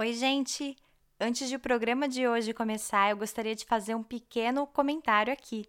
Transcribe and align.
Oi, 0.00 0.12
gente! 0.12 0.76
Antes 1.18 1.48
de 1.48 1.56
o 1.56 1.58
programa 1.58 2.06
de 2.08 2.28
hoje 2.28 2.54
começar, 2.54 3.10
eu 3.10 3.16
gostaria 3.16 3.56
de 3.56 3.64
fazer 3.64 3.96
um 3.96 4.02
pequeno 4.04 4.64
comentário 4.64 5.32
aqui. 5.32 5.66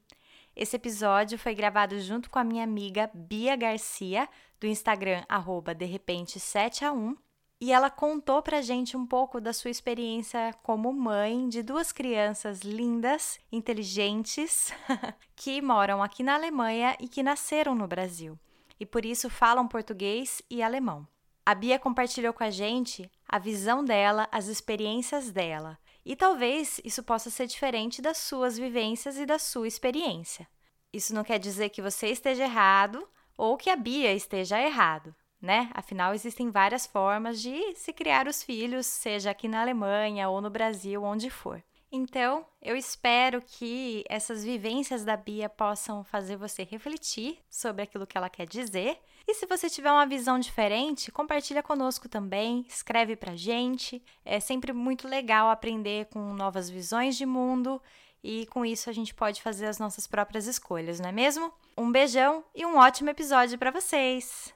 Esse 0.55 0.75
episódio 0.75 1.35
foi 1.35 1.55
gravado 1.55 1.99
junto 1.99 2.29
com 2.29 2.37
a 2.37 2.43
minha 2.43 2.63
amiga 2.63 3.09
Bia 3.11 3.55
Garcia, 3.55 4.29
do 4.59 4.67
Instagram 4.67 5.23
arroba 5.27 5.73
de 5.73 5.85
repente 5.85 6.39
7 6.39 6.85
a 6.85 6.93
1, 6.93 7.17
e 7.59 7.71
ela 7.73 7.89
contou 7.89 8.39
pra 8.43 8.61
gente 8.61 8.95
um 8.95 9.04
pouco 9.04 9.41
da 9.41 9.52
sua 9.52 9.71
experiência 9.71 10.54
como 10.61 10.93
mãe 10.93 11.50
de 11.50 11.64
duas 11.64 11.91
crianças 11.91 12.61
lindas, 12.61 13.39
inteligentes, 13.52 14.71
que 15.36 15.59
moram 15.59 16.04
aqui 16.04 16.21
na 16.21 16.36
Alemanha 16.36 16.96
e 17.00 17.07
que 17.07 17.23
nasceram 17.23 17.73
no 17.73 17.88
Brasil, 17.88 18.38
e 18.80 18.86
por 18.86 19.05
isso 19.05 19.27
falam 19.27 19.68
português 19.68 20.39
e 20.52 20.61
alemão. 20.61 21.07
A 21.50 21.55
Bia 21.55 21.79
compartilhou 21.79 22.31
com 22.31 22.43
a 22.43 22.52
gente 22.52 23.11
a 23.27 23.39
visão 23.39 23.84
dela, 23.84 24.29
as 24.32 24.45
experiências 24.45 25.32
dela. 25.32 25.79
E 26.05 26.15
talvez 26.15 26.79
isso 26.86 27.01
possa 27.01 27.32
ser 27.32 27.47
diferente 27.47 28.04
das 28.04 28.19
suas 28.19 28.56
vivências 28.56 29.18
e 29.18 29.25
da 29.25 29.39
sua 29.39 29.68
experiência. 29.68 30.47
Isso 30.93 31.11
não 31.11 31.23
quer 31.23 31.39
dizer 31.39 31.70
que 31.70 31.82
você 31.82 32.09
esteja 32.09 32.44
errado 32.44 33.04
ou 33.36 33.58
que 33.58 33.72
a 33.72 33.76
Bia 33.76 34.14
esteja 34.14 34.62
errado, 34.62 35.16
né? 35.42 35.72
Afinal, 35.73 36.14
existem 36.14 36.52
várias 36.52 36.86
formas 36.86 37.42
de 37.42 37.73
se 37.73 37.92
criar 37.94 38.28
os 38.28 38.44
filhos, 38.44 38.86
seja 38.86 39.31
aqui 39.31 39.48
na 39.48 39.62
Alemanha 39.62 40.30
ou 40.30 40.42
no 40.42 40.52
Brasil, 40.52 41.04
onde 41.04 41.31
for. 41.31 41.64
Então, 41.92 42.45
eu 42.62 42.76
espero 42.76 43.42
que 43.42 44.04
essas 44.08 44.44
vivências 44.44 45.04
da 45.04 45.18
Bia 45.18 45.50
possam 45.50 46.04
fazer 46.04 46.36
você 46.36 46.64
refletir 46.64 47.40
sobre 47.50 47.81
aquilo 47.81 48.06
que 48.06 48.16
ela 48.16 48.30
quer 48.30 48.45
dizer. 48.45 49.00
E 49.30 49.36
se 49.36 49.46
você 49.46 49.70
tiver 49.70 49.92
uma 49.92 50.08
visão 50.08 50.40
diferente, 50.40 51.12
compartilha 51.12 51.62
conosco 51.62 52.10
também, 52.10 52.66
escreve 52.68 53.16
pra 53.16 53.36
gente. 53.36 54.02
É 54.26 54.40
sempre 54.40 54.74
muito 54.74 55.08
legal 55.08 55.52
aprender 55.52 56.08
com 56.08 56.34
novas 56.34 56.68
visões 56.68 57.16
de 57.16 57.28
mundo 57.28 57.80
e 58.23 58.48
com 58.48 58.66
isso 58.66 58.90
a 58.90 58.94
gente 58.94 59.14
pode 59.14 59.40
fazer 59.40 59.68
as 59.68 59.78
nossas 59.78 60.08
próprias 60.08 60.48
escolhas, 60.48 61.00
não 61.00 61.09
é 61.09 61.12
mesmo? 61.12 61.53
Um 61.78 61.92
beijão 61.92 62.44
e 62.56 62.66
um 62.66 62.76
ótimo 62.78 63.12
episódio 63.12 63.56
para 63.59 63.70
vocês. 63.70 64.52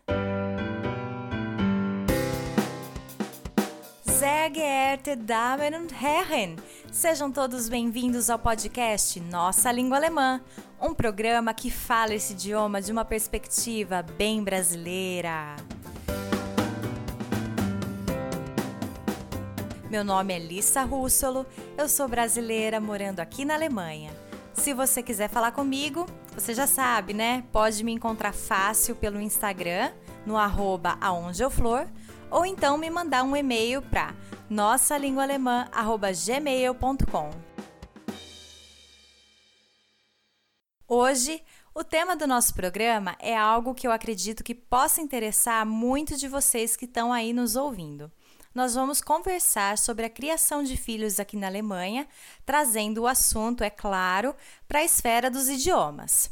Sehr 4.03 4.52
geehrte 4.52 5.16
Damen 5.16 5.75
und 5.75 5.94
Herren, 5.94 6.56
sejam 6.94 7.31
todos 7.31 7.67
bem-vindos 7.67 8.30
ao 8.30 8.38
podcast 8.38 9.19
Nossa 9.19 9.72
Língua 9.72 9.97
Alemã, 9.97 10.39
um 10.80 10.94
programa 10.94 11.52
que 11.52 11.72
fala 11.72 12.13
esse 12.13 12.33
idioma 12.33 12.80
de 12.80 12.91
uma 12.91 13.03
perspectiva 13.03 14.03
bem 14.03 14.44
brasileira. 14.44 15.55
Meu 19.89 20.03
nome 20.03 20.35
é 20.35 20.39
Lissa 20.39 20.83
Russolo, 20.83 21.47
eu 21.75 21.89
sou 21.89 22.08
brasileira 22.08 22.80
morando 22.80 23.22
aqui 23.22 23.44
na 23.44 23.55
Alemanha. 23.55 24.11
Se 24.53 24.72
você 24.72 25.02
quiser 25.02 25.30
falar 25.31 25.52
comigo, 25.52 26.05
você 26.35 26.53
já 26.53 26.67
sabe, 26.67 27.11
né? 27.11 27.44
Pode 27.52 27.83
me 27.83 27.91
encontrar 27.91 28.33
fácil 28.33 28.95
pelo 28.95 29.19
Instagram, 29.19 29.91
no 30.28 30.38
arroba 30.38 30.95
aondeeuflor, 31.02 31.88
ou 32.34 32.45
então 32.45 32.78
me 32.78 32.89
mandar 32.89 33.23
um 33.23 33.34
e-mail 33.36 33.81
para 33.84 34.16
nossalinguaalemã@gmail.com. 34.50 37.30
Hoje, 40.88 41.44
o 41.75 41.84
tema 41.84 42.16
do 42.16 42.25
nosso 42.28 42.56
programa 42.56 43.16
é 43.20 43.38
algo 43.38 43.75
que 43.75 43.86
eu 43.88 43.92
acredito 43.92 44.44
que 44.44 44.56
possa 44.56 45.00
interessar 45.00 45.64
muitos 45.66 46.20
de 46.20 46.28
vocês 46.28 46.75
que 46.75 46.86
estão 46.86 47.14
aí 47.14 47.31
nos 47.34 47.56
ouvindo. 47.56 48.12
Nós 48.53 48.75
vamos 48.75 49.02
conversar 49.02 49.78
sobre 49.78 50.06
a 50.06 50.09
criação 50.09 50.64
de 50.64 50.75
filhos 50.75 51.20
aqui 51.20 51.38
na 51.38 51.45
Alemanha, 51.47 52.08
trazendo 52.45 53.03
o 53.03 53.08
assunto, 53.08 53.64
é 53.64 53.70
claro, 53.70 54.36
para 54.68 54.80
a 54.80 54.84
esfera 54.84 55.30
dos 55.30 55.47
idiomas. 55.50 56.31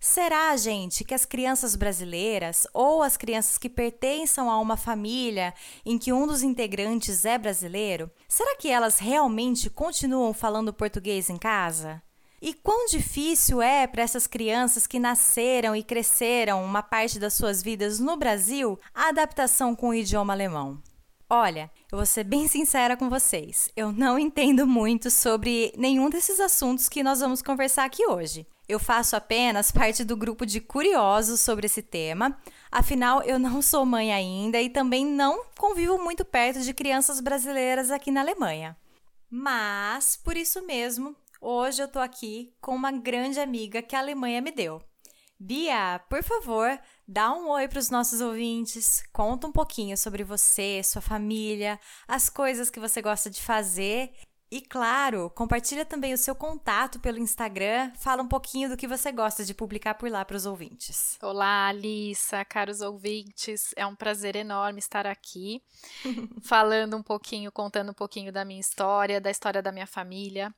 Será, 0.00 0.56
gente, 0.56 1.02
que 1.02 1.12
as 1.12 1.24
crianças 1.24 1.74
brasileiras 1.74 2.68
ou 2.72 3.02
as 3.02 3.16
crianças 3.16 3.58
que 3.58 3.68
pertencem 3.68 4.44
a 4.44 4.56
uma 4.58 4.76
família 4.76 5.52
em 5.84 5.98
que 5.98 6.12
um 6.12 6.24
dos 6.24 6.42
integrantes 6.42 7.24
é 7.24 7.36
brasileiro, 7.36 8.08
será 8.28 8.56
que 8.56 8.68
elas 8.68 9.00
realmente 9.00 9.68
continuam 9.68 10.32
falando 10.32 10.72
português 10.72 11.28
em 11.28 11.36
casa? 11.36 12.00
E 12.40 12.54
quão 12.54 12.86
difícil 12.86 13.60
é 13.60 13.88
para 13.88 14.02
essas 14.02 14.28
crianças 14.28 14.86
que 14.86 15.00
nasceram 15.00 15.74
e 15.74 15.82
cresceram 15.82 16.64
uma 16.64 16.82
parte 16.82 17.18
das 17.18 17.34
suas 17.34 17.60
vidas 17.60 17.98
no 17.98 18.16
Brasil 18.16 18.78
a 18.94 19.08
adaptação 19.08 19.74
com 19.74 19.88
o 19.88 19.94
idioma 19.94 20.32
alemão? 20.32 20.80
Olha, 21.28 21.68
eu 21.90 21.98
vou 21.98 22.06
ser 22.06 22.22
bem 22.22 22.46
sincera 22.46 22.96
com 22.96 23.10
vocês. 23.10 23.68
Eu 23.76 23.90
não 23.90 24.16
entendo 24.16 24.64
muito 24.64 25.10
sobre 25.10 25.72
nenhum 25.76 26.08
desses 26.08 26.38
assuntos 26.38 26.88
que 26.88 27.02
nós 27.02 27.18
vamos 27.18 27.42
conversar 27.42 27.84
aqui 27.84 28.06
hoje. 28.06 28.46
Eu 28.68 28.78
faço 28.78 29.16
apenas 29.16 29.72
parte 29.72 30.04
do 30.04 30.14
grupo 30.14 30.44
de 30.44 30.60
curiosos 30.60 31.40
sobre 31.40 31.64
esse 31.64 31.80
tema, 31.80 32.38
afinal, 32.70 33.22
eu 33.22 33.38
não 33.38 33.62
sou 33.62 33.86
mãe 33.86 34.12
ainda 34.12 34.60
e 34.60 34.68
também 34.68 35.06
não 35.06 35.42
convivo 35.58 35.96
muito 35.96 36.22
perto 36.22 36.60
de 36.60 36.74
crianças 36.74 37.18
brasileiras 37.18 37.90
aqui 37.90 38.10
na 38.10 38.20
Alemanha. 38.20 38.76
Mas, 39.30 40.16
por 40.16 40.36
isso 40.36 40.66
mesmo, 40.66 41.16
hoje 41.40 41.82
eu 41.82 41.88
tô 41.88 41.98
aqui 41.98 42.52
com 42.60 42.74
uma 42.74 42.92
grande 42.92 43.40
amiga 43.40 43.80
que 43.80 43.96
a 43.96 44.00
Alemanha 44.00 44.42
me 44.42 44.50
deu. 44.50 44.82
Bia, 45.40 46.00
por 46.10 46.22
favor, 46.22 46.78
dá 47.06 47.32
um 47.32 47.48
oi 47.48 47.68
para 47.68 47.78
os 47.78 47.90
nossos 47.90 48.20
ouvintes, 48.20 49.04
conta 49.12 49.46
um 49.46 49.52
pouquinho 49.52 49.96
sobre 49.96 50.24
você, 50.24 50.82
sua 50.82 51.00
família, 51.00 51.78
as 52.08 52.28
coisas 52.28 52.68
que 52.68 52.80
você 52.80 53.00
gosta 53.00 53.30
de 53.30 53.40
fazer 53.40 54.12
e 54.50 54.60
claro, 54.60 55.30
compartilha 55.30 55.84
também 55.84 56.14
o 56.14 56.18
seu 56.18 56.34
contato 56.34 56.98
pelo 57.00 57.18
Instagram, 57.18 57.92
fala 57.96 58.22
um 58.22 58.28
pouquinho 58.28 58.68
do 58.68 58.76
que 58.76 58.86
você 58.86 59.12
gosta 59.12 59.44
de 59.44 59.52
publicar 59.52 59.94
por 59.94 60.10
lá 60.10 60.24
para 60.24 60.36
os 60.36 60.46
ouvintes. 60.46 61.18
Olá, 61.22 61.68
Alissa, 61.68 62.44
caros 62.44 62.80
ouvintes, 62.80 63.74
é 63.76 63.86
um 63.86 63.94
prazer 63.94 64.36
enorme 64.36 64.78
estar 64.78 65.06
aqui, 65.06 65.62
falando 66.42 66.96
um 66.96 67.02
pouquinho, 67.02 67.52
contando 67.52 67.90
um 67.90 67.94
pouquinho 67.94 68.32
da 68.32 68.44
minha 68.44 68.60
história, 68.60 69.20
da 69.20 69.30
história 69.30 69.60
da 69.60 69.70
minha 69.70 69.86
família. 69.86 70.54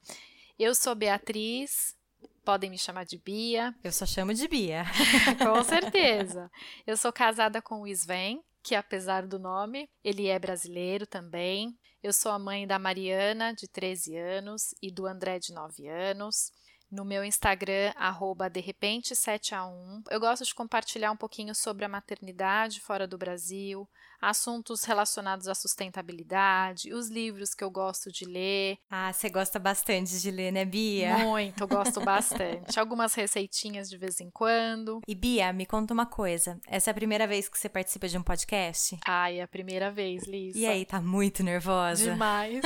Eu 0.58 0.74
sou 0.74 0.94
Beatriz, 0.94 1.96
podem 2.44 2.70
me 2.70 2.78
chamar 2.78 3.04
de 3.04 3.18
Bia. 3.18 3.74
Eu 3.82 3.92
só 3.92 4.06
chamo 4.06 4.34
de 4.34 4.46
Bia. 4.48 4.84
com 5.38 5.62
certeza. 5.64 6.50
Eu 6.86 6.96
sou 6.96 7.12
casada 7.12 7.62
com 7.62 7.82
o 7.82 7.86
Sven, 7.88 8.42
que 8.62 8.74
apesar 8.74 9.26
do 9.26 9.38
nome, 9.38 9.88
ele 10.04 10.28
é 10.28 10.38
brasileiro 10.38 11.06
também. 11.06 11.76
Eu 12.02 12.12
sou 12.12 12.32
a 12.32 12.38
mãe 12.38 12.66
da 12.66 12.78
Mariana, 12.78 13.52
de 13.54 13.68
13 13.68 14.16
anos, 14.16 14.74
e 14.82 14.90
do 14.90 15.06
André, 15.06 15.38
de 15.38 15.52
9 15.52 15.88
anos. 15.88 16.52
No 16.90 17.04
meu 17.04 17.24
Instagram, 17.24 17.92
arroba 17.94 18.50
de 18.50 18.60
repente 18.60 19.14
7 19.14 19.54
a 19.54 19.64
1. 19.64 20.02
Eu 20.10 20.18
gosto 20.18 20.44
de 20.44 20.54
compartilhar 20.54 21.12
um 21.12 21.16
pouquinho 21.16 21.54
sobre 21.54 21.84
a 21.84 21.88
maternidade 21.88 22.80
fora 22.80 23.06
do 23.06 23.16
Brasil, 23.16 23.88
assuntos 24.20 24.84
relacionados 24.84 25.48
à 25.48 25.54
sustentabilidade, 25.54 26.92
os 26.92 27.08
livros 27.08 27.54
que 27.54 27.64
eu 27.64 27.70
gosto 27.70 28.12
de 28.12 28.24
ler. 28.24 28.78
Ah, 28.90 29.12
você 29.12 29.30
gosta 29.30 29.58
bastante 29.58 30.20
de 30.20 30.30
ler, 30.30 30.52
né, 30.52 30.64
Bia? 30.64 31.16
Muito, 31.18 31.66
gosto 31.66 32.00
bastante. 32.04 32.78
Algumas 32.78 33.14
receitinhas 33.14 33.88
de 33.88 33.96
vez 33.96 34.20
em 34.20 34.30
quando. 34.30 35.00
E 35.08 35.14
Bia, 35.14 35.52
me 35.52 35.64
conta 35.64 35.94
uma 35.94 36.06
coisa. 36.06 36.60
Essa 36.66 36.90
é 36.90 36.92
a 36.92 36.94
primeira 36.94 37.26
vez 37.26 37.48
que 37.48 37.58
você 37.58 37.68
participa 37.68 38.08
de 38.08 38.18
um 38.18 38.22
podcast? 38.22 38.98
Ai, 39.06 39.38
é 39.38 39.42
a 39.42 39.48
primeira 39.48 39.90
vez, 39.90 40.24
Lisa. 40.24 40.58
E 40.58 40.66
aí, 40.66 40.84
tá 40.84 41.00
muito 41.00 41.42
nervosa? 41.42 42.04
Demais. 42.12 42.62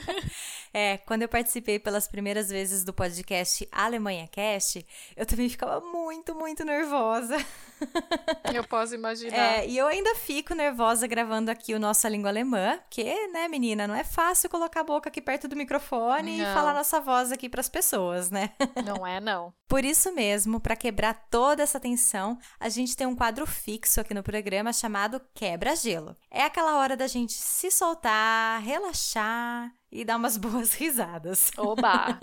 é, 0.72 0.96
quando 0.98 1.22
eu 1.22 1.28
participei 1.28 1.78
pelas 1.78 2.08
primeiras 2.08 2.48
vezes 2.48 2.84
do 2.84 2.92
podcast 2.92 3.68
Alemanha 3.70 4.26
Cast, 4.28 4.86
eu 5.16 5.26
também 5.26 5.48
ficava 5.48 5.80
muito, 5.80 6.34
muito 6.34 6.64
nervosa. 6.64 7.36
Eu 8.52 8.64
posso 8.64 8.94
imaginar. 8.94 9.36
É, 9.36 9.66
e 9.66 9.76
eu 9.76 9.86
ainda 9.86 10.14
fico 10.14 10.54
nervosa 10.54 10.69
gravando 11.08 11.50
aqui 11.50 11.74
o 11.74 11.78
Nossa 11.78 12.08
Língua 12.08 12.30
Alemã, 12.30 12.78
porque, 12.78 13.28
né, 13.28 13.48
menina, 13.48 13.86
não 13.86 13.94
é 13.94 14.04
fácil 14.04 14.50
colocar 14.50 14.80
a 14.80 14.84
boca 14.84 15.08
aqui 15.08 15.20
perto 15.20 15.48
do 15.48 15.56
microfone 15.56 16.38
não. 16.38 16.50
e 16.50 16.54
falar 16.54 16.74
nossa 16.74 17.00
voz 17.00 17.32
aqui 17.32 17.48
para 17.48 17.60
as 17.60 17.68
pessoas, 17.68 18.30
né? 18.30 18.50
Não 18.84 19.06
é, 19.06 19.20
não. 19.20 19.52
Por 19.68 19.84
isso 19.84 20.12
mesmo, 20.12 20.60
para 20.60 20.74
quebrar 20.74 21.14
toda 21.30 21.62
essa 21.62 21.78
tensão, 21.78 22.38
a 22.58 22.68
gente 22.68 22.96
tem 22.96 23.06
um 23.06 23.14
quadro 23.14 23.46
fixo 23.46 24.00
aqui 24.00 24.12
no 24.12 24.22
programa 24.22 24.72
chamado 24.72 25.20
Quebra-Gelo. 25.34 26.16
É 26.30 26.42
aquela 26.42 26.76
hora 26.78 26.96
da 26.96 27.06
gente 27.06 27.34
se 27.34 27.70
soltar, 27.70 28.60
relaxar 28.62 29.72
e 29.92 30.04
dar 30.04 30.16
umas 30.16 30.36
boas 30.38 30.74
risadas. 30.74 31.50
Oba! 31.56 32.18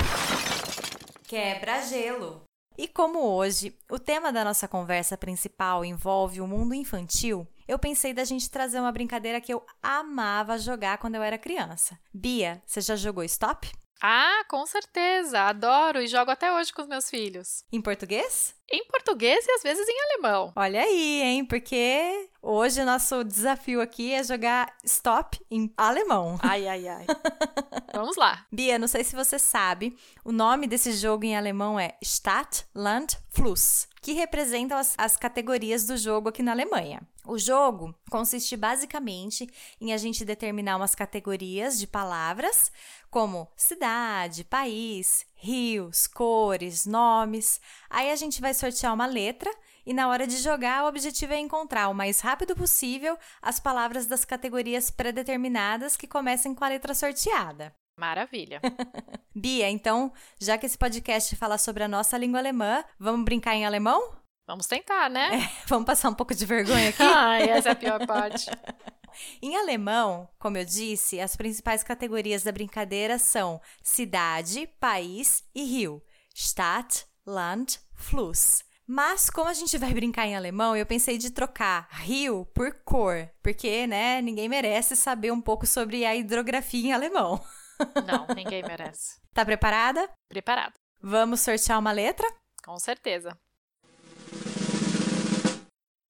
Quebra-gelo. 1.26 2.44
E 2.76 2.88
como 2.88 3.20
hoje 3.20 3.76
o 3.90 3.98
tema 3.98 4.32
da 4.32 4.44
nossa 4.44 4.66
conversa 4.66 5.16
principal 5.16 5.84
envolve 5.84 6.40
o 6.40 6.46
mundo 6.46 6.74
infantil, 6.74 7.46
eu 7.72 7.78
pensei 7.78 8.12
da 8.12 8.24
gente 8.24 8.50
trazer 8.50 8.78
uma 8.78 8.92
brincadeira 8.92 9.40
que 9.40 9.52
eu 9.52 9.64
amava 9.82 10.58
jogar 10.58 10.98
quando 10.98 11.14
eu 11.14 11.22
era 11.22 11.38
criança. 11.38 11.98
Bia, 12.12 12.62
você 12.66 12.80
já 12.80 12.96
jogou 12.96 13.24
Stop? 13.24 13.70
Ah, 14.04 14.44
com 14.48 14.66
certeza. 14.66 15.40
Adoro 15.42 16.02
e 16.02 16.08
jogo 16.08 16.30
até 16.30 16.52
hoje 16.52 16.72
com 16.72 16.82
os 16.82 16.88
meus 16.88 17.08
filhos. 17.08 17.64
Em 17.72 17.80
português? 17.80 18.52
Em 18.70 18.84
português 18.88 19.46
e 19.46 19.52
às 19.52 19.62
vezes 19.62 19.86
em 19.88 20.02
alemão. 20.10 20.52
Olha 20.56 20.82
aí, 20.82 21.22
hein? 21.22 21.44
Porque 21.44 22.28
hoje 22.42 22.80
o 22.80 22.84
nosso 22.84 23.22
desafio 23.22 23.80
aqui 23.80 24.12
é 24.12 24.24
jogar 24.24 24.74
stop 24.84 25.40
em 25.48 25.72
alemão. 25.76 26.36
Ai, 26.42 26.66
ai, 26.66 26.88
ai. 26.88 27.06
Vamos 27.94 28.16
lá. 28.16 28.46
Bia, 28.50 28.78
não 28.78 28.88
sei 28.88 29.04
se 29.04 29.14
você 29.14 29.38
sabe, 29.38 29.96
o 30.24 30.32
nome 30.32 30.66
desse 30.66 30.92
jogo 30.92 31.24
em 31.24 31.36
alemão 31.36 31.78
é 31.78 31.94
Stadt, 32.00 32.64
Land, 32.74 33.18
Fluss, 33.28 33.86
que 34.00 34.12
representam 34.12 34.78
as, 34.78 34.94
as 34.96 35.16
categorias 35.16 35.86
do 35.86 35.96
jogo 35.96 36.30
aqui 36.30 36.42
na 36.42 36.52
Alemanha. 36.52 37.02
O 37.26 37.38
jogo 37.38 37.94
consiste 38.10 38.56
basicamente 38.56 39.48
em 39.80 39.92
a 39.92 39.96
gente 39.96 40.24
determinar 40.24 40.76
umas 40.76 40.94
categorias 40.94 41.78
de 41.78 41.86
palavras, 41.86 42.72
como 43.10 43.46
cidade, 43.54 44.42
país, 44.42 45.26
rios, 45.34 46.06
cores, 46.06 46.86
nomes. 46.86 47.60
Aí 47.90 48.10
a 48.10 48.16
gente 48.16 48.40
vai 48.40 48.54
sortear 48.54 48.94
uma 48.94 49.06
letra 49.06 49.54
e 49.84 49.92
na 49.92 50.08
hora 50.08 50.26
de 50.26 50.38
jogar 50.38 50.84
o 50.84 50.88
objetivo 50.88 51.32
é 51.32 51.38
encontrar 51.38 51.88
o 51.88 51.94
mais 51.94 52.20
rápido 52.20 52.56
possível 52.56 53.18
as 53.40 53.60
palavras 53.60 54.06
das 54.06 54.24
categorias 54.24 54.90
pré-determinadas 54.90 55.96
que 55.96 56.06
comecem 56.06 56.54
com 56.54 56.64
a 56.64 56.68
letra 56.68 56.94
sorteada. 56.94 57.74
Maravilha. 58.02 58.60
Bia, 59.32 59.70
então, 59.70 60.12
já 60.40 60.58
que 60.58 60.66
esse 60.66 60.76
podcast 60.76 61.36
fala 61.36 61.56
sobre 61.56 61.84
a 61.84 61.88
nossa 61.88 62.18
língua 62.18 62.40
alemã, 62.40 62.84
vamos 62.98 63.24
brincar 63.24 63.54
em 63.54 63.64
alemão? 63.64 64.16
Vamos 64.44 64.66
tentar, 64.66 65.08
né? 65.08 65.30
É, 65.36 65.50
vamos 65.68 65.86
passar 65.86 66.10
um 66.10 66.14
pouco 66.14 66.34
de 66.34 66.44
vergonha 66.44 66.88
aqui? 66.88 66.98
Ai, 67.06 67.48
essa 67.48 67.68
é 67.68 67.72
a 67.72 67.76
pior 67.76 68.04
parte. 68.04 68.50
Em 69.40 69.56
alemão, 69.56 70.28
como 70.36 70.58
eu 70.58 70.64
disse, 70.64 71.20
as 71.20 71.36
principais 71.36 71.84
categorias 71.84 72.42
da 72.42 72.50
brincadeira 72.50 73.20
são 73.20 73.60
cidade, 73.80 74.68
país 74.80 75.44
e 75.54 75.62
rio. 75.62 76.02
Stadt, 76.34 77.06
Land, 77.24 77.78
Fluss. 77.94 78.64
Mas 78.84 79.30
como 79.30 79.48
a 79.48 79.54
gente 79.54 79.78
vai 79.78 79.94
brincar 79.94 80.26
em 80.26 80.34
alemão, 80.34 80.76
eu 80.76 80.84
pensei 80.84 81.18
de 81.18 81.30
trocar 81.30 81.86
rio 81.88 82.46
por 82.52 82.74
cor, 82.84 83.30
porque, 83.40 83.86
né, 83.86 84.20
ninguém 84.20 84.48
merece 84.48 84.96
saber 84.96 85.30
um 85.30 85.40
pouco 85.40 85.68
sobre 85.68 86.04
a 86.04 86.16
hidrografia 86.16 86.88
em 86.88 86.92
alemão. 86.92 87.40
Não, 88.06 88.26
ninguém 88.34 88.62
merece. 88.62 89.20
Tá 89.32 89.46
preparada? 89.46 90.10
Preparada. 90.28 90.74
Vamos 91.00 91.40
sortear 91.40 91.78
uma 91.78 91.90
letra? 91.90 92.28
Com 92.62 92.78
certeza. 92.78 93.34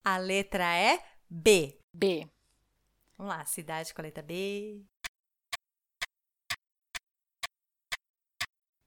A 0.05 0.17
letra 0.19 0.65
é 0.75 1.01
B. 1.31 1.79
B. 1.95 2.29
Vamos 3.17 3.33
lá, 3.33 3.45
cidade 3.45 3.95
com 3.95 4.01
a 4.01 4.05
letra 4.05 4.25
B. 4.25 4.83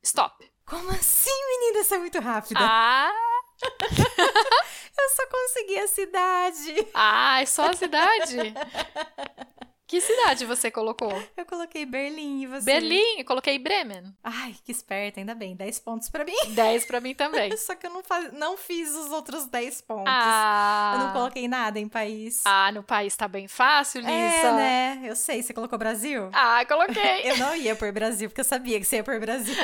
Stop. 0.03 0.51
Como 0.65 0.89
assim, 0.91 1.31
menina? 1.47 1.79
Isso 1.79 1.95
é 1.95 1.97
muito 1.97 2.19
rápida. 2.19 2.59
Ah! 2.61 3.11
Eu 4.97 5.09
só 5.09 5.27
consegui 5.27 5.79
a 5.79 5.87
cidade. 5.87 6.87
Ah, 6.93 7.41
é 7.41 7.45
só 7.45 7.69
a 7.69 7.73
cidade? 7.73 8.37
Que 9.95 10.01
cidade 10.01 10.43
você 10.45 10.69
colocou? 10.69 11.23
Eu 11.37 11.45
coloquei 11.45 11.85
Berlim 11.85 12.41
e 12.41 12.47
você? 12.47 12.65
Berlim, 12.65 13.19
eu 13.19 13.23
coloquei 13.23 13.57
Bremen. 13.57 14.13
Ai, 14.21 14.53
que 14.65 14.69
esperta, 14.69 15.21
ainda 15.21 15.33
bem. 15.33 15.55
10 15.55 15.79
pontos 15.79 16.09
pra 16.09 16.25
mim. 16.25 16.35
10 16.49 16.83
pra 16.83 16.99
mim 16.99 17.15
também. 17.15 17.55
Só 17.55 17.75
que 17.75 17.87
eu 17.87 17.91
não, 17.91 18.03
faz... 18.03 18.33
não 18.33 18.57
fiz 18.57 18.93
os 18.93 19.09
outros 19.13 19.45
10 19.45 19.79
pontos. 19.83 20.03
Ah. 20.05 20.95
Eu 20.95 20.99
não 21.05 21.13
coloquei 21.13 21.47
nada 21.47 21.79
em 21.79 21.87
país. 21.87 22.41
Ah, 22.43 22.73
no 22.73 22.83
país 22.83 23.15
tá 23.15 23.25
bem 23.25 23.47
fácil, 23.47 24.01
Lisa. 24.01 24.11
É, 24.11 24.51
né? 24.51 24.99
Eu 25.05 25.15
sei. 25.15 25.41
Você 25.41 25.53
colocou 25.53 25.79
Brasil? 25.79 26.29
Ah, 26.33 26.65
coloquei. 26.65 27.21
eu 27.31 27.37
não 27.37 27.55
ia 27.55 27.73
por 27.73 27.89
Brasil, 27.93 28.27
porque 28.27 28.41
eu 28.41 28.45
sabia 28.45 28.77
que 28.81 28.85
você 28.85 28.97
ia 28.97 29.03
por 29.05 29.17
Brasil. 29.17 29.55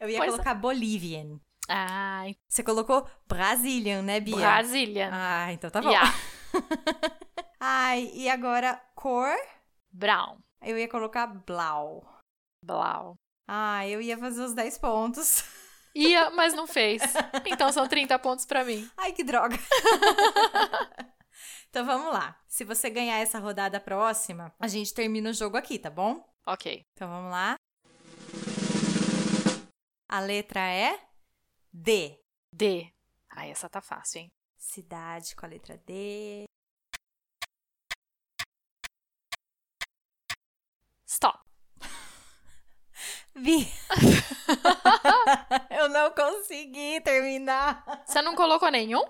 eu 0.00 0.08
ia 0.08 0.18
Pois 0.18 0.28
é. 0.28 0.32
colocar 0.32 0.54
Bolivian. 0.54 1.38
ah, 1.68 2.24
Você 2.48 2.64
colocou 2.64 3.06
Brazilian, 3.28 4.02
né, 4.02 4.18
Bia? 4.18 4.34
Brasília. 4.34 5.08
Ah, 5.12 5.52
então 5.52 5.70
tá 5.70 5.80
bom. 5.80 5.90
Yeah. 5.90 6.12
Ai, 7.58 8.10
e 8.14 8.28
agora 8.28 8.80
cor? 8.94 9.34
Brown. 9.90 10.38
Eu 10.60 10.78
ia 10.78 10.88
colocar 10.88 11.26
blau. 11.26 12.04
Blau. 12.62 13.16
Ah, 13.48 13.86
eu 13.86 14.00
ia 14.00 14.18
fazer 14.18 14.42
os 14.42 14.54
10 14.54 14.78
pontos. 14.78 15.44
Ia, 15.94 16.28
mas 16.28 16.52
não 16.52 16.66
fez. 16.66 17.00
Então 17.46 17.72
são 17.72 17.88
30 17.88 18.18
pontos 18.18 18.44
pra 18.44 18.64
mim. 18.64 18.86
Ai, 18.98 19.12
que 19.12 19.24
droga. 19.24 19.56
então 21.70 21.86
vamos 21.86 22.12
lá. 22.12 22.38
Se 22.46 22.64
você 22.64 22.90
ganhar 22.90 23.18
essa 23.18 23.38
rodada 23.38 23.80
próxima, 23.80 24.52
a 24.58 24.68
gente 24.68 24.92
termina 24.92 25.30
o 25.30 25.32
jogo 25.32 25.56
aqui, 25.56 25.78
tá 25.78 25.88
bom? 25.88 26.22
Ok. 26.46 26.84
Então 26.92 27.08
vamos 27.08 27.30
lá. 27.30 27.54
A 30.06 30.20
letra 30.20 30.60
é 30.60 31.00
D. 31.72 32.20
D. 32.52 32.92
Ah, 33.30 33.46
essa 33.46 33.66
tá 33.66 33.80
fácil, 33.80 34.20
hein? 34.20 34.28
Cidade 34.58 35.34
com 35.34 35.46
a 35.46 35.48
letra 35.48 35.78
D. 35.78 36.45
Stop. 41.06 41.38
Vi. 43.34 43.70
eu 45.70 45.88
não 45.90 46.10
consegui 46.10 47.00
terminar. 47.02 48.02
Você 48.06 48.22
não 48.22 48.34
colocou 48.34 48.70
nenhum? 48.70 49.04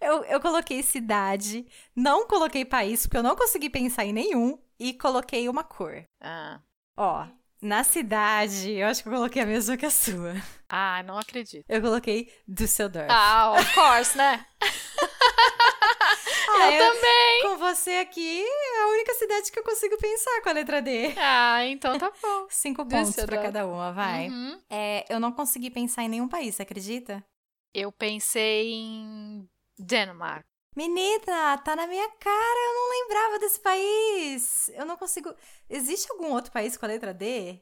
Eu, 0.00 0.24
eu 0.24 0.40
coloquei 0.40 0.82
cidade, 0.82 1.66
não 1.96 2.26
coloquei 2.26 2.64
país, 2.64 3.06
porque 3.06 3.16
eu 3.16 3.22
não 3.22 3.34
consegui 3.34 3.70
pensar 3.70 4.04
em 4.04 4.12
nenhum, 4.12 4.58
e 4.78 4.92
coloquei 4.92 5.48
uma 5.48 5.62
cor. 5.62 6.04
Ah. 6.20 6.60
Ó, 6.96 7.26
na 7.62 7.84
cidade, 7.84 8.72
eu 8.72 8.88
acho 8.88 9.02
que 9.02 9.08
eu 9.08 9.12
coloquei 9.12 9.42
a 9.42 9.46
mesma 9.46 9.76
que 9.76 9.86
a 9.86 9.90
sua. 9.90 10.34
Ah, 10.68 11.02
não 11.04 11.16
acredito. 11.16 11.64
Eu 11.68 11.80
coloquei 11.80 12.32
Düsseldorf. 12.46 13.08
Ah, 13.08 13.52
of 13.52 13.74
course, 13.74 14.18
né? 14.18 14.44
Ah, 16.48 16.72
eu 16.72 16.92
também. 16.92 17.42
Com 17.42 17.56
você 17.58 17.90
aqui, 17.92 18.44
é 18.44 18.82
a 18.82 18.88
única 18.88 19.14
cidade 19.14 19.50
que 19.50 19.58
eu 19.58 19.64
consigo 19.64 19.96
pensar 19.98 20.40
com 20.42 20.48
a 20.48 20.52
letra 20.52 20.82
D. 20.82 21.14
Ah, 21.16 21.64
então 21.66 21.98
tá 21.98 22.12
bom. 22.22 22.46
Cinco 22.50 22.84
pontos 22.84 23.14
pra 23.14 23.24
Düsseldorf. 23.24 23.42
cada 23.42 23.66
uma, 23.66 23.92
vai. 23.92 24.28
Uhum. 24.28 24.60
É, 24.70 25.04
eu 25.08 25.20
não 25.20 25.32
consegui 25.32 25.70
pensar 25.70 26.02
em 26.02 26.08
nenhum 26.08 26.28
país, 26.28 26.54
você 26.54 26.62
acredita? 26.62 27.24
Eu 27.74 27.90
pensei 27.90 28.72
em 28.72 29.48
Denmark. 29.78 30.44
Menina, 30.74 31.58
tá 31.58 31.76
na 31.76 31.86
minha 31.86 32.08
cara, 32.18 32.68
eu 32.68 32.74
não 32.74 32.90
lembrava 32.90 33.38
desse 33.38 33.60
país. 33.60 34.70
Eu 34.70 34.86
não 34.86 34.96
consigo. 34.96 35.34
Existe 35.68 36.10
algum 36.10 36.32
outro 36.32 36.50
país 36.50 36.76
com 36.76 36.86
a 36.86 36.88
letra 36.88 37.12
D? 37.12 37.60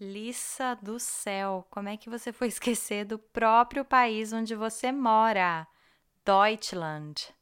Lissa 0.00 0.76
do 0.76 0.98
céu, 1.00 1.66
como 1.70 1.88
é 1.88 1.96
que 1.96 2.08
você 2.08 2.32
foi 2.32 2.48
esquecer 2.48 3.04
do 3.04 3.18
próprio 3.18 3.84
país 3.84 4.32
onde 4.32 4.54
você 4.54 4.92
mora? 4.92 5.66
Deutschland. 6.28 7.32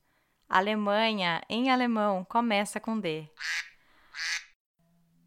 Alemanha, 0.49 1.43
em 1.51 1.73
alemão, 1.73 2.25
começa 2.25 2.79
com 2.79 3.01
D. 3.01 3.29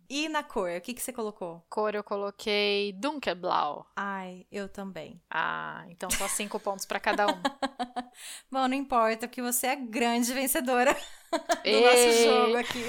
E 0.10 0.28
na 0.28 0.42
cor, 0.42 0.72
o 0.72 0.82
que, 0.82 0.94
que 0.96 1.02
você 1.04 1.14
colocou? 1.14 1.64
Cor 1.70 1.94
eu 1.94 2.04
coloquei 2.04 2.92
Dunkelblau. 2.94 3.86
Ai, 3.96 4.48
eu 4.52 4.68
também. 4.68 5.22
Ah, 5.30 5.86
então 5.90 6.10
só 6.10 6.28
cinco 6.28 6.60
pontos 6.60 6.84
pra 6.86 7.00
cada 7.00 7.28
um. 7.28 7.40
Bom, 8.52 8.68
não 8.68 8.74
importa, 8.74 9.28
porque 9.28 9.40
você 9.42 9.68
é 9.68 9.72
a 9.74 9.76
grande 9.76 10.34
vencedora 10.34 10.94
do 11.32 11.40
Ei. 11.64 11.84
nosso 11.84 12.24
jogo 12.24 12.58
aqui. 12.58 12.86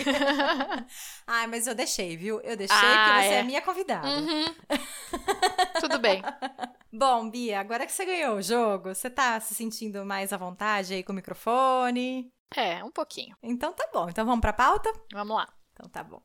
Ai, 1.26 1.46
mas 1.46 1.66
eu 1.66 1.74
deixei, 1.74 2.16
viu? 2.16 2.40
Eu 2.40 2.56
deixei 2.56 2.74
Ah, 2.74 3.04
porque 3.04 3.22
você 3.28 3.34
é. 3.34 3.36
é. 3.36 3.40
a 3.40 3.44
minha 3.44 3.60
convidada. 3.60 4.08
Uhum. 4.08 4.44
Tudo 5.78 5.98
bem. 5.98 6.22
Bom, 6.90 7.28
Bia, 7.28 7.60
agora 7.60 7.84
que 7.84 7.92
você 7.92 8.06
ganhou 8.06 8.36
o 8.36 8.42
jogo, 8.42 8.94
você 8.94 9.10
tá 9.10 9.38
se 9.40 9.54
sentindo 9.54 10.06
mais 10.06 10.32
à 10.32 10.38
vontade 10.38 10.94
aí 10.94 11.02
com 11.02 11.12
o 11.12 11.16
microfone? 11.16 12.32
É, 12.56 12.82
um 12.82 12.90
pouquinho. 12.90 13.36
Então 13.42 13.74
tá 13.74 13.86
bom. 13.92 14.08
Então 14.08 14.24
vamos 14.24 14.40
pra 14.40 14.54
pauta? 14.54 14.90
Vamos 15.12 15.36
lá. 15.36 15.52
Então 15.74 15.86
tá 15.88 16.02
bom. 16.02 16.20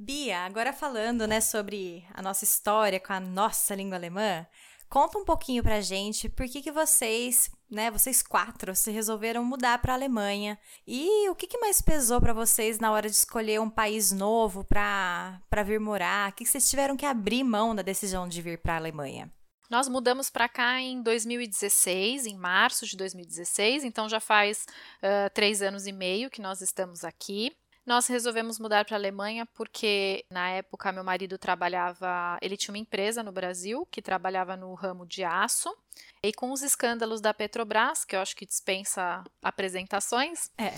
Bia, 0.00 0.44
agora 0.44 0.72
falando, 0.72 1.26
né, 1.26 1.40
sobre 1.40 2.06
a 2.14 2.22
nossa 2.22 2.44
história 2.44 3.00
com 3.00 3.12
a 3.12 3.18
nossa 3.18 3.74
língua 3.74 3.96
alemã, 3.96 4.46
conta 4.88 5.18
um 5.18 5.24
pouquinho 5.24 5.60
pra 5.60 5.80
gente 5.80 6.28
por 6.28 6.46
que 6.46 6.62
que 6.62 6.70
vocês, 6.70 7.50
né, 7.68 7.90
vocês 7.90 8.22
quatro, 8.22 8.76
se 8.76 8.92
resolveram 8.92 9.44
mudar 9.44 9.82
pra 9.82 9.94
Alemanha 9.94 10.56
e 10.86 11.28
o 11.28 11.34
que 11.34 11.48
que 11.48 11.58
mais 11.58 11.82
pesou 11.82 12.20
pra 12.20 12.32
vocês 12.32 12.78
na 12.78 12.92
hora 12.92 13.10
de 13.10 13.16
escolher 13.16 13.60
um 13.60 13.68
país 13.68 14.12
novo 14.12 14.62
pra 14.62 15.40
vir 15.66 15.80
morar? 15.80 16.30
O 16.30 16.32
que 16.32 16.44
que 16.44 16.50
vocês 16.50 16.70
tiveram 16.70 16.96
que 16.96 17.04
abrir 17.04 17.42
mão 17.42 17.74
da 17.74 17.82
decisão 17.82 18.28
de 18.28 18.40
vir 18.40 18.62
pra 18.62 18.76
Alemanha? 18.76 19.28
Nós 19.68 19.88
mudamos 19.88 20.30
para 20.30 20.48
cá 20.48 20.80
em 20.80 21.02
2016, 21.02 22.24
em 22.24 22.36
março 22.36 22.86
de 22.86 22.96
2016, 22.96 23.82
então 23.82 24.08
já 24.08 24.20
faz 24.20 24.64
ah, 25.02 25.28
três 25.34 25.60
anos 25.60 25.88
e 25.88 25.92
meio 25.92 26.30
que 26.30 26.40
nós 26.40 26.60
estamos 26.60 27.02
aqui. 27.02 27.52
Nós 27.88 28.06
resolvemos 28.06 28.58
mudar 28.58 28.84
para 28.84 28.96
a 28.96 28.98
Alemanha 28.98 29.46
porque 29.46 30.22
na 30.30 30.50
época 30.50 30.92
meu 30.92 31.02
marido 31.02 31.38
trabalhava, 31.38 32.36
ele 32.42 32.54
tinha 32.54 32.70
uma 32.70 32.78
empresa 32.78 33.22
no 33.22 33.32
Brasil 33.32 33.88
que 33.90 34.02
trabalhava 34.02 34.58
no 34.58 34.74
ramo 34.74 35.06
de 35.06 35.24
aço. 35.24 35.74
E 36.22 36.30
com 36.30 36.52
os 36.52 36.60
escândalos 36.60 37.22
da 37.22 37.32
Petrobras, 37.32 38.04
que 38.04 38.14
eu 38.14 38.20
acho 38.20 38.36
que 38.36 38.44
dispensa 38.44 39.24
apresentações, 39.42 40.50
é. 40.58 40.74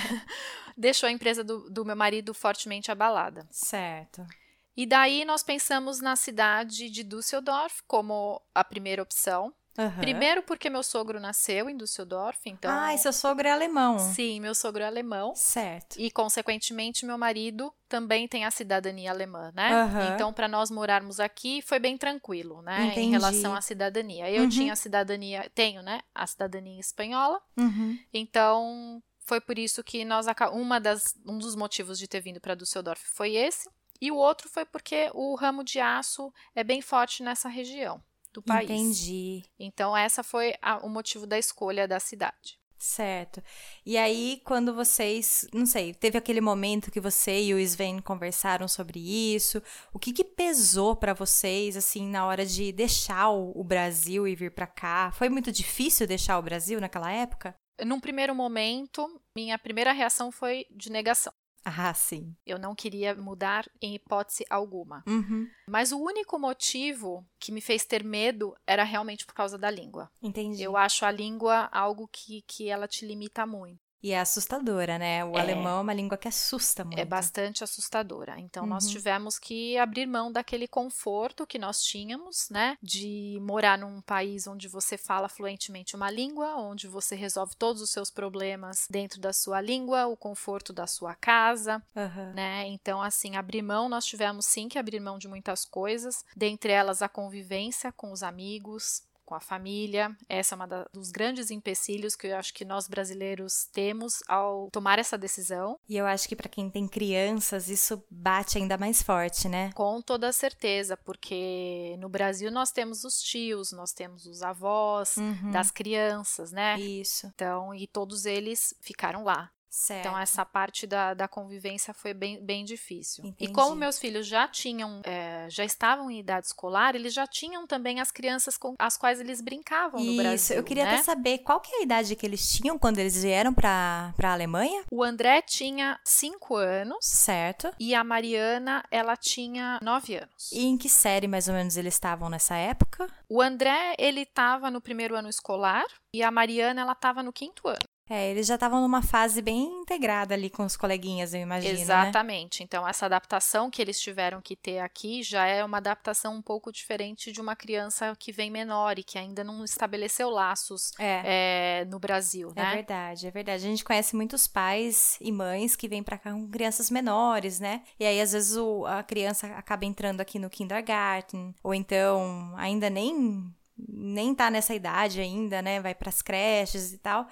deixou 0.74 1.10
a 1.10 1.12
empresa 1.12 1.44
do, 1.44 1.68
do 1.68 1.84
meu 1.84 1.94
marido 1.94 2.32
fortemente 2.32 2.90
abalada. 2.90 3.46
Certo. 3.50 4.26
E 4.74 4.86
daí 4.86 5.26
nós 5.26 5.42
pensamos 5.42 6.00
na 6.00 6.16
cidade 6.16 6.88
de 6.88 7.04
Düsseldorf 7.04 7.82
como 7.86 8.40
a 8.54 8.64
primeira 8.64 9.02
opção. 9.02 9.52
Uhum. 9.78 10.00
Primeiro 10.00 10.42
porque 10.42 10.68
meu 10.68 10.82
sogro 10.82 11.20
nasceu 11.20 11.68
em 11.70 11.76
Düsseldorf, 11.76 12.38
então... 12.46 12.70
Ah, 12.70 12.94
e 12.94 12.98
seu 12.98 13.12
sogro 13.12 13.46
é 13.46 13.50
alemão. 13.50 13.98
Sim, 13.98 14.40
meu 14.40 14.54
sogro 14.54 14.82
é 14.82 14.86
alemão. 14.86 15.34
Certo. 15.34 15.96
E, 15.98 16.10
consequentemente, 16.10 17.06
meu 17.06 17.16
marido 17.16 17.72
também 17.88 18.28
tem 18.28 18.44
a 18.44 18.50
cidadania 18.50 19.10
alemã, 19.10 19.52
né? 19.54 19.84
Uhum. 19.84 20.14
Então, 20.14 20.32
para 20.32 20.48
nós 20.48 20.70
morarmos 20.70 21.18
aqui, 21.20 21.62
foi 21.62 21.78
bem 21.78 21.96
tranquilo, 21.96 22.62
né? 22.62 22.86
Entendi. 22.86 23.00
Em 23.00 23.10
relação 23.10 23.54
à 23.54 23.60
cidadania. 23.60 24.30
Eu 24.30 24.44
Uhum. 24.44 24.48
tinha 24.48 24.72
a 24.72 24.76
cidadania, 24.76 25.50
tenho, 25.54 25.82
né? 25.82 26.00
A 26.14 26.26
cidadania 26.26 26.80
espanhola. 26.80 27.40
Uhum. 27.56 27.98
Então, 28.12 29.02
foi 29.20 29.40
por 29.40 29.58
isso 29.58 29.82
que 29.84 30.04
nós 30.04 30.26
uma 30.52 30.80
das 30.80 31.14
um 31.26 31.38
dos 31.38 31.54
motivos 31.54 31.98
de 31.98 32.08
ter 32.08 32.20
vindo 32.20 32.40
para 32.40 32.54
Düsseldorf 32.54 33.00
foi 33.04 33.36
esse, 33.36 33.68
e 34.00 34.10
o 34.10 34.16
outro 34.16 34.48
foi 34.48 34.64
porque 34.64 35.10
o 35.14 35.34
ramo 35.36 35.62
de 35.62 35.78
aço 35.78 36.32
é 36.54 36.64
bem 36.64 36.80
forte 36.80 37.22
nessa 37.22 37.48
região 37.48 38.02
do 38.32 38.42
país. 38.42 38.70
Entendi. 38.70 39.42
Então, 39.58 39.96
essa 39.96 40.22
foi 40.22 40.54
a- 40.62 40.78
o 40.84 40.88
motivo 40.88 41.26
da 41.26 41.38
escolha 41.38 41.86
da 41.88 41.98
cidade. 42.00 42.58
Certo. 42.82 43.42
E 43.84 43.98
aí, 43.98 44.40
quando 44.42 44.74
vocês, 44.74 45.46
não 45.52 45.66
sei, 45.66 45.92
teve 45.92 46.16
aquele 46.16 46.40
momento 46.40 46.90
que 46.90 46.98
você 46.98 47.42
e 47.42 47.52
o 47.52 47.58
Sven 47.58 48.00
conversaram 48.00 48.66
sobre 48.66 48.98
isso, 48.98 49.62
o 49.92 49.98
que 49.98 50.14
que 50.14 50.24
pesou 50.24 50.96
pra 50.96 51.12
vocês, 51.12 51.76
assim, 51.76 52.08
na 52.08 52.24
hora 52.24 52.46
de 52.46 52.72
deixar 52.72 53.28
o, 53.28 53.52
o 53.54 53.62
Brasil 53.62 54.26
e 54.26 54.34
vir 54.34 54.54
pra 54.54 54.66
cá? 54.66 55.12
Foi 55.12 55.28
muito 55.28 55.52
difícil 55.52 56.06
deixar 56.06 56.38
o 56.38 56.42
Brasil 56.42 56.80
naquela 56.80 57.12
época? 57.12 57.54
Num 57.84 58.00
primeiro 58.00 58.34
momento, 58.34 59.06
minha 59.36 59.58
primeira 59.58 59.92
reação 59.92 60.32
foi 60.32 60.64
de 60.70 60.90
negação. 60.90 61.32
Ah, 61.64 61.92
sim. 61.94 62.34
Eu 62.46 62.58
não 62.58 62.74
queria 62.74 63.14
mudar 63.14 63.68
em 63.80 63.94
hipótese 63.94 64.44
alguma. 64.48 65.04
Uhum. 65.06 65.48
Mas 65.68 65.92
o 65.92 65.98
único 65.98 66.38
motivo 66.38 67.26
que 67.38 67.52
me 67.52 67.60
fez 67.60 67.84
ter 67.84 68.02
medo 68.02 68.56
era 68.66 68.82
realmente 68.82 69.26
por 69.26 69.34
causa 69.34 69.58
da 69.58 69.70
língua. 69.70 70.10
Entendi. 70.22 70.62
Eu 70.62 70.76
acho 70.76 71.04
a 71.04 71.10
língua 71.10 71.68
algo 71.72 72.08
que, 72.08 72.42
que 72.42 72.68
ela 72.68 72.88
te 72.88 73.06
limita 73.06 73.46
muito. 73.46 73.80
E 74.02 74.12
é 74.12 74.18
assustadora, 74.20 74.98
né? 74.98 75.22
O 75.24 75.36
É. 75.36 75.40
alemão 75.40 75.78
é 75.78 75.82
uma 75.82 75.92
língua 75.92 76.16
que 76.16 76.26
assusta 76.26 76.84
muito. 76.84 76.98
É 76.98 77.04
bastante 77.04 77.62
assustadora. 77.62 78.38
Então, 78.40 78.64
nós 78.66 78.84
Uhum. 78.86 78.92
tivemos 78.92 79.38
que 79.38 79.76
abrir 79.76 80.06
mão 80.06 80.32
daquele 80.32 80.66
conforto 80.66 81.46
que 81.46 81.58
nós 81.58 81.82
tínhamos, 81.82 82.48
né? 82.50 82.76
De 82.82 83.38
morar 83.42 83.76
num 83.76 84.00
país 84.00 84.46
onde 84.46 84.68
você 84.68 84.96
fala 84.96 85.28
fluentemente 85.28 85.94
uma 85.94 86.10
língua, 86.10 86.56
onde 86.56 86.88
você 86.88 87.14
resolve 87.14 87.54
todos 87.56 87.82
os 87.82 87.90
seus 87.90 88.10
problemas 88.10 88.86
dentro 88.90 89.20
da 89.20 89.32
sua 89.34 89.60
língua, 89.60 90.06
o 90.06 90.16
conforto 90.16 90.72
da 90.72 90.86
sua 90.86 91.14
casa, 91.14 91.82
Aham. 91.94 92.32
né? 92.32 92.66
Então, 92.68 93.02
assim, 93.02 93.36
abrir 93.36 93.60
mão, 93.62 93.88
nós 93.88 94.06
tivemos 94.06 94.46
sim 94.46 94.68
que 94.68 94.78
abrir 94.78 95.00
mão 95.00 95.18
de 95.18 95.28
muitas 95.28 95.64
coisas, 95.66 96.24
dentre 96.34 96.72
elas 96.72 97.02
a 97.02 97.08
convivência 97.08 97.92
com 97.92 98.12
os 98.12 98.22
amigos, 98.22 99.02
com 99.30 99.36
a 99.36 99.40
família. 99.40 100.10
Essa 100.28 100.54
é 100.54 100.56
uma 100.56 100.66
da- 100.66 100.86
dos 100.92 101.12
grandes 101.12 101.52
empecilhos 101.52 102.16
que 102.16 102.26
eu 102.26 102.36
acho 102.36 102.52
que 102.52 102.64
nós 102.64 102.88
brasileiros 102.88 103.68
temos 103.72 104.18
ao 104.26 104.68
tomar 104.72 104.98
essa 104.98 105.16
decisão. 105.16 105.78
E 105.88 105.96
eu 105.96 106.04
acho 106.04 106.28
que 106.28 106.34
pra 106.34 106.48
quem 106.48 106.68
tem 106.68 106.88
crianças, 106.88 107.68
isso 107.68 108.02
bate 108.10 108.58
ainda 108.58 108.76
mais 108.76 109.00
forte, 109.00 109.48
né? 109.48 109.70
Com 109.72 110.02
toda 110.02 110.32
certeza, 110.32 110.96
porque 110.96 111.94
no 112.00 112.08
Brasil 112.08 112.50
nós 112.50 112.72
temos 112.72 113.04
os 113.04 113.22
tios, 113.22 113.70
nós 113.70 113.92
temos 113.92 114.26
os 114.26 114.42
avós 114.42 115.16
Uhum. 115.16 115.52
das 115.52 115.70
crianças, 115.70 116.50
né? 116.50 116.76
Isso. 116.80 117.28
Então, 117.32 117.72
e 117.72 117.86
todos 117.86 118.24
eles 118.26 118.74
ficaram 118.80 119.22
lá. 119.22 119.48
Certo. 119.70 120.00
Então, 120.00 120.18
essa 120.18 120.44
parte 120.44 120.84
da, 120.84 121.14
da 121.14 121.28
convivência 121.28 121.94
foi 121.94 122.12
bem, 122.12 122.44
bem 122.44 122.64
difícil. 122.64 123.24
Entendi. 123.24 123.50
E 123.50 123.54
como 123.54 123.76
meus 123.76 124.00
filhos 124.00 124.26
já 124.26 124.48
tinham, 124.48 125.00
é, 125.04 125.46
já 125.48 125.64
estavam 125.64 126.10
em 126.10 126.18
idade 126.18 126.46
escolar, 126.46 126.96
eles 126.96 127.14
já 127.14 127.24
tinham 127.24 127.66
também 127.68 128.00
as 128.00 128.10
crianças 128.10 128.58
com 128.58 128.74
as 128.78 128.96
quais 128.96 129.20
eles 129.20 129.40
brincavam 129.40 130.00
no 130.00 130.10
Isso, 130.10 130.22
Brasil. 130.22 130.56
eu 130.56 130.64
queria 130.64 130.84
né? 130.84 130.94
até 130.94 131.02
saber 131.04 131.38
qual 131.38 131.60
que 131.60 131.72
é 131.72 131.78
a 131.78 131.82
idade 131.82 132.16
que 132.16 132.26
eles 132.26 132.50
tinham 132.50 132.76
quando 132.76 132.98
eles 132.98 133.22
vieram 133.22 133.54
pra, 133.54 134.12
pra 134.16 134.32
Alemanha? 134.32 134.82
O 134.90 135.04
André 135.04 135.40
tinha 135.40 136.00
5 136.04 136.56
anos 136.56 136.98
Certo. 137.06 137.72
e 137.78 137.94
a 137.94 138.02
Mariana, 138.02 138.82
ela 138.90 139.16
tinha 139.16 139.78
9 139.82 140.16
anos. 140.16 140.50
E 140.52 140.66
em 140.66 140.76
que 140.76 140.88
série 140.88 141.28
mais 141.28 141.46
ou 141.46 141.54
menos 141.54 141.76
eles 141.76 141.94
estavam 141.94 142.28
nessa 142.28 142.56
época? 142.56 143.06
O 143.28 143.40
André, 143.40 143.94
ele 143.98 144.22
estava 144.22 144.68
no 144.68 144.80
primeiro 144.80 145.14
ano 145.14 145.28
escolar 145.28 145.84
e 146.12 146.24
a 146.24 146.30
Mariana, 146.30 146.80
ela 146.80 146.92
estava 146.92 147.22
no 147.22 147.32
quinto 147.32 147.68
ano. 147.68 147.78
É, 148.12 148.28
eles 148.28 148.44
já 148.48 148.56
estavam 148.56 148.80
numa 148.80 149.02
fase 149.02 149.40
bem 149.40 149.62
integrada 149.82 150.34
ali 150.34 150.50
com 150.50 150.64
os 150.64 150.76
coleguinhas, 150.76 151.32
eu 151.32 151.40
imagino, 151.40 151.74
né? 151.74 151.80
Exatamente. 151.80 152.62
Então, 152.64 152.86
essa 152.86 153.06
adaptação 153.06 153.70
que 153.70 153.80
eles 153.80 154.00
tiveram 154.00 154.40
que 154.42 154.56
ter 154.56 154.80
aqui 154.80 155.22
já 155.22 155.46
é 155.46 155.64
uma 155.64 155.76
adaptação 155.76 156.34
um 156.34 156.42
pouco 156.42 156.72
diferente 156.72 157.30
de 157.30 157.40
uma 157.40 157.54
criança 157.54 158.12
que 158.18 158.32
vem 158.32 158.50
menor 158.50 158.98
e 158.98 159.04
que 159.04 159.16
ainda 159.16 159.44
não 159.44 159.64
estabeleceu 159.64 160.28
laços 160.28 160.90
É. 160.98 161.82
é, 161.82 161.84
no 161.84 162.00
Brasil, 162.00 162.50
É 162.56 162.60
né? 162.60 162.74
verdade, 162.74 163.28
é 163.28 163.30
verdade. 163.30 163.64
A 163.64 163.70
gente 163.70 163.84
conhece 163.84 164.16
muitos 164.16 164.48
pais 164.48 165.16
e 165.20 165.30
mães 165.30 165.76
que 165.76 165.86
vêm 165.86 166.02
pra 166.02 166.18
cá 166.18 166.32
com 166.32 166.48
crianças 166.50 166.90
menores, 166.90 167.60
né? 167.60 167.82
E 167.98 168.04
aí, 168.04 168.20
às 168.20 168.32
vezes, 168.32 168.56
o- 168.56 168.84
a 168.86 169.04
criança 169.04 169.46
acaba 169.56 169.84
entrando 169.84 170.20
aqui 170.20 170.36
no 170.36 170.50
kindergarten, 170.50 171.54
ou 171.62 171.72
então 171.72 172.52
ainda 172.56 172.90
nem, 172.90 173.54
nem 173.78 174.34
tá 174.34 174.50
nessa 174.50 174.74
idade 174.74 175.20
ainda, 175.20 175.62
né? 175.62 175.80
Vai 175.80 175.94
pras 175.94 176.20
creches 176.20 176.92
e 176.92 176.98
tal. 176.98 177.26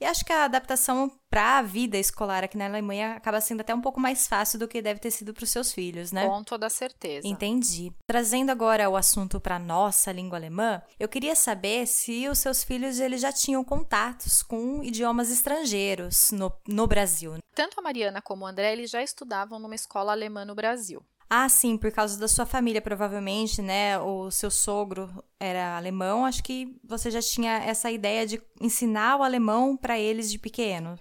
E 0.00 0.04
acho 0.04 0.24
que 0.24 0.32
a 0.32 0.44
adaptação 0.44 1.10
pra 1.30 1.62
vida 1.62 1.96
escolar 1.96 2.44
aqui 2.44 2.56
na 2.56 2.66
Alemanha 2.66 3.14
acaba 3.14 3.40
sendo 3.40 3.60
até 3.60 3.74
um 3.74 3.80
pouco 3.80 4.00
mais 4.00 4.26
fácil 4.26 4.58
do 4.58 4.68
que 4.68 4.82
deve 4.82 5.00
ter 5.00 5.10
sido 5.10 5.32
pros 5.32 5.50
seus 5.50 5.72
filhos, 5.72 6.12
né? 6.12 6.26
Com 6.26 6.42
toda 6.42 6.68
certeza. 6.68 7.26
Entendi. 7.26 7.92
Trazendo 8.06 8.50
agora 8.50 8.88
o 8.88 8.96
assunto 8.96 9.40
para 9.40 9.58
nossa 9.58 10.12
língua 10.12 10.38
alemã, 10.38 10.82
eu 10.98 11.08
queria 11.08 11.34
saber 11.34 11.86
se 11.86 12.28
os 12.28 12.38
seus 12.38 12.62
filhos 12.62 13.00
eles 13.00 13.20
já 13.20 13.32
tinham 13.32 13.64
contatos 13.64 14.42
com 14.42 14.82
idiomas 14.82 15.30
estrangeiros 15.30 16.30
no, 16.32 16.52
no 16.68 16.86
Brasil. 16.86 17.38
Tanto 17.54 17.78
a 17.78 17.82
Mariana 17.82 18.20
como 18.20 18.44
o 18.44 18.48
André, 18.48 18.72
eles 18.72 18.90
já 18.90 19.02
estudavam 19.02 19.58
numa 19.58 19.74
escola 19.74 20.12
alemã 20.12 20.44
no 20.44 20.54
Brasil. 20.54 21.04
Ah, 21.36 21.48
sim, 21.48 21.76
por 21.76 21.90
causa 21.90 22.16
da 22.16 22.28
sua 22.28 22.46
família, 22.46 22.80
provavelmente, 22.80 23.60
né? 23.60 23.98
O 23.98 24.30
seu 24.30 24.52
sogro 24.52 25.10
era 25.40 25.76
alemão. 25.76 26.24
Acho 26.24 26.44
que 26.44 26.78
você 26.84 27.10
já 27.10 27.20
tinha 27.20 27.54
essa 27.54 27.90
ideia 27.90 28.24
de 28.24 28.40
ensinar 28.60 29.16
o 29.16 29.22
alemão 29.24 29.76
para 29.76 29.98
eles 29.98 30.30
de 30.30 30.38
pequeno. 30.38 30.96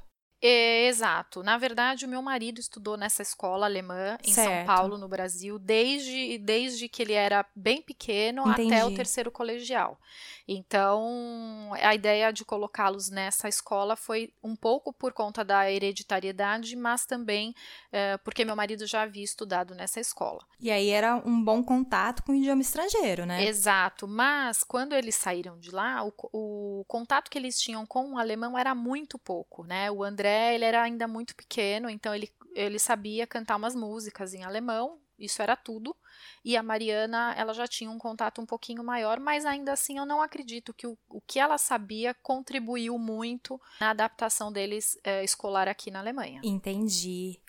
É, 0.45 0.87
exato. 0.87 1.41
Na 1.41 1.57
verdade, 1.57 2.05
o 2.05 2.09
meu 2.09 2.21
marido 2.21 2.59
estudou 2.59 2.97
nessa 2.97 3.21
escola 3.21 3.65
alemã 3.65 4.17
em 4.21 4.33
São 4.33 4.43
Certo. 4.43 4.67
Paulo, 4.67 4.97
no 4.97 5.07
Brasil, 5.07 5.57
desde, 5.57 6.37
desde 6.37 6.89
que 6.89 7.01
ele 7.01 7.13
era 7.13 7.45
bem 7.55 7.81
pequeno 7.81 8.45
até 8.45 8.83
o 8.83 8.87
Entendi. 8.87 8.95
terceiro 8.97 9.31
colegial. 9.31 9.97
Então, 10.45 11.71
a 11.81 11.95
ideia 11.95 12.31
de 12.33 12.43
colocá-los 12.43 13.09
nessa 13.09 13.47
escola 13.47 13.95
foi 13.95 14.33
um 14.43 14.55
pouco 14.55 14.91
por 14.91 15.13
conta 15.13 15.45
da 15.45 15.71
hereditariedade, 15.71 16.75
mas 16.75 17.05
também 17.05 17.55
eh, 17.91 18.17
porque 18.17 18.43
meu 18.43 18.55
marido 18.55 18.85
já 18.85 19.03
havia 19.03 19.23
estudado 19.23 19.73
nessa 19.73 20.01
escola. 20.01 20.41
E 20.59 20.69
aí 20.69 20.89
era 20.89 21.15
um 21.25 21.41
bom 21.41 21.63
contato 21.63 22.23
com 22.23 22.33
o 22.33 22.35
idioma 22.35 22.61
estrangeiro, 22.61 23.25
né? 23.25 23.45
Exato, 23.45 24.07
mas 24.07 24.63
quando 24.63 24.93
eles 24.93 25.15
saíram 25.15 25.57
de 25.57 25.71
lá, 25.71 26.03
o, 26.03 26.13
o 26.33 26.85
contato 26.87 27.31
que 27.31 27.37
eles 27.37 27.57
tinham 27.57 27.85
com 27.85 28.13
o 28.13 28.17
alemão 28.17 28.57
era 28.57 28.75
muito 28.75 29.17
pouco, 29.17 29.63
né? 29.63 29.89
O 29.89 30.03
André, 30.03 30.32
ele 30.53 30.65
era 30.65 30.81
ainda 30.81 31.07
muito 31.07 31.35
pequeno, 31.35 31.89
então 31.89 32.13
ele, 32.13 32.31
ele 32.55 32.79
sabia 32.79 33.27
cantar 33.27 33.55
umas 33.55 33.75
músicas 33.75 34.33
em 34.33 34.43
alemão, 34.43 34.99
isso 35.17 35.41
era 35.41 35.55
tudo. 35.55 35.95
E 36.43 36.57
a 36.57 36.63
Mariana, 36.63 37.33
ela 37.37 37.53
já 37.53 37.67
tinha 37.67 37.89
um 37.89 37.97
contato 37.97 38.41
um 38.41 38.45
pouquinho 38.45 38.83
maior, 38.83 39.19
mas 39.19 39.45
ainda 39.45 39.71
assim 39.71 39.97
eu 39.97 40.05
não 40.05 40.21
acredito 40.21 40.73
que 40.73 40.85
o, 40.85 40.97
o 41.09 41.21
que 41.21 41.39
ela 41.39 41.57
sabia 41.57 42.13
contribuiu 42.21 42.97
muito 42.97 43.59
na 43.79 43.91
adaptação 43.91 44.51
deles 44.51 44.97
eh, 45.03 45.23
escolar 45.23 45.67
aqui 45.67 45.89
na 45.89 45.99
Alemanha. 45.99 46.41
Entendi. 46.43 47.39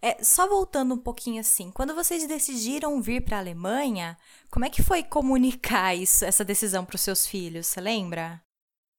É, 0.00 0.22
só 0.22 0.48
voltando 0.48 0.94
um 0.94 0.98
pouquinho 0.98 1.40
assim, 1.40 1.70
quando 1.70 1.94
vocês 1.94 2.26
decidiram 2.26 3.00
vir 3.00 3.24
para 3.24 3.36
a 3.36 3.40
Alemanha, 3.40 4.18
como 4.50 4.64
é 4.64 4.70
que 4.70 4.82
foi 4.82 5.02
comunicar 5.02 5.94
isso, 5.94 6.24
essa 6.24 6.44
decisão 6.44 6.84
para 6.84 6.96
os 6.96 7.00
seus 7.00 7.26
filhos? 7.26 7.68
Você 7.68 7.80
lembra? 7.80 8.42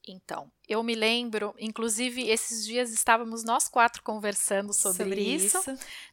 Então, 0.05 0.51
eu 0.67 0.83
me 0.83 0.95
lembro, 0.95 1.55
inclusive 1.57 2.29
esses 2.29 2.65
dias 2.65 2.91
estávamos 2.91 3.43
nós 3.43 3.69
quatro 3.69 4.03
conversando 4.03 4.73
sobre, 4.73 5.21
isso, 5.21 5.57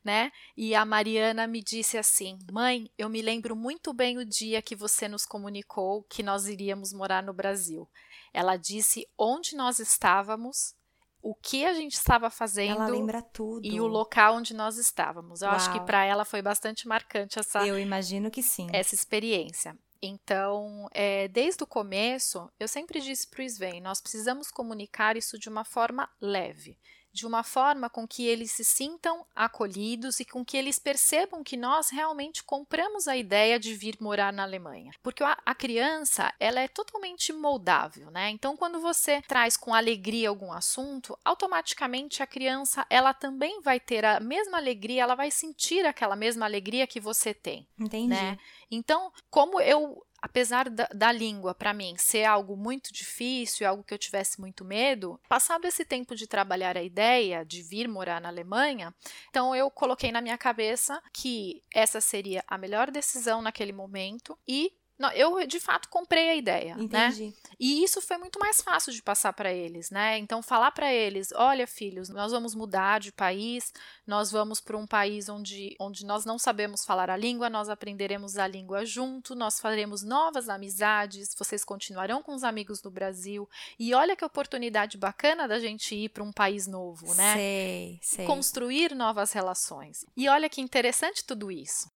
né? 0.05 0.31
E 0.57 0.75
a 0.75 0.85
Mariana 0.85 1.47
me 1.47 1.61
disse 1.61 1.99
assim: 1.99 2.39
Mãe, 2.53 2.89
eu 2.97 3.09
me 3.09 3.21
lembro 3.21 3.57
muito 3.57 3.93
bem 3.93 4.19
o 4.19 4.25
dia 4.25 4.63
que 4.63 4.77
você 4.77 5.09
nos 5.09 5.27
comunicou 5.27 6.05
que 6.05 6.23
nós 6.23 6.47
iríamos 6.47 6.93
morar 6.93 7.23
no 7.23 7.33
Brasil. 7.33 7.89
Ela 8.33 8.57
disse 8.57 9.09
onde 9.19 9.57
nós 9.57 9.81
estávamos 9.81 10.75
o 11.23 11.35
que 11.35 11.65
a 11.65 11.75
gente 11.75 11.95
estava 11.95 12.31
fazendo. 12.31 12.77
Ela 12.83 12.87
lembra 12.87 13.21
tudo. 13.21 13.67
E 13.67 13.81
o 13.81 13.87
local 13.87 14.37
onde 14.37 14.55
nós 14.55 14.79
estávamos. 14.79 15.43
Eu 15.43 15.49
Uau. 15.49 15.57
acho 15.57 15.73
que 15.73 15.81
para 15.81 16.05
ela 16.05 16.25
foi 16.25 16.41
bastante 16.41 16.87
marcante 16.87 17.39
essa. 17.39 17.67
Eu 17.67 17.79
imagino 17.79 18.31
que 18.31 18.43
sim. 18.43 18.69
Essa 18.73 18.95
experiência. 18.95 19.77
Então, 20.03 20.89
é, 20.93 21.29
desde 21.29 21.63
o 21.63 21.67
começo, 21.67 22.51
eu 22.59 22.67
sempre 22.67 23.01
disse 23.01 23.29
para 23.29 23.43
o 23.43 23.45
Sven: 23.45 23.81
nós 23.81 24.01
precisamos 24.01 24.51
comunicar 24.51 25.17
isso 25.17 25.39
de 25.39 25.49
uma 25.49 25.65
forma 25.65 26.09
leve 26.21 26.79
de 27.13 27.27
uma 27.27 27.43
forma 27.43 27.91
com 27.91 28.07
que 28.07 28.27
eles 28.27 28.51
se 28.53 28.65
sintam 28.65 29.25
acolhidos 29.35 30.21
e 30.21 30.25
com 30.25 30.45
que 30.45 30.57
eles 30.57 30.79
percebam 30.79 31.43
que 31.43 31.57
nós 31.57 31.91
realmente 31.91 32.43
compramos 32.43 33.09
a 33.09 33.17
ideia 33.17 33.59
de 33.59 33.75
vir 33.75 33.97
morar 34.01 34.33
na 34.33 34.43
Alemanha. 34.43 34.93
Porque 35.03 35.23
a, 35.23 35.55
criança, 35.55 36.33
ela 36.39 36.61
é 36.61 36.69
totalmente 36.69 37.33
moldável, 37.33 38.11
né? 38.11 38.31
Então, 38.31 38.57
quando 38.57 38.81
você 38.81 39.21
traz 39.23 39.57
com 39.57 39.75
alegria 39.75 40.29
algum 40.29 40.53
assunto, 40.53 41.19
automaticamente 41.25 42.23
a 42.23 42.27
criança, 42.27 42.87
ela 42.89 43.13
também 43.13 43.61
vai 43.61 43.81
ter 43.81 44.05
a 44.05 44.21
mesma 44.21 44.59
alegria, 44.59 45.03
ela 45.03 45.15
vai 45.15 45.31
sentir 45.31 45.85
aquela 45.85 46.17
mesma 46.17 46.47
alegria 46.47 46.87
que 46.87 47.01
você 47.01 47.35
tem. 47.35 47.69
Entendi. 47.79 48.09
Né? 48.09 48.39
Então, 48.71 49.13
como 49.29 49.61
eu 49.61 50.05
apesar 50.21 50.69
da, 50.69 50.89
da 50.95 51.13
língua 51.13 51.55
para 51.55 51.75
mim 51.75 51.95
ser 51.97 52.25
algo 52.25 52.57
muito 52.57 52.93
difícil, 52.93 53.67
algo 53.67 53.85
que 53.85 53.95
eu 53.95 53.99
tivesse 53.99 54.41
muito 54.41 54.65
medo, 54.65 55.21
passado 55.29 55.67
esse 55.67 55.85
tempo 55.85 56.15
de 56.15 56.27
trabalhar 56.27 56.77
a 56.77 56.83
ideia 56.83 57.45
de 57.45 57.63
vir 57.63 57.89
morar 57.89 58.21
na 58.21 58.29
Alemanha, 58.29 58.95
então 59.29 59.55
eu 59.55 59.71
coloquei 59.71 60.13
na 60.13 60.21
minha 60.21 60.39
cabeça 60.39 61.01
que 61.13 61.63
essa 61.75 62.01
seria 62.01 62.45
a 62.47 62.59
melhor 62.59 62.91
decisão 62.91 63.43
naquele 63.43 63.73
momento 63.73 64.39
e 64.47 64.73
não, 65.01 65.11
eu 65.13 65.47
de 65.47 65.59
fato 65.59 65.89
comprei 65.89 66.29
a 66.29 66.37
ideia, 66.37 66.77
né? 66.77 66.83
Entendi. 66.83 67.27
né? 67.29 67.33
E 67.59 67.83
isso 67.83 68.03
foi 68.03 68.19
muito 68.19 68.39
mais 68.39 68.61
fácil 68.61 68.93
de 68.93 69.03
passar 69.03 69.33
para 69.33 69.51
eles, 69.51 69.91
né? 69.91 70.19
Então 70.19 70.43
falar 70.43 70.71
para 70.73 70.93
eles, 70.93 71.33
olha 71.35 71.67
filhos, 71.67 72.11
nós 72.11 72.33
vamos 72.33 72.55
mudar 72.55 73.01
de 73.01 73.11
país, 73.11 73.73
nós 74.07 74.31
vamos 74.31 74.61
para 74.61 74.77
um 74.77 74.87
país 74.87 75.31
onde, 75.31 75.75
onde 75.81 76.05
nós 76.05 76.27
não 76.27 76.39
sabemos 76.39 76.85
falar 76.85 77.09
a 77.09 77.17
língua, 77.17 77.49
nós 77.49 77.71
aprenderemos 77.71 78.37
a 78.37 78.47
língua 78.47 78.85
junto, 78.85 79.35
nós 79.35 79.59
faremos 79.59 80.03
novas 80.03 80.51
amizades, 80.51 81.35
vocês 81.35 81.65
continuarão 81.65 82.23
com 82.23 82.35
os 82.35 82.45
amigos 82.45 82.83
do 82.83 82.91
Brasil 82.91 83.49
e 83.79 83.95
olha 83.95 84.15
que 84.15 84.25
oportunidade 84.25 84.99
bacana 84.99 85.49
da 85.49 85.59
gente 85.59 85.95
ir 85.95 86.11
para 86.11 86.23
um 86.23 86.31
país 86.33 86.67
novo, 86.67 87.15
né? 87.15 87.37
Sei, 87.37 87.99
sei. 88.03 88.27
Construir 88.27 88.95
novas 88.95 89.33
relações. 89.33 90.05
E 90.15 90.29
olha 90.29 90.51
que 90.51 90.61
interessante 90.61 91.25
tudo 91.25 91.51
isso. 91.51 91.89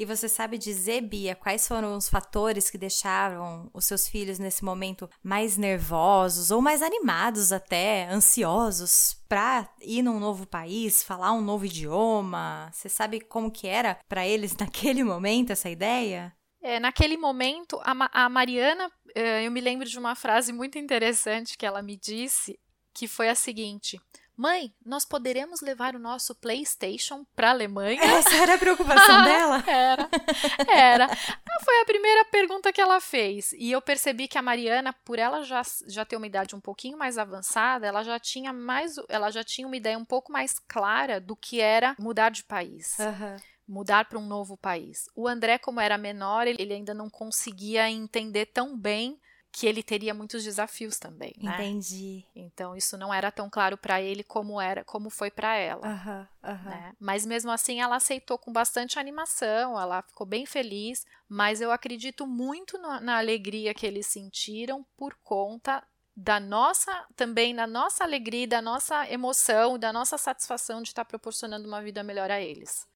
E 0.00 0.04
você 0.06 0.30
sabe 0.30 0.56
dizer, 0.56 1.02
Bia, 1.02 1.34
quais 1.34 1.68
foram 1.68 1.94
os 1.94 2.08
fatores 2.08 2.70
que 2.70 2.78
deixaram 2.78 3.70
os 3.74 3.84
seus 3.84 4.08
filhos 4.08 4.38
nesse 4.38 4.64
momento 4.64 5.06
mais 5.22 5.58
nervosos 5.58 6.50
ou 6.50 6.62
mais 6.62 6.80
animados 6.80 7.52
até, 7.52 8.08
ansiosos 8.08 9.22
para 9.28 9.68
ir 9.82 10.00
num 10.00 10.18
novo 10.18 10.46
país, 10.46 11.02
falar 11.02 11.34
um 11.34 11.42
novo 11.42 11.66
idioma? 11.66 12.70
Você 12.72 12.88
sabe 12.88 13.20
como 13.20 13.50
que 13.50 13.66
era 13.66 13.98
para 14.08 14.26
eles 14.26 14.56
naquele 14.56 15.04
momento 15.04 15.50
essa 15.50 15.68
ideia? 15.68 16.34
É, 16.62 16.80
naquele 16.80 17.18
momento, 17.18 17.78
a, 17.82 18.24
a 18.24 18.28
Mariana, 18.30 18.90
eh, 19.14 19.46
eu 19.46 19.50
me 19.50 19.60
lembro 19.60 19.86
de 19.86 19.98
uma 19.98 20.14
frase 20.14 20.50
muito 20.50 20.78
interessante 20.78 21.58
que 21.58 21.66
ela 21.66 21.82
me 21.82 21.98
disse, 21.98 22.58
que 22.94 23.06
foi 23.06 23.28
a 23.28 23.34
seguinte: 23.34 24.00
Mãe, 24.40 24.74
nós 24.82 25.04
poderemos 25.04 25.60
levar 25.60 25.94
o 25.94 25.98
nosso 25.98 26.34
PlayStation 26.34 27.26
para 27.36 27.48
a 27.48 27.50
Alemanha? 27.50 28.00
Essa 28.16 28.36
era 28.36 28.54
a 28.54 28.58
preocupação 28.58 29.20
dela? 29.22 29.62
era. 29.66 30.08
Era. 30.66 31.08
Foi 31.62 31.80
a 31.82 31.84
primeira 31.84 32.24
pergunta 32.24 32.72
que 32.72 32.80
ela 32.80 33.02
fez. 33.02 33.52
E 33.52 33.70
eu 33.70 33.82
percebi 33.82 34.26
que 34.26 34.38
a 34.38 34.42
Mariana, 34.42 34.94
por 35.04 35.18
ela 35.18 35.44
já, 35.44 35.60
já 35.86 36.06
ter 36.06 36.16
uma 36.16 36.26
idade 36.26 36.56
um 36.56 36.60
pouquinho 36.60 36.96
mais 36.96 37.18
avançada, 37.18 37.86
ela 37.86 38.02
já 38.02 38.18
tinha 38.18 38.50
mais, 38.50 38.94
ela 39.10 39.30
já 39.30 39.44
tinha 39.44 39.66
uma 39.66 39.76
ideia 39.76 39.98
um 39.98 40.06
pouco 40.06 40.32
mais 40.32 40.58
clara 40.58 41.20
do 41.20 41.36
que 41.36 41.60
era 41.60 41.94
mudar 41.98 42.30
de 42.30 42.42
país. 42.42 42.96
Uhum 42.98 43.36
mudar 43.68 44.06
para 44.06 44.18
um 44.18 44.26
novo 44.26 44.56
país. 44.56 45.08
O 45.14 45.28
André, 45.28 45.56
como 45.56 45.80
era 45.80 45.96
menor, 45.96 46.48
ele 46.48 46.72
ainda 46.72 46.92
não 46.92 47.08
conseguia 47.08 47.88
entender 47.88 48.46
tão 48.46 48.76
bem 48.76 49.16
que 49.52 49.66
ele 49.66 49.82
teria 49.82 50.14
muitos 50.14 50.44
desafios 50.44 50.98
também, 50.98 51.34
né? 51.38 51.54
Entendi. 51.54 52.24
Então 52.34 52.76
isso 52.76 52.96
não 52.96 53.12
era 53.12 53.32
tão 53.32 53.50
claro 53.50 53.76
para 53.76 54.00
ele 54.00 54.22
como 54.22 54.60
era, 54.60 54.84
como 54.84 55.10
foi 55.10 55.30
para 55.30 55.56
ela. 55.56 55.86
Uhum, 55.86 56.50
uhum. 56.50 56.70
Né? 56.70 56.94
Mas 57.00 57.26
mesmo 57.26 57.50
assim 57.50 57.80
ela 57.80 57.96
aceitou 57.96 58.38
com 58.38 58.52
bastante 58.52 58.98
animação, 58.98 59.78
ela 59.78 60.02
ficou 60.02 60.26
bem 60.26 60.46
feliz. 60.46 61.04
Mas 61.28 61.60
eu 61.60 61.72
acredito 61.72 62.26
muito 62.26 62.78
na, 62.78 63.00
na 63.00 63.18
alegria 63.18 63.74
que 63.74 63.86
eles 63.86 64.06
sentiram 64.06 64.86
por 64.96 65.14
conta 65.22 65.82
da 66.16 66.38
nossa 66.38 67.06
também 67.16 67.54
na 67.54 67.66
nossa 67.66 68.04
alegria, 68.04 68.46
da 68.46 68.60
nossa 68.60 69.10
emoção, 69.10 69.78
da 69.78 69.92
nossa 69.92 70.18
satisfação 70.18 70.82
de 70.82 70.88
estar 70.88 71.04
proporcionando 71.04 71.66
uma 71.66 71.82
vida 71.82 72.02
melhor 72.02 72.30
a 72.30 72.40
eles. 72.40 72.86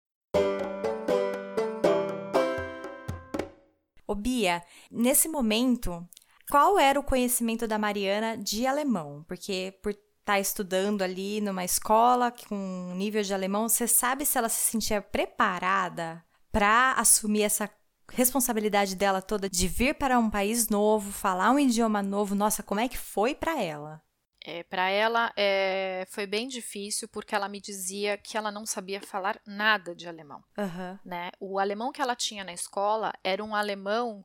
Ô 4.06 4.14
Bia, 4.14 4.62
nesse 4.90 5.28
momento 5.28 6.06
qual 6.50 6.78
era 6.78 6.98
o 6.98 7.04
conhecimento 7.04 7.66
da 7.66 7.78
Mariana 7.78 8.36
de 8.36 8.66
alemão? 8.66 9.24
Porque 9.26 9.78
por 9.82 9.90
estar 9.90 10.04
tá 10.24 10.40
estudando 10.40 11.02
ali 11.02 11.40
numa 11.40 11.64
escola 11.64 12.32
com 12.48 12.56
um 12.56 12.94
nível 12.94 13.22
de 13.22 13.34
alemão, 13.34 13.68
você 13.68 13.86
sabe 13.86 14.24
se 14.24 14.38
ela 14.38 14.48
se 14.48 14.70
sentia 14.70 15.02
preparada 15.02 16.24
para 16.50 16.92
assumir 16.92 17.42
essa 17.42 17.68
responsabilidade 18.12 18.94
dela 18.94 19.20
toda 19.20 19.48
de 19.48 19.66
vir 19.66 19.94
para 19.94 20.18
um 20.18 20.30
país 20.30 20.68
novo, 20.68 21.10
falar 21.10 21.50
um 21.50 21.58
idioma 21.58 22.02
novo? 22.02 22.34
Nossa, 22.34 22.62
como 22.62 22.80
é 22.80 22.88
que 22.88 22.98
foi 22.98 23.34
para 23.34 23.60
ela? 23.62 24.02
É, 24.46 24.62
para 24.62 24.90
ela 24.90 25.32
é, 25.36 26.04
foi 26.10 26.26
bem 26.26 26.46
difícil 26.46 27.08
porque 27.08 27.34
ela 27.34 27.48
me 27.48 27.62
dizia 27.62 28.18
que 28.18 28.36
ela 28.36 28.52
não 28.52 28.66
sabia 28.66 29.00
falar 29.00 29.40
nada 29.46 29.94
de 29.94 30.06
alemão. 30.06 30.44
Uhum. 30.58 30.98
Né? 31.02 31.30
O 31.40 31.58
alemão 31.58 31.90
que 31.90 32.02
ela 32.02 32.14
tinha 32.14 32.44
na 32.44 32.52
escola 32.52 33.10
era 33.24 33.42
um 33.42 33.54
alemão 33.54 34.22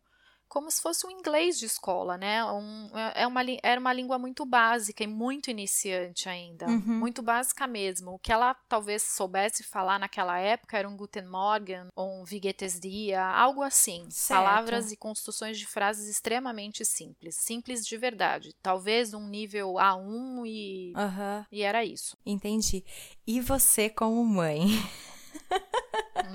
como 0.50 0.70
se 0.72 0.82
fosse 0.82 1.06
um 1.06 1.12
inglês 1.12 1.60
de 1.60 1.66
escola, 1.66 2.18
né? 2.18 2.44
Um, 2.44 2.90
é, 2.94 3.22
é 3.22 3.28
uma, 3.28 3.42
era 3.62 3.80
uma 3.80 3.94
língua 3.94 4.18
muito 4.18 4.46
básica 4.46 5.04
e 5.04 5.08
muito 5.08 5.52
iniciante 5.52 6.28
ainda, 6.28 6.66
uhum. 6.68 7.00
muito 7.00 7.22
básica 7.22 7.68
mesmo. 7.68 8.12
O 8.16 8.20
que 8.20 8.34
ela 8.34 8.56
talvez 8.68 9.04
soubesse 9.04 9.64
falar 9.64 10.00
naquela 10.00 10.40
época 10.40 10.78
era 10.78 10.90
um 10.90 10.98
Guten 10.98 11.28
Morgen 11.28 11.88
ou 11.96 12.22
um 12.22 12.24
Wie 12.24 12.40
geht 12.40 12.66
es 12.66 12.80
dir, 12.80 13.16
algo 13.16 13.62
assim. 13.62 14.08
Certo. 14.10 14.40
Palavras 14.40 14.92
e 14.92 14.98
construções 14.98 15.58
de 15.58 15.68
frases 15.68 16.10
extremamente 16.10 16.84
simples, 16.84 17.36
simples 17.36 17.86
de 17.86 17.96
verdade. 17.96 18.54
Talvez 18.62 19.14
um 19.14 19.28
nível 19.28 19.74
A1 19.74 20.46
e, 20.48 20.94
uhum. 20.96 21.46
e 21.52 21.62
era 21.62 21.86
isso. 21.86 22.18
Entendi. 22.26 22.84
E 23.28 23.40
você 23.40 23.90
como 23.90 24.26
mãe? 24.26 24.66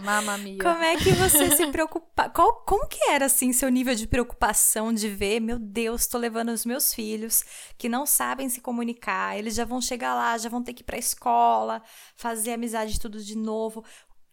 Mamma 0.02 0.36
mia. 0.36 0.58
Como 0.58 0.82
é 0.82 0.96
que 0.96 1.12
você 1.12 1.50
se 1.56 1.66
preocupa? 1.68 2.28
Qual, 2.28 2.62
como 2.64 2.86
que 2.86 3.02
era, 3.10 3.26
assim, 3.26 3.52
seu 3.52 3.68
nível 3.68 3.94
de 3.94 4.06
preocupação 4.06 4.92
de 4.92 5.08
ver, 5.08 5.40
meu 5.40 5.58
Deus, 5.58 6.06
tô 6.06 6.18
levando 6.18 6.50
os 6.50 6.64
meus 6.64 6.92
filhos 6.92 7.42
que 7.78 7.88
não 7.88 8.04
sabem 8.04 8.48
se 8.48 8.60
comunicar, 8.60 9.38
eles 9.38 9.54
já 9.54 9.64
vão 9.64 9.80
chegar 9.80 10.14
lá, 10.14 10.36
já 10.36 10.48
vão 10.48 10.62
ter 10.62 10.74
que 10.74 10.82
ir 10.82 10.84
pra 10.84 10.98
escola, 10.98 11.82
fazer 12.16 12.52
amizade 12.52 13.00
tudo 13.00 13.22
de 13.22 13.36
novo. 13.36 13.84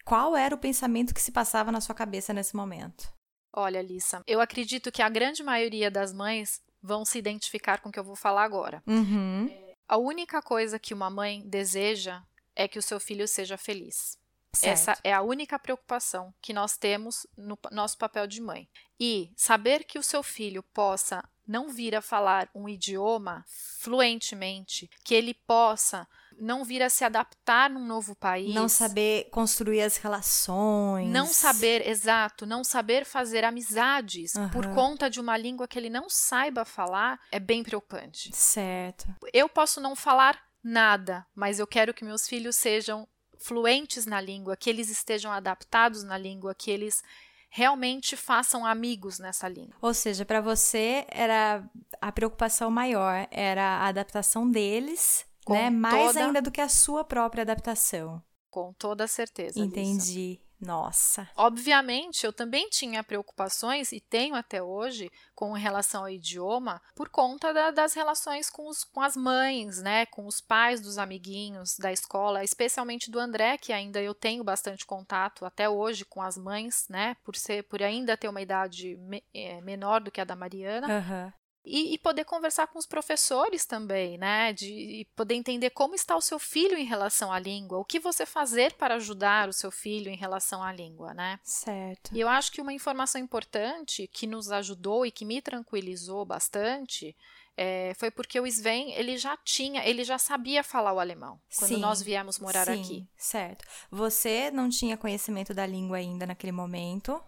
Qual 0.03 0.35
era 0.35 0.55
o 0.55 0.57
pensamento 0.57 1.13
que 1.13 1.21
se 1.21 1.31
passava 1.31 1.71
na 1.71 1.79
sua 1.79 1.95
cabeça 1.95 2.33
nesse 2.33 2.55
momento? 2.55 3.11
Olha, 3.53 3.79
Alissa, 3.79 4.21
eu 4.25 4.41
acredito 4.41 4.91
que 4.91 5.01
a 5.01 5.09
grande 5.09 5.43
maioria 5.43 5.91
das 5.91 6.13
mães 6.13 6.61
vão 6.81 7.05
se 7.05 7.19
identificar 7.19 7.79
com 7.79 7.89
o 7.89 7.91
que 7.91 7.99
eu 7.99 8.03
vou 8.03 8.15
falar 8.15 8.43
agora. 8.43 8.81
Uhum. 8.87 9.49
A 9.87 9.97
única 9.97 10.41
coisa 10.41 10.79
que 10.79 10.93
uma 10.93 11.09
mãe 11.09 11.43
deseja 11.45 12.23
é 12.55 12.67
que 12.67 12.79
o 12.79 12.81
seu 12.81 12.99
filho 12.99 13.27
seja 13.27 13.57
feliz. 13.57 14.17
Certo. 14.53 14.73
Essa 14.73 14.97
é 15.03 15.13
a 15.13 15.21
única 15.21 15.57
preocupação 15.57 16.33
que 16.41 16.53
nós 16.53 16.77
temos 16.77 17.25
no 17.37 17.57
nosso 17.71 17.97
papel 17.97 18.27
de 18.27 18.41
mãe. 18.41 18.67
E 18.99 19.31
saber 19.35 19.85
que 19.85 19.97
o 19.97 20.03
seu 20.03 20.21
filho 20.21 20.61
possa 20.73 21.23
não 21.47 21.69
vir 21.69 21.95
a 21.95 22.01
falar 22.01 22.49
um 22.53 22.69
idioma 22.69 23.43
fluentemente, 23.79 24.89
que 25.03 25.15
ele 25.15 25.33
possa 25.33 26.07
não 26.39 26.63
vir 26.63 26.81
a 26.81 26.89
se 26.89 27.03
adaptar 27.03 27.69
num 27.69 27.85
novo 27.85 28.15
país. 28.15 28.53
Não 28.53 28.67
saber 28.67 29.29
construir 29.31 29.81
as 29.81 29.97
relações. 29.97 31.09
Não 31.09 31.27
saber, 31.27 31.87
exato, 31.87 32.45
não 32.45 32.63
saber 32.63 33.05
fazer 33.05 33.43
amizades 33.43 34.35
uhum. 34.35 34.49
por 34.49 34.67
conta 34.73 35.09
de 35.09 35.19
uma 35.19 35.37
língua 35.37 35.67
que 35.67 35.77
ele 35.77 35.89
não 35.89 36.09
saiba 36.09 36.65
falar 36.65 37.19
é 37.31 37.39
bem 37.39 37.63
preocupante. 37.63 38.31
Certo. 38.33 39.07
Eu 39.33 39.47
posso 39.47 39.79
não 39.79 39.95
falar 39.95 40.41
nada, 40.63 41.25
mas 41.35 41.59
eu 41.59 41.67
quero 41.67 41.93
que 41.93 42.05
meus 42.05 42.27
filhos 42.27 42.55
sejam 42.55 43.07
fluentes 43.43 44.05
na 44.05 44.21
língua, 44.21 44.55
que 44.55 44.69
eles 44.69 44.89
estejam 44.89 45.31
adaptados 45.31 46.03
na 46.03 46.17
língua, 46.17 46.55
que 46.55 46.71
eles 46.71 47.03
realmente 47.49 48.15
façam 48.15 48.65
amigos 48.65 49.19
nessa 49.19 49.47
língua. 49.47 49.75
Ou 49.81 49.93
seja, 49.93 50.23
para 50.23 50.39
você 50.39 51.05
era 51.09 51.69
a 51.99 52.11
preocupação 52.11 52.71
maior 52.71 53.27
era 53.29 53.79
a 53.79 53.87
adaptação 53.87 54.49
deles, 54.49 55.25
Com 55.45 55.53
né? 55.53 55.69
Mais 55.69 56.13
toda... 56.13 56.25
ainda 56.25 56.41
do 56.41 56.49
que 56.49 56.61
a 56.61 56.69
sua 56.69 57.03
própria 57.03 57.41
adaptação. 57.41 58.23
Com 58.49 58.73
toda 58.73 59.07
certeza. 59.07 59.59
Entendi. 59.59 60.29
Lisa. 60.29 60.50
Nossa. 60.61 61.27
Obviamente, 61.35 62.23
eu 62.23 62.31
também 62.31 62.69
tinha 62.69 63.03
preocupações 63.03 63.91
e 63.91 63.99
tenho 63.99 64.35
até 64.35 64.61
hoje 64.61 65.11
com 65.33 65.53
relação 65.53 66.01
ao 66.01 66.09
idioma 66.09 66.79
por 66.95 67.09
conta 67.09 67.51
da, 67.51 67.71
das 67.71 67.95
relações 67.95 68.47
com, 68.47 68.67
os, 68.67 68.83
com 68.83 69.01
as 69.01 69.17
mães, 69.17 69.81
né, 69.81 70.05
com 70.05 70.27
os 70.27 70.39
pais 70.39 70.79
dos 70.79 70.99
amiguinhos 70.99 71.77
da 71.79 71.91
escola, 71.91 72.43
especialmente 72.43 73.09
do 73.09 73.19
André, 73.19 73.57
que 73.57 73.73
ainda 73.73 73.99
eu 73.99 74.13
tenho 74.13 74.43
bastante 74.43 74.85
contato 74.85 75.45
até 75.45 75.67
hoje 75.67 76.05
com 76.05 76.21
as 76.21 76.37
mães, 76.37 76.85
né, 76.87 77.15
por 77.23 77.35
ser, 77.35 77.63
por 77.63 77.81
ainda 77.81 78.15
ter 78.15 78.27
uma 78.27 78.41
idade 78.41 78.95
me, 78.97 79.23
é, 79.33 79.59
menor 79.61 79.99
do 79.99 80.11
que 80.11 80.21
a 80.21 80.25
da 80.25 80.35
Mariana. 80.35 80.87
Uhum. 80.87 81.40
E, 81.63 81.93
e, 81.93 81.97
poder 81.99 82.25
conversar 82.25 82.65
com 82.67 82.79
os 82.79 82.87
professores 82.87 83.65
também, 83.65 84.17
né? 84.17 84.51
De 84.51 85.07
poder 85.15 85.35
entender 85.35 85.69
como 85.69 85.93
está 85.93 86.15
o 86.15 86.21
seu 86.21 86.39
filho 86.39 86.75
em 86.75 86.85
relação 86.85 87.31
à 87.31 87.37
língua, 87.37 87.77
o 87.77 87.85
que 87.85 87.99
você 87.99 88.25
fazer 88.25 88.73
para 88.73 88.95
ajudar 88.95 89.47
o 89.47 89.53
seu 89.53 89.69
filho 89.69 90.09
em 90.09 90.15
relação 90.15 90.63
à 90.63 90.73
língua, 90.73 91.13
né? 91.13 91.39
Certo. 91.43 92.15
E 92.15 92.19
eu 92.19 92.27
acho 92.27 92.51
que 92.51 92.61
uma 92.61 92.73
informação 92.73 93.21
importante 93.21 94.07
que 94.07 94.25
nos 94.25 94.51
ajudou 94.51 95.05
e 95.05 95.11
que 95.11 95.23
me 95.23 95.39
tranquilizou 95.39 96.25
bastante 96.25 97.15
é, 97.55 97.93
foi 97.95 98.09
porque 98.09 98.39
o 98.39 98.47
Sven 98.47 98.91
ele 98.93 99.17
já 99.17 99.37
tinha, 99.37 99.85
ele 99.85 100.03
já 100.03 100.17
sabia 100.17 100.63
falar 100.63 100.93
o 100.93 100.99
alemão 100.99 101.39
quando 101.57 101.75
sim, 101.75 101.79
nós 101.79 102.01
viemos 102.01 102.39
morar 102.39 102.65
sim, 102.65 102.81
aqui. 102.81 103.07
Certo. 103.15 103.65
Você 103.91 104.49
não 104.49 104.69
tinha 104.69 104.97
conhecimento 104.97 105.53
da 105.53 105.65
língua 105.65 105.97
ainda 105.97 106.25
naquele 106.25 106.51
momento? 106.51 107.21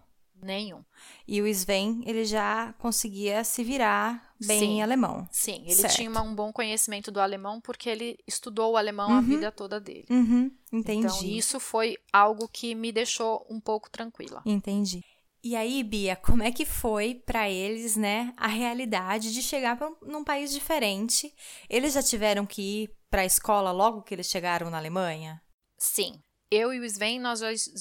Nenhum. 0.44 0.84
E 1.26 1.40
o 1.40 1.46
Sven, 1.46 2.02
ele 2.04 2.26
já 2.26 2.74
conseguia 2.74 3.42
se 3.44 3.64
virar 3.64 4.34
bem 4.38 4.58
sim, 4.58 4.66
em 4.66 4.82
alemão. 4.82 5.26
Sim, 5.32 5.62
ele 5.64 5.74
certo. 5.74 5.96
tinha 5.96 6.10
um 6.10 6.34
bom 6.34 6.52
conhecimento 6.52 7.10
do 7.10 7.18
alemão 7.18 7.62
porque 7.62 7.88
ele 7.88 8.18
estudou 8.26 8.72
o 8.72 8.76
alemão 8.76 9.10
uhum. 9.10 9.16
a 9.16 9.20
vida 9.22 9.50
toda 9.50 9.80
dele. 9.80 10.04
Uhum, 10.10 10.50
entendi. 10.70 11.06
Então, 11.06 11.24
isso 11.24 11.58
foi 11.58 11.96
algo 12.12 12.46
que 12.46 12.74
me 12.74 12.92
deixou 12.92 13.46
um 13.48 13.58
pouco 13.58 13.90
tranquila. 13.90 14.42
Entendi. 14.44 15.00
E 15.42 15.56
aí, 15.56 15.82
Bia, 15.82 16.14
como 16.14 16.42
é 16.42 16.52
que 16.52 16.66
foi 16.66 17.14
para 17.14 17.48
eles, 17.48 17.96
né, 17.96 18.34
a 18.36 18.46
realidade 18.46 19.32
de 19.32 19.42
chegar 19.42 19.76
pra 19.78 19.88
um, 19.88 19.96
num 20.02 20.24
país 20.24 20.52
diferente? 20.52 21.34
Eles 21.70 21.94
já 21.94 22.02
tiveram 22.02 22.44
que 22.44 22.82
ir 22.82 22.90
para 23.10 23.22
a 23.22 23.26
escola 23.26 23.72
logo 23.72 24.02
que 24.02 24.14
eles 24.14 24.26
chegaram 24.26 24.68
na 24.68 24.76
Alemanha? 24.76 25.42
Sim 25.78 26.23
eu 26.50 26.72
e 26.72 26.78
o 26.78 26.84
Sven, 26.84 27.20
nós 27.20 27.40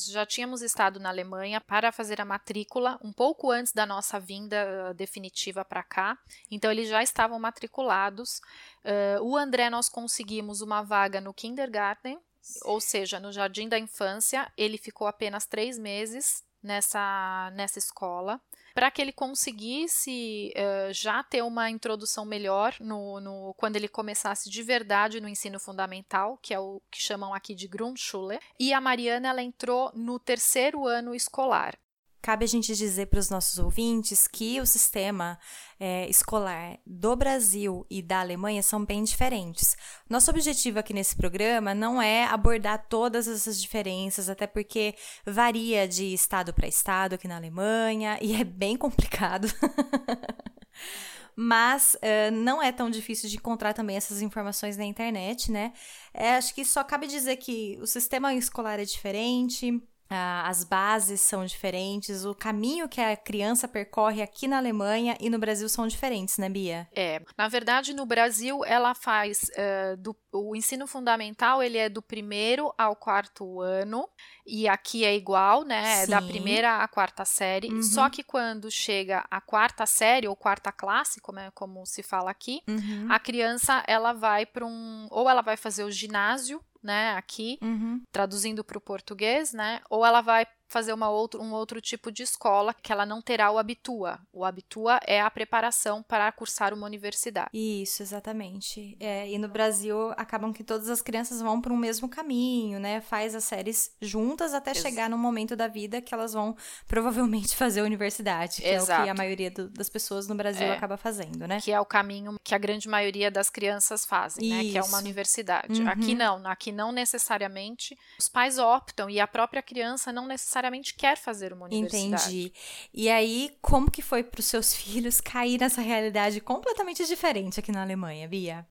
já, 0.10 0.26
tínhamos 0.26 0.62
estado 0.62 0.99
na 0.99 1.10
Alemanha 1.10 1.62
para 1.62 1.91
fazer 1.91 2.19
a 2.19 2.26
matrícula 2.26 2.99
um 3.04 3.12
pouco 3.12 3.52
antes 3.52 3.73
da 3.73 3.86
nossa 3.86 4.19
vinda 4.19 4.91
uh, 4.91 4.93
definitiva 4.93 5.63
para 5.63 5.84
cá. 5.84 6.17
Então, 6.49 6.71
eles 6.71 6.89
já 6.89 7.04
estavam 7.04 7.39
matriculados. 7.39 8.39
Uh, 8.84 9.21
o 9.21 9.38
André, 9.38 9.69
nós 9.69 9.89
conseguimos 9.89 10.62
uma 10.62 10.82
vaga 10.82 11.21
no 11.21 11.34
kindergarten, 11.34 12.19
ou 12.63 12.82
seja, 12.82 13.19
no 13.19 13.32
jardim 13.32 13.69
da 13.69 13.78
infância. 13.78 14.52
Ele 14.58 14.78
ficou 14.78 15.08
apenas 15.08 15.45
três 15.45 15.78
meses 15.78 16.43
nessa, 16.62 17.52
nessa 17.54 17.80
escola 17.80 18.41
para 18.74 18.90
que 18.90 19.02
ele 19.02 19.12
conseguisse 19.12 20.54
uh, 20.56 20.94
já 20.94 21.24
ter 21.24 21.44
uma 21.44 21.70
introdução 21.70 22.26
melhor 22.26 22.76
no, 22.80 23.20
no, 23.20 23.54
quando 23.56 23.76
ele 23.76 23.88
começasse 23.88 24.50
de 24.50 24.64
verdade 24.64 25.22
no 25.22 25.30
ensino 25.30 25.60
fundamental, 25.60 26.38
que 26.42 26.54
é 26.54 26.60
o 26.60 26.82
que 26.92 27.02
chamam 27.02 27.34
aqui 27.34 27.54
de 27.54 27.68
Grundschule. 27.68 28.40
E 28.60 28.74
a 28.74 28.82
Mariana 28.82 29.30
ela 29.30 29.44
entrou 29.44 29.92
no 29.94 30.20
terceiro 30.20 30.88
ano 30.88 31.14
escolar. 31.14 31.78
Cabe 32.24 32.46
a 32.46 32.48
gente 32.48 32.74
dizer 32.74 33.08
para 33.08 33.20
os 33.20 33.30
nossos 33.30 33.60
ouvintes 33.60 34.30
que 34.30 34.62
o 34.62 34.66
sistema 34.66 35.38
é, 35.78 36.10
escolar 36.10 36.80
do 36.88 37.18
Brasil 37.18 37.86
e 37.90 38.02
da 38.02 38.22
Alemanha 38.22 38.64
são 38.64 38.86
bem 38.86 39.04
diferentes. 39.04 39.76
Nosso 40.10 40.32
objetivo 40.32 40.80
aqui 40.80 40.94
nesse 40.94 41.18
programa 41.18 41.76
não 41.76 42.02
é 42.02 42.24
abordar 42.24 42.88
todas 42.88 43.28
essas 43.28 43.62
diferenças, 43.62 44.30
até 44.30 44.48
porque 44.48 44.96
varia 45.26 45.86
de 45.86 46.14
estado 46.14 46.54
para 46.54 46.66
estado 46.66 47.16
aqui 47.16 47.28
na 47.28 47.36
Alemanha 47.36 48.18
e 48.22 48.40
é 48.40 48.46
bem 48.46 48.78
complicado. 48.78 49.50
mas 51.36 51.96
uh, 51.96 52.32
não 52.32 52.64
é 52.64 52.72
tão 52.72 52.90
difícil 52.90 53.28
de 53.28 53.36
encontrar 53.36 53.74
também 53.74 53.98
essas 53.98 54.22
informações 54.22 54.78
na 54.78 54.86
internet, 54.86 55.52
né? 55.52 55.74
É, 56.14 56.38
acho 56.38 56.56
que 56.56 56.64
só 56.64 56.86
cabe 56.86 57.06
dizer 57.06 57.36
que 57.36 57.78
o 57.82 57.86
sistema 57.86 58.34
escolar 58.34 58.80
é 58.80 58.86
diferente, 58.86 59.84
as 60.10 60.63
bases 60.63 61.22
são 61.22 61.46
diferentes, 61.46 62.26
o 62.26 62.36
caminho 62.36 62.88
que 62.88 63.02
a 63.02 63.16
criança 63.16 63.68
percorre 63.68 64.22
aqui 64.22 64.48
na 64.48 64.58
Alemanha 64.58 65.18
e 65.20 65.30
no 65.30 65.39
Brasil 65.39 65.68
são 65.68 65.88
diferentes, 65.88 66.38
né, 66.38 66.50
Bia? 66.50 66.88
É, 66.96 67.22
na 67.38 67.48
verdade, 67.48 67.94
no 67.94 68.06
Brasil 68.06 68.63
ela 68.66 68.94
faz 68.94 69.50
uh, 69.50 69.98
do, 69.98 70.16
o 70.32 70.56
ensino 70.56 70.86
fundamental 70.86 71.63
ele 71.63 71.78
é 71.78 71.89
do 71.89 72.02
primeiro 72.02 72.74
ao 72.78 72.96
quarto 72.96 73.62
ano 73.62 74.08
e 74.46 74.68
aqui 74.68 75.04
é 75.04 75.16
igual, 75.16 75.63
né? 75.63 76.04
É 76.04 76.08
da 76.08 76.22
primeira 76.22 76.84
à 76.84 76.88
quarta 76.88 77.26
série. 77.26 77.70
Uhum. 77.70 77.82
Só 77.82 78.10
que 78.10 78.24
quando 78.24 78.70
chega 78.70 79.26
a 79.32 79.42
quarta 79.42 79.86
série 79.86 80.28
ou 80.28 80.36
quarta 80.36 80.72
classe, 80.72 81.22
como 81.22 81.39
é 81.39 81.50
como 81.52 81.86
se 81.86 82.04
fala 82.04 82.30
aqui, 82.30 82.62
uhum. 82.68 83.08
a 83.10 83.20
criança 83.20 83.84
ela 83.88 84.13
vai 84.13 84.46
para 84.46 84.66
um 84.66 85.08
ou 85.10 85.30
ela 85.30 85.42
vai 85.42 85.58
fazer 85.58 85.84
o 85.84 85.92
ginásio 85.92 86.63
né, 86.84 87.13
aqui, 87.15 87.58
uhum. 87.62 88.02
traduzindo 88.12 88.63
para 88.63 88.78
o 88.78 88.82
português, 88.82 89.54
né, 89.54 89.82
ou 89.89 90.06
ela 90.06 90.22
vai 90.22 90.46
fazer 90.74 90.92
uma 90.92 91.08
outro, 91.08 91.40
um 91.40 91.54
outro 91.54 91.80
tipo 91.80 92.12
de 92.12 92.24
escola 92.24 92.74
que 92.74 92.92
ela 92.92 93.06
não 93.06 93.22
terá 93.22 93.52
o 93.52 93.60
Habitua. 93.60 94.20
O 94.34 94.44
Habitua 94.44 95.00
é 95.06 95.22
a 95.22 95.30
preparação 95.30 96.02
para 96.02 96.32
cursar 96.32 96.74
uma 96.74 96.88
universidade. 96.88 97.52
Isso, 97.54 98.02
exatamente. 98.02 98.98
É, 99.00 99.30
e 99.30 99.38
no 99.38 99.48
Brasil 99.48 100.12
acabam 100.18 100.52
que 100.52 100.64
todas 100.64 100.90
as 100.90 101.00
crianças 101.00 101.42
vão 101.42 101.62
para 101.62 101.72
um 101.72 101.78
mesmo 101.78 102.10
caminho, 102.10 102.80
né? 102.80 103.02
Faz 103.02 103.36
as 103.36 103.44
séries 103.44 103.96
juntas 104.02 104.56
até 104.56 104.74
chegar 104.74 105.10
no 105.10 105.18
momento 105.18 105.56
da 105.56 105.68
vida 105.68 106.02
que 106.02 106.14
elas 106.14 106.34
vão 106.34 106.58
provavelmente 106.88 107.56
fazer 107.56 107.82
a 107.82 107.84
universidade, 107.84 108.64
que 108.64 108.68
Exato. 108.68 108.92
é 108.92 109.02
o 109.02 109.04
que 109.04 109.10
a 109.12 109.14
maioria 109.14 109.52
do, 109.52 109.70
das 109.70 109.90
pessoas 109.90 110.28
no 110.28 110.34
Brasil 110.34 110.66
é. 110.66 110.72
acaba 110.72 110.98
fazendo, 110.98 111.48
né? 111.48 111.62
Que 111.62 111.72
é 111.72 111.80
o 111.80 111.86
caminho 111.86 112.36
que 112.44 112.56
a 112.56 112.58
grande 112.58 112.90
maioria 112.90 113.30
das 113.30 113.48
crianças 113.48 114.06
fazem, 114.06 114.46
Isso. 114.46 114.56
né? 114.56 114.64
Que 114.72 114.78
é 114.80 114.82
uma 114.82 114.98
universidade. 114.98 115.82
Uhum. 115.82 115.88
Aqui 115.88 116.16
não, 116.16 116.48
aqui 116.48 116.72
não 116.72 116.92
necessariamente. 116.92 117.96
Os 118.18 118.28
pais 118.28 118.58
optam 118.58 119.08
e 119.08 119.20
a 119.20 119.28
própria 119.28 119.62
criança 119.62 120.12
não 120.12 120.26
necessariamente 120.26 120.62
necessariamente 120.63 120.95
quer 120.95 121.17
fazer 121.17 121.54
uma 121.54 121.65
universidade. 121.65 122.23
Entendi. 122.23 122.54
E 122.93 123.10
aí, 123.10 123.56
como 123.62 123.91
que 123.91 124.02
foi 124.02 124.23
para 124.23 124.39
os 124.39 124.45
seus 124.45 124.73
filhos 124.73 125.19
cair 125.19 125.60
nessa 125.60 125.82
realidade 125.82 126.39
completamente 126.39 127.06
diferente 127.06 127.60
aqui 127.60 127.71
na 127.71 127.82
Alemanha, 127.82 128.28
Bia? 128.28 128.65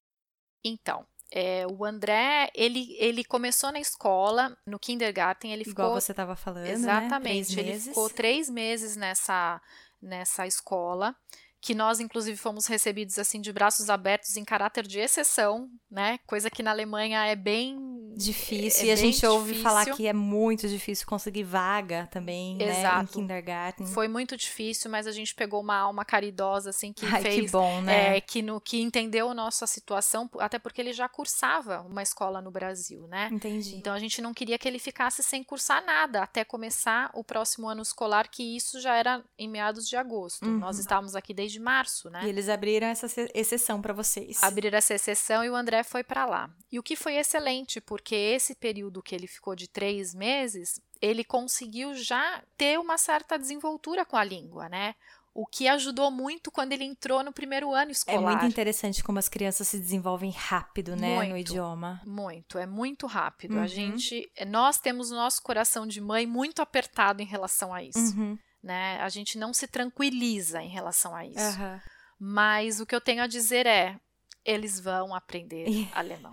Então, 0.64 1.04
é, 1.30 1.66
o 1.66 1.84
André, 1.84 2.50
ele, 2.54 2.96
ele 2.98 3.24
começou 3.24 3.72
na 3.72 3.80
escola, 3.80 4.56
no 4.66 4.78
kindergarten, 4.78 5.52
ele 5.52 5.64
ficou... 5.64 5.84
Igual 5.84 6.00
você 6.00 6.12
estava 6.12 6.36
falando, 6.36 6.64
né? 6.64 6.72
Exatamente. 6.72 7.56
Né? 7.56 7.62
Ele 7.62 7.80
ficou 7.80 8.08
três 8.08 8.48
meses 8.48 8.96
nessa, 8.96 9.60
nessa 10.00 10.46
escola 10.46 11.14
que 11.62 11.76
nós 11.76 12.00
inclusive 12.00 12.36
fomos 12.36 12.66
recebidos 12.66 13.20
assim 13.20 13.40
de 13.40 13.52
braços 13.52 13.88
abertos 13.88 14.36
em 14.36 14.44
caráter 14.44 14.84
de 14.84 14.98
exceção, 14.98 15.70
né? 15.88 16.18
Coisa 16.26 16.50
que 16.50 16.60
na 16.60 16.72
Alemanha 16.72 17.24
é 17.24 17.36
bem 17.36 17.78
difícil 18.16 18.82
é, 18.82 18.86
e 18.86 18.90
a 18.90 18.96
gente 18.96 19.14
difícil. 19.14 19.32
ouve 19.32 19.54
falar 19.54 19.86
que 19.86 20.06
é 20.06 20.12
muito 20.12 20.68
difícil 20.68 21.06
conseguir 21.06 21.44
vaga 21.44 22.08
também, 22.10 22.60
Exato. 22.60 22.96
né, 22.96 23.02
em 23.02 23.06
kindergarten. 23.06 23.86
Foi 23.86 24.08
muito 24.08 24.36
difícil, 24.36 24.90
mas 24.90 25.06
a 25.06 25.12
gente 25.12 25.34
pegou 25.36 25.60
uma 25.60 25.76
alma 25.76 26.04
caridosa 26.04 26.70
assim 26.70 26.92
que 26.92 27.06
Ai, 27.06 27.22
fez 27.22 27.44
que 27.46 27.50
bom, 27.52 27.80
né? 27.80 28.16
É, 28.16 28.20
que 28.20 28.42
no 28.42 28.60
que 28.60 28.82
entendeu 28.82 29.30
a 29.30 29.34
nossa 29.34 29.64
situação, 29.64 30.28
até 30.40 30.58
porque 30.58 30.80
ele 30.80 30.92
já 30.92 31.08
cursava 31.08 31.80
uma 31.82 32.02
escola 32.02 32.42
no 32.42 32.50
Brasil, 32.50 33.06
né? 33.06 33.28
Entendi. 33.30 33.76
Então 33.76 33.94
a 33.94 34.00
gente 34.00 34.20
não 34.20 34.34
queria 34.34 34.58
que 34.58 34.66
ele 34.66 34.80
ficasse 34.80 35.22
sem 35.22 35.44
cursar 35.44 35.84
nada 35.86 36.24
até 36.24 36.44
começar 36.44 37.08
o 37.14 37.22
próximo 37.22 37.68
ano 37.68 37.82
escolar, 37.82 38.28
que 38.28 38.56
isso 38.56 38.80
já 38.80 38.96
era 38.96 39.24
em 39.38 39.48
meados 39.48 39.88
de 39.88 39.96
agosto. 39.96 40.44
Uhum. 40.44 40.58
Nós 40.58 40.80
estávamos 40.80 41.14
aqui 41.14 41.32
desde 41.32 41.51
março, 41.60 42.10
né? 42.10 42.22
E 42.24 42.28
eles 42.28 42.48
abriram 42.48 42.86
essa 42.86 43.06
exceção 43.34 43.80
para 43.80 43.92
vocês. 43.92 44.42
Abriram 44.42 44.78
essa 44.78 44.94
exceção 44.94 45.44
e 45.44 45.50
o 45.50 45.56
André 45.56 45.82
foi 45.82 46.04
para 46.04 46.26
lá. 46.26 46.50
E 46.70 46.78
o 46.78 46.82
que 46.82 46.96
foi 46.96 47.16
excelente, 47.16 47.80
porque 47.80 48.14
esse 48.14 48.54
período 48.54 49.02
que 49.02 49.14
ele 49.14 49.26
ficou 49.26 49.54
de 49.54 49.68
três 49.68 50.14
meses, 50.14 50.80
ele 51.00 51.24
conseguiu 51.24 51.94
já 51.94 52.42
ter 52.56 52.78
uma 52.78 52.96
certa 52.98 53.38
desenvoltura 53.38 54.04
com 54.04 54.16
a 54.16 54.24
língua, 54.24 54.68
né? 54.68 54.94
O 55.34 55.46
que 55.46 55.66
ajudou 55.66 56.10
muito 56.10 56.50
quando 56.50 56.72
ele 56.72 56.84
entrou 56.84 57.24
no 57.24 57.32
primeiro 57.32 57.72
ano 57.72 57.90
escolar. 57.90 58.18
É 58.18 58.36
muito 58.36 58.44
interessante 58.44 59.02
como 59.02 59.18
as 59.18 59.30
crianças 59.30 59.66
se 59.66 59.78
desenvolvem 59.78 60.30
rápido, 60.30 60.94
né, 60.94 61.16
muito, 61.16 61.30
no 61.30 61.38
idioma. 61.38 62.02
Muito, 62.04 62.58
é 62.58 62.66
muito 62.66 63.06
rápido. 63.06 63.54
Uhum. 63.54 63.62
A 63.62 63.66
gente, 63.66 64.30
nós 64.46 64.78
temos 64.78 65.10
o 65.10 65.14
nosso 65.14 65.42
coração 65.42 65.86
de 65.86 66.02
mãe 66.02 66.26
muito 66.26 66.60
apertado 66.60 67.22
em 67.22 67.24
relação 67.24 67.72
a 67.72 67.82
isso, 67.82 68.14
uhum. 68.14 68.38
Né? 68.62 69.00
A 69.00 69.08
gente 69.08 69.36
não 69.38 69.52
se 69.52 69.66
tranquiliza 69.66 70.62
em 70.62 70.68
relação 70.68 71.14
a 71.14 71.26
isso. 71.26 71.60
Uhum. 71.60 71.80
Mas 72.18 72.80
o 72.80 72.86
que 72.86 72.94
eu 72.94 73.00
tenho 73.00 73.22
a 73.22 73.26
dizer 73.26 73.66
é: 73.66 73.98
eles 74.44 74.78
vão 74.78 75.14
aprender 75.14 75.66
alemão. 75.92 76.32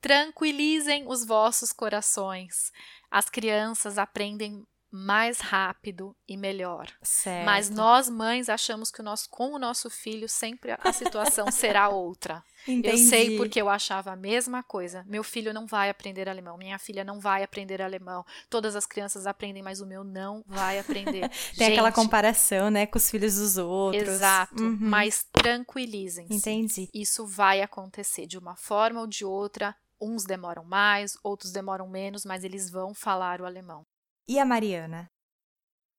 Tranquilizem 0.00 1.06
os 1.06 1.24
vossos 1.24 1.72
corações. 1.72 2.72
As 3.10 3.28
crianças 3.28 3.98
aprendem 3.98 4.66
mais 4.94 5.40
rápido 5.40 6.14
e 6.28 6.36
melhor. 6.36 6.86
Certo. 7.02 7.46
Mas 7.46 7.70
nós 7.70 8.10
mães 8.10 8.50
achamos 8.50 8.90
que 8.90 9.00
o 9.00 9.02
nosso, 9.04 9.28
com 9.30 9.54
o 9.54 9.58
nosso 9.58 9.88
filho 9.88 10.28
sempre 10.28 10.76
a 10.78 10.92
situação 10.92 11.50
será 11.50 11.88
outra. 11.88 12.44
Entendi. 12.68 12.88
Eu 12.90 12.96
sei 12.98 13.36
porque 13.36 13.60
eu 13.60 13.68
achava 13.68 14.12
a 14.12 14.16
mesma 14.16 14.62
coisa. 14.62 15.02
Meu 15.08 15.24
filho 15.24 15.52
não 15.52 15.66
vai 15.66 15.88
aprender 15.90 16.28
alemão, 16.28 16.56
minha 16.58 16.78
filha 16.78 17.02
não 17.02 17.18
vai 17.18 17.42
aprender 17.42 17.80
alemão. 17.82 18.24
Todas 18.50 18.76
as 18.76 18.86
crianças 18.86 19.26
aprendem, 19.26 19.62
mas 19.62 19.80
o 19.80 19.86
meu 19.86 20.04
não 20.04 20.44
vai 20.46 20.78
aprender. 20.78 21.28
Tem 21.56 21.68
aquela 21.68 21.88
Gente, 21.88 21.96
comparação, 21.96 22.70
né, 22.70 22.86
com 22.86 22.98
os 22.98 23.10
filhos 23.10 23.34
dos 23.36 23.56
outros. 23.56 24.06
Exato, 24.08 24.62
Uhum. 24.62 24.76
mas 24.78 25.24
tranquilizem-se. 25.32 26.34
Entendi. 26.34 26.88
Isso 26.92 27.26
vai 27.26 27.62
acontecer 27.62 28.26
de 28.26 28.36
uma 28.38 28.54
forma 28.56 29.00
ou 29.00 29.06
de 29.06 29.24
outra. 29.24 29.74
Uns 30.00 30.24
demoram 30.24 30.64
mais, 30.64 31.16
outros 31.22 31.52
demoram 31.52 31.88
menos, 31.88 32.24
mas 32.24 32.42
eles 32.44 32.68
vão 32.70 32.92
falar 32.94 33.40
o 33.40 33.46
alemão. 33.46 33.86
E 34.28 34.38
a 34.38 34.44
Mariana? 34.44 35.10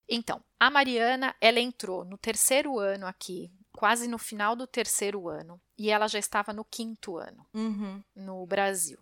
Então, 0.08 0.44
a 0.60 0.70
Mariana, 0.70 1.36
ela 1.40 1.60
entrou 1.60 2.04
no 2.06 2.18
terceiro 2.18 2.78
ano 2.80 3.06
aqui, 3.08 3.52
quase 3.72 4.08
no 4.08 4.18
final 4.18 4.56
do 4.56 4.68
terceiro 4.68 5.28
ano, 5.30 5.60
e 5.78 5.90
ela 5.90 6.08
já 6.08 6.20
estava 6.20 6.54
no 6.54 6.66
quinto 6.66 7.18
ano 7.18 7.46
Uhum. 7.54 8.04
no 8.16 8.46
Brasil. 8.46 9.00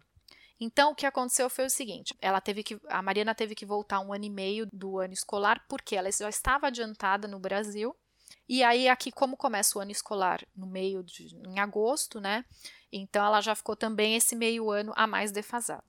Então, 0.60 0.92
o 0.92 0.96
que 0.96 1.08
aconteceu 1.08 1.50
foi 1.50 1.66
o 1.66 1.70
seguinte: 1.70 2.16
ela 2.22 2.40
teve 2.40 2.64
que, 2.64 2.80
a 2.88 3.02
Mariana 3.02 3.34
teve 3.34 3.56
que 3.56 3.66
voltar 3.66 4.00
um 4.00 4.14
ano 4.14 4.26
e 4.26 4.30
meio 4.30 4.68
do 4.72 5.00
ano 5.00 5.14
escolar, 5.14 5.66
porque 5.68 5.96
ela 5.96 6.12
já 6.12 6.30
estava 6.30 6.68
adiantada 6.68 7.28
no 7.28 7.40
Brasil. 7.40 7.96
E 8.48 8.64
aí, 8.64 8.88
aqui, 8.88 9.12
como 9.12 9.36
começa 9.36 9.78
o 9.78 9.82
ano 9.82 9.92
escolar 9.92 10.46
no 10.56 10.68
meio 10.68 11.04
de 11.04 11.36
em 11.48 11.60
agosto, 11.60 12.20
né? 12.22 12.46
Então, 12.92 13.26
ela 13.26 13.42
já 13.42 13.56
ficou 13.56 13.76
também 13.76 14.16
esse 14.16 14.36
meio 14.36 14.70
ano 14.70 14.94
a 14.96 15.08
mais 15.08 15.32
defasada. 15.32 15.84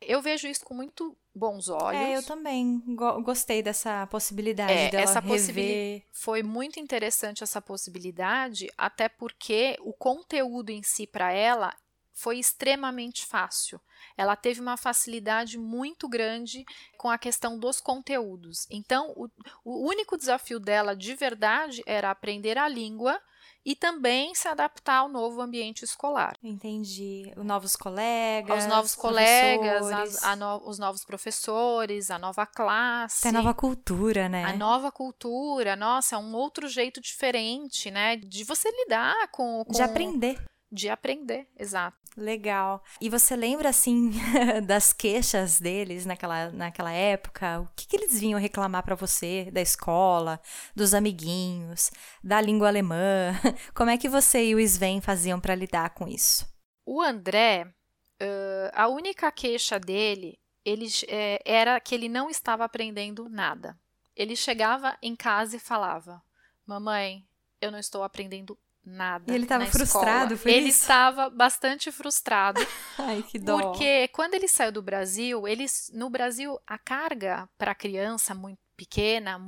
Eu 0.00 0.22
vejo 0.22 0.46
isso 0.48 0.64
com 0.64 0.74
muito 0.74 1.16
bons 1.38 1.68
olhos. 1.68 2.00
É, 2.00 2.16
eu 2.16 2.22
também 2.22 2.82
go- 2.96 3.22
gostei 3.22 3.62
dessa 3.62 4.06
possibilidade 4.08 4.72
É, 4.72 4.90
dela 4.90 5.04
essa 5.04 5.20
rever. 5.20 6.04
Foi 6.12 6.42
muito 6.42 6.80
interessante 6.80 7.42
essa 7.44 7.62
possibilidade, 7.62 8.68
até 8.76 9.08
porque 9.08 9.76
o 9.80 9.92
conteúdo 9.92 10.70
em 10.70 10.82
si 10.82 11.06
para 11.06 11.32
ela 11.32 11.72
foi 12.12 12.38
extremamente 12.38 13.24
fácil. 13.24 13.80
Ela 14.16 14.34
teve 14.34 14.60
uma 14.60 14.76
facilidade 14.76 15.56
muito 15.56 16.08
grande 16.08 16.64
com 16.96 17.08
a 17.08 17.16
questão 17.16 17.56
dos 17.56 17.80
conteúdos. 17.80 18.66
Então, 18.68 19.12
o, 19.16 19.28
o 19.64 19.88
único 19.88 20.16
desafio 20.16 20.58
dela 20.58 20.96
de 20.96 21.14
verdade 21.14 21.80
era 21.86 22.10
aprender 22.10 22.58
a 22.58 22.66
língua 22.68 23.20
e 23.64 23.74
também 23.76 24.34
se 24.34 24.48
adaptar 24.48 24.98
ao 24.98 25.08
novo 25.08 25.40
ambiente 25.40 25.84
escolar. 25.84 26.34
Entendi. 26.42 27.32
Os 27.36 27.44
novos 27.44 27.76
colegas. 27.76 28.50
Aos 28.64 28.66
novos 28.66 28.94
colegas, 28.94 29.86
as- 29.92 30.24
a 30.24 30.36
no- 30.36 30.62
os 30.68 30.78
novos 30.78 31.04
professores, 31.04 32.10
a 32.10 32.18
nova 32.18 32.46
classe. 32.46 33.22
Tem 33.22 33.32
nova 33.32 33.52
cultura, 33.54 34.28
né? 34.28 34.44
A 34.44 34.52
nova 34.56 34.90
cultura, 34.90 35.76
nossa, 35.76 36.16
é 36.16 36.18
um 36.18 36.34
outro 36.34 36.68
jeito 36.68 37.00
diferente, 37.00 37.90
né? 37.90 38.16
De 38.16 38.44
você 38.44 38.70
lidar 38.70 39.28
com. 39.30 39.64
com 39.64 39.72
De 39.72 39.82
aprender. 39.82 40.42
De 40.70 40.88
aprender, 40.88 41.48
exato. 41.58 41.96
Legal. 42.16 42.82
E 43.00 43.08
você 43.08 43.34
lembra, 43.34 43.68
assim, 43.70 44.12
das 44.66 44.92
queixas 44.92 45.60
deles 45.60 46.04
naquela, 46.04 46.50
naquela 46.50 46.92
época? 46.92 47.60
O 47.60 47.68
que, 47.74 47.86
que 47.86 47.96
eles 47.96 48.18
vinham 48.18 48.38
reclamar 48.38 48.82
pra 48.82 48.94
você 48.94 49.50
da 49.50 49.60
escola, 49.60 50.40
dos 50.74 50.92
amiguinhos, 50.92 51.90
da 52.22 52.40
língua 52.40 52.68
alemã? 52.68 53.32
Como 53.74 53.90
é 53.90 53.96
que 53.96 54.08
você 54.08 54.44
e 54.44 54.54
o 54.54 54.60
Sven 54.60 55.00
faziam 55.00 55.40
pra 55.40 55.54
lidar 55.54 55.90
com 55.90 56.06
isso? 56.06 56.46
O 56.84 57.00
André, 57.00 57.72
ãh, 58.20 58.70
a 58.74 58.88
única 58.88 59.30
queixa 59.32 59.78
dele 59.78 60.38
ele, 60.68 60.86
eh, 61.08 61.40
era 61.44 61.80
que 61.80 61.94
ele 61.94 62.08
não 62.08 62.28
estava 62.28 62.64
aprendendo 62.64 63.28
nada. 63.28 63.78
Ele 64.14 64.36
chegava 64.36 64.98
em 65.00 65.16
casa 65.16 65.56
e 65.56 65.60
falava: 65.60 66.22
Mamãe, 66.66 67.26
eu 67.60 67.70
não 67.70 67.78
estou 67.78 68.02
aprendendo 68.02 68.58
nada. 68.88 69.30
E 69.30 69.34
ele 69.34 69.44
estava 69.44 69.66
frustrado, 69.66 70.34
escola." 70.34 70.36
foi 70.38 70.52
Ele 70.52 70.68
estava 70.68 71.30
bastante 71.30 71.92
frustrado. 71.92 72.60
Ai, 72.98 73.22
que 73.22 73.38
dó. 73.38 73.58
Porque 73.58 74.08
quando 74.08 74.34
ele 74.34 74.48
saiu 74.48 74.72
do 74.72 74.82
Brasil, 74.82 75.46
eles 75.46 75.90
no 75.94 76.10
Brasil 76.10 76.58
a 76.66 76.78
carga 76.78 77.48
para 77.56 77.74
criança 77.74 78.34
muito 78.34 78.67
pequena, 78.78 79.38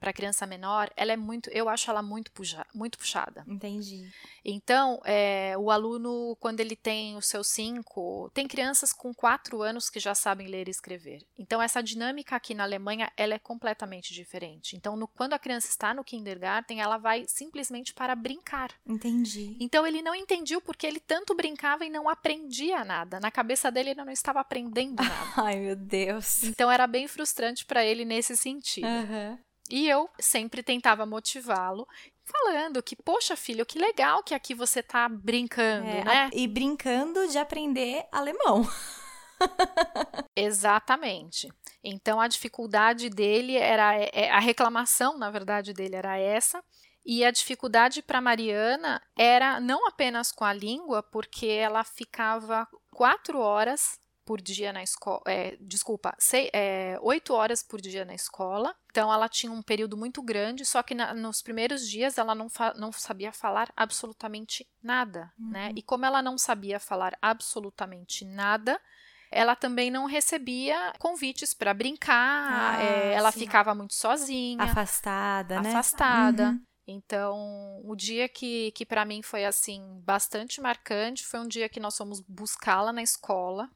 para 0.00 0.12
criança 0.12 0.44
menor, 0.44 0.90
ela 0.96 1.12
é 1.12 1.16
muito, 1.16 1.48
eu 1.50 1.68
acho 1.68 1.88
ela 1.88 2.02
muito 2.02 2.32
puxa, 2.32 2.66
muito 2.74 2.98
puxada. 2.98 3.44
Entendi. 3.46 4.10
Então, 4.44 5.00
é, 5.04 5.54
o 5.56 5.70
aluno 5.70 6.36
quando 6.40 6.58
ele 6.58 6.74
tem 6.74 7.16
os 7.16 7.28
seus 7.28 7.46
cinco, 7.46 8.28
tem 8.34 8.48
crianças 8.48 8.92
com 8.92 9.14
quatro 9.14 9.62
anos 9.62 9.88
que 9.88 10.00
já 10.00 10.14
sabem 10.14 10.48
ler 10.48 10.66
e 10.66 10.72
escrever. 10.72 11.24
Então, 11.38 11.62
essa 11.62 11.80
dinâmica 11.80 12.34
aqui 12.34 12.54
na 12.54 12.64
Alemanha, 12.64 13.10
ela 13.16 13.34
é 13.34 13.38
completamente 13.38 14.12
diferente. 14.12 14.76
Então, 14.76 14.96
no, 14.96 15.06
quando 15.06 15.34
a 15.34 15.38
criança 15.38 15.68
está 15.68 15.94
no 15.94 16.02
kindergarten, 16.02 16.80
ela 16.80 16.98
vai 16.98 17.24
simplesmente 17.28 17.94
para 17.94 18.16
brincar. 18.16 18.72
Entendi. 18.84 19.56
Então 19.60 19.86
ele 19.86 20.02
não 20.02 20.14
entendia 20.14 20.60
porque 20.60 20.86
ele 20.86 20.98
tanto 21.00 21.34
brincava 21.34 21.84
e 21.84 21.90
não 21.90 22.08
aprendia 22.08 22.84
nada. 22.84 23.20
Na 23.20 23.30
cabeça 23.30 23.70
dele 23.70 23.90
ele 23.90 24.04
não 24.04 24.12
estava 24.12 24.40
aprendendo 24.40 25.02
nada. 25.02 25.32
Ai, 25.36 25.60
meu 25.60 25.76
Deus. 25.76 26.42
Então 26.44 26.70
era 26.70 26.86
bem 26.86 27.06
frustrante 27.06 27.64
para 27.64 27.84
ele 27.84 28.04
nesse 28.04 28.36
sentido. 28.36 28.71
Aham. 28.82 29.38
E 29.70 29.88
eu 29.88 30.08
sempre 30.20 30.62
tentava 30.62 31.06
motivá-lo, 31.06 31.86
falando 32.24 32.82
que, 32.82 32.94
poxa, 32.94 33.36
filho, 33.36 33.64
que 33.64 33.78
legal 33.78 34.22
que 34.22 34.34
aqui 34.34 34.54
você 34.54 34.82
tá 34.82 35.08
brincando, 35.08 35.88
É, 35.88 36.04
né? 36.04 36.30
e 36.32 36.46
brincando 36.46 37.26
de 37.28 37.38
aprender 37.38 38.06
alemão. 38.12 38.68
Exatamente. 40.36 41.48
Então 41.82 42.20
a 42.20 42.28
dificuldade 42.28 43.08
dele 43.08 43.56
era 43.56 43.94
é, 43.96 44.30
a 44.30 44.38
reclamação, 44.38 45.18
na 45.18 45.30
verdade, 45.30 45.72
dele 45.72 45.96
era 45.96 46.18
essa. 46.18 46.62
E 47.04 47.24
a 47.24 47.30
dificuldade 47.32 48.00
para 48.00 48.20
Mariana 48.20 49.02
era 49.18 49.58
não 49.58 49.88
apenas 49.88 50.30
com 50.30 50.44
a 50.44 50.52
língua, 50.52 51.02
porque 51.02 51.46
ela 51.46 51.82
ficava 51.82 52.68
quatro 52.92 53.40
horas 53.40 53.98
por 54.24 54.40
dia 54.40 54.72
na 54.72 54.82
escola, 54.82 55.20
é, 55.26 55.56
desculpa, 55.60 56.14
sei, 56.18 56.50
é, 56.52 56.96
oito 57.02 57.34
horas 57.34 57.62
por 57.62 57.80
dia 57.80 58.04
na 58.04 58.14
escola. 58.14 58.74
Então 58.90 59.12
ela 59.12 59.28
tinha 59.28 59.50
um 59.50 59.62
período 59.62 59.96
muito 59.96 60.22
grande, 60.22 60.64
só 60.64 60.82
que 60.82 60.94
na, 60.94 61.14
nos 61.14 61.42
primeiros 61.42 61.88
dias 61.88 62.18
ela 62.18 62.34
não, 62.34 62.48
não 62.76 62.92
sabia 62.92 63.32
falar 63.32 63.72
absolutamente 63.76 64.66
nada, 64.82 65.32
né? 65.38 65.72
E 65.74 65.82
como 65.82 66.04
ela 66.04 66.20
não 66.22 66.36
sabia 66.36 66.78
falar 66.78 67.16
absolutamente 67.22 68.24
nada, 68.24 68.80
ela 69.30 69.56
também 69.56 69.90
não 69.90 70.04
recebia 70.06 70.92
convites 70.98 71.54
para 71.54 71.72
brincar, 71.72 72.74
Ah, 72.74 72.82
é, 72.82 73.14
ela 73.14 73.32
sim. 73.32 73.40
ficava 73.40 73.74
muito 73.74 73.94
sozinha, 73.94 74.62
Afastada, 74.62 75.60
né? 75.60 75.70
afastada. 75.70 76.50
Uhum. 76.50 76.60
Então, 76.86 77.80
o 77.84 77.94
dia 77.94 78.28
que, 78.28 78.72
que 78.72 78.84
para 78.84 79.04
mim 79.04 79.22
foi 79.22 79.44
assim 79.44 79.80
bastante 80.04 80.60
marcante 80.60 81.24
foi 81.24 81.40
um 81.40 81.46
dia 81.48 81.68
que 81.68 81.80
nós 81.80 81.96
fomos 81.96 82.20
buscá-la 82.20 82.92
na 82.92 83.02
escola 83.02 83.70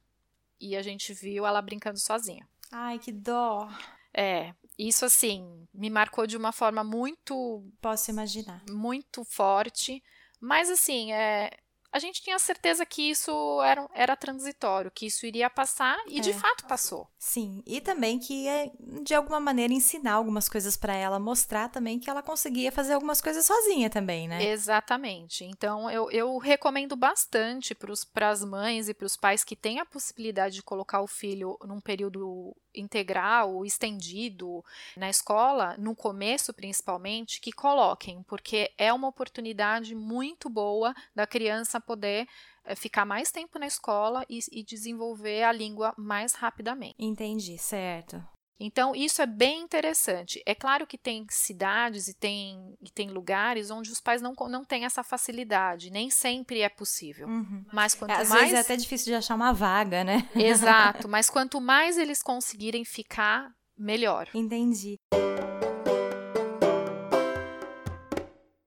e 0.61 0.77
a 0.77 0.83
gente 0.83 1.13
viu 1.13 1.47
ela 1.47 1.61
brincando 1.63 1.99
sozinha. 1.99 2.49
Ai, 2.71 2.99
que 2.99 3.13
dó. 3.13 3.69
É, 4.13 4.55
isso 4.79 5.05
assim 5.05 5.67
me 5.73 5.91
marcou 5.91 6.27
de 6.27 6.37
uma 6.37 6.53
forma 6.53 6.83
muito 6.83 7.65
Posso 7.81 8.11
imaginar. 8.11 8.63
muito 8.71 9.25
forte, 9.25 10.03
mas 10.41 10.71
assim, 10.71 11.13
é, 11.13 11.51
a 11.93 11.99
gente 11.99 12.23
tinha 12.23 12.39
certeza 12.39 12.85
que 12.85 13.11
isso 13.11 13.63
era, 13.63 13.89
era 13.95 14.17
transitório, 14.17 14.91
que 14.91 15.07
isso 15.07 15.27
iria 15.27 15.49
passar 15.51 15.97
e 16.09 16.21
de 16.21 16.31
É. 16.31 16.33
fato 16.33 16.65
passou. 16.67 17.09
Sim, 17.19 17.63
e 17.67 17.81
também 17.81 18.19
que 18.19 18.45
ia, 18.45 18.71
de 19.03 19.15
alguma 19.15 19.41
maneira 19.41 19.73
ensinar 19.73 20.15
algumas 20.15 20.49
coisas 20.49 20.77
pra 20.77 20.95
ela, 20.95 21.19
mostrar 21.19 21.69
também 21.69 21.99
que 21.99 22.09
ela 22.09 22.23
conseguia 22.23 22.71
fazer 22.71 22.95
algumas 22.95 23.21
coisas 23.21 23.45
sozinha 23.47 23.89
também, 23.91 24.29
né? 24.29 24.45
Exatamente. 24.45 25.45
Então, 25.45 25.91
eu, 25.91 26.11
eu 26.11 26.37
recomendo 26.39 26.97
bastante 26.97 27.75
para 28.13 28.29
as 28.31 28.45
mães 28.45 28.89
e 28.89 28.95
para 28.95 29.07
os 29.07 29.17
pais 29.17 29.43
que 29.43 29.57
têm 29.57 29.81
a 29.81 29.87
possibilidade 29.87 30.57
de 30.57 30.63
colocar 30.63 31.01
o 31.01 31.07
filho 31.07 31.59
num 31.65 31.81
período 31.81 32.55
integral, 32.77 33.65
estendido 33.65 34.65
na 34.97 35.09
escola, 35.09 35.75
no 35.79 35.95
começo 35.95 36.53
principalmente, 36.53 37.41
que 37.41 37.53
coloquem, 37.53 38.23
porque 38.25 38.73
é 38.77 38.93
uma 38.93 39.09
oportunidade 39.09 39.95
muito 39.95 40.49
boa 40.49 40.95
da 41.15 41.27
criança 41.27 41.81
poder 41.81 42.27
eh, 42.65 42.75
ficar 42.75 43.05
mais 43.05 43.31
tempo 43.31 43.59
na 43.59 43.67
escola 43.67 44.25
e, 44.29 44.41
e 44.53 44.63
desenvolver 44.63 45.43
a 45.43 45.53
língua 45.53 45.95
mais 45.97 46.35
rapidamente. 46.35 46.95
Entendi, 46.99 47.57
certo. 47.59 48.23
Então, 48.59 48.95
isso 48.97 49.21
é 49.21 49.27
bem 49.27 49.61
interessante. 49.61 50.43
É 50.47 50.55
claro 50.55 50.87
que 50.87 50.97
tem 50.97 51.27
cidades 51.29 52.09
e 52.09 52.15
tem, 52.15 52.75
e 52.81 52.91
tem 52.91 53.11
lugares 53.11 53.71
onde 53.71 53.91
os 53.91 54.01
pais 54.01 54.23
não, 54.23 54.33
não 54.49 54.65
têm 54.65 54.87
essa 54.87 55.03
facilidade, 55.03 55.91
nem 55.91 56.09
sempre 56.09 56.63
é 56.63 56.69
possível. 56.69 57.29
Uhum. 57.29 57.65
Mas 57.71 57.95
quanto 57.95 58.13
Às 58.13 58.31
mais. 58.31 58.43
vezes 58.43 58.57
é 58.57 58.61
até 58.61 58.77
difícil 58.77 59.07
de 59.07 59.15
achar 59.15 59.35
uma 59.35 59.53
vaga, 59.53 60.03
né? 60.03 60.29
Exato, 60.35 61.07
mas 61.09 61.29
quanto 61.29 61.61
mais 61.61 61.99
eles 61.99 62.23
conseguirem 62.23 62.85
ficar, 62.85 63.53
melhor. 63.77 64.29
Entendi. 64.35 64.97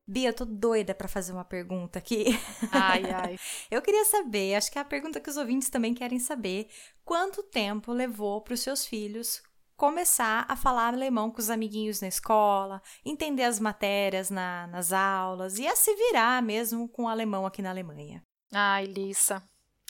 Bia, 0.08 0.30
eu 0.30 0.34
tô 0.34 0.45
doida 0.45 0.93
pra 0.93 1.08
fazer 1.08 1.32
uma 1.32 1.45
pergunta 1.45 1.97
aqui. 1.99 2.25
Ai, 2.71 3.04
ai. 3.13 3.39
Eu 3.69 3.82
queria 3.82 4.06
saber, 4.06 4.56
acho 4.56 4.71
que 4.71 4.78
é 4.78 4.82
a 4.82 4.86
pergunta 4.86 5.19
que 5.19 5.30
os 5.30 5.38
ouvintes 5.38 5.69
também 5.69 5.93
querem 5.93 6.19
saber, 6.19 6.67
quanto 7.04 7.43
tempo 7.43 7.91
levou 7.91 8.41
para 8.41 8.56
os 8.56 8.60
seus 8.60 8.86
filhos 8.86 9.41
começar 9.79 10.45
a 10.49 10.57
falar 10.57 10.93
alemão 10.93 11.31
com 11.31 11.39
os 11.39 11.49
amiguinhos 11.49 12.01
na 12.01 12.09
escola, 12.09 12.81
entender 13.05 13.43
as 13.43 13.61
matérias 13.61 14.29
na, 14.29 14.67
nas 14.67 14.91
aulas 14.91 15.57
e 15.57 15.65
a 15.65 15.73
se 15.73 15.95
virar 15.95 16.43
mesmo 16.43 16.89
com 16.89 17.05
o 17.05 17.07
alemão 17.07 17.45
aqui 17.45 17.61
na 17.61 17.69
Alemanha. 17.69 18.21
Ai, 18.53 18.83
Lissa, 18.83 19.41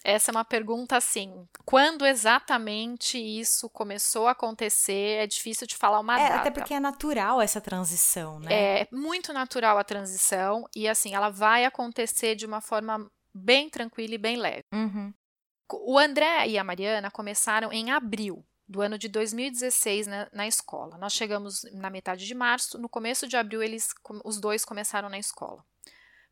essa 0.04 0.30
é 0.30 0.34
uma 0.34 0.46
pergunta 0.46 0.96
assim. 0.96 1.44
Quando 1.66 2.06
exatamente 2.06 3.18
isso 3.18 3.68
começou 3.68 4.28
a 4.28 4.32
acontecer? 4.32 5.24
É 5.24 5.26
difícil 5.26 5.66
de 5.66 5.76
falar 5.76 6.00
uma 6.02 6.20
é, 6.20 6.30
data. 6.30 6.42
Até 6.42 6.52
porque 6.52 6.76
é 6.76 6.80
natural 6.80 7.42
essa 7.42 7.60
transição, 7.60 8.40
né? 8.40 8.82
É 8.82 8.88
muito 8.92 9.34
natural 9.34 9.80
a 9.80 9.84
transição 9.84 10.66
e 10.76 10.88
assim 10.88 11.16
ela 11.16 11.32
vai 11.32 11.66
acontecer 11.66 12.36
de 12.36 12.46
uma 12.46 12.62
forma 12.62 13.10
bem 13.34 13.68
tranquila 13.72 14.14
e 14.14 14.20
bem 14.20 14.38
leve. 14.38 14.66
Uhum. 14.72 15.12
O 15.72 15.98
André 15.98 16.48
e 16.48 16.60
a 16.60 16.64
Mariana 16.64 17.10
começaram 17.10 17.72
em 17.74 17.92
abril 17.92 18.46
do 18.70 18.82
ano 18.82 19.00
de 19.00 19.08
2016 19.08 20.06
na, 20.06 20.30
na, 20.32 20.48
escola. 20.48 20.96
Nós 21.00 21.14
chegamos 21.14 21.66
na 21.74 21.90
metade 21.90 22.28
de 22.28 22.36
março, 22.36 22.78
no 22.78 22.88
começo 22.88 23.28
de 23.28 23.36
abril 23.36 23.64
eles, 23.64 23.90
os 24.24 24.40
dois 24.40 24.64
começaram 24.64 25.10
na 25.10 25.18
escola. 25.18 25.66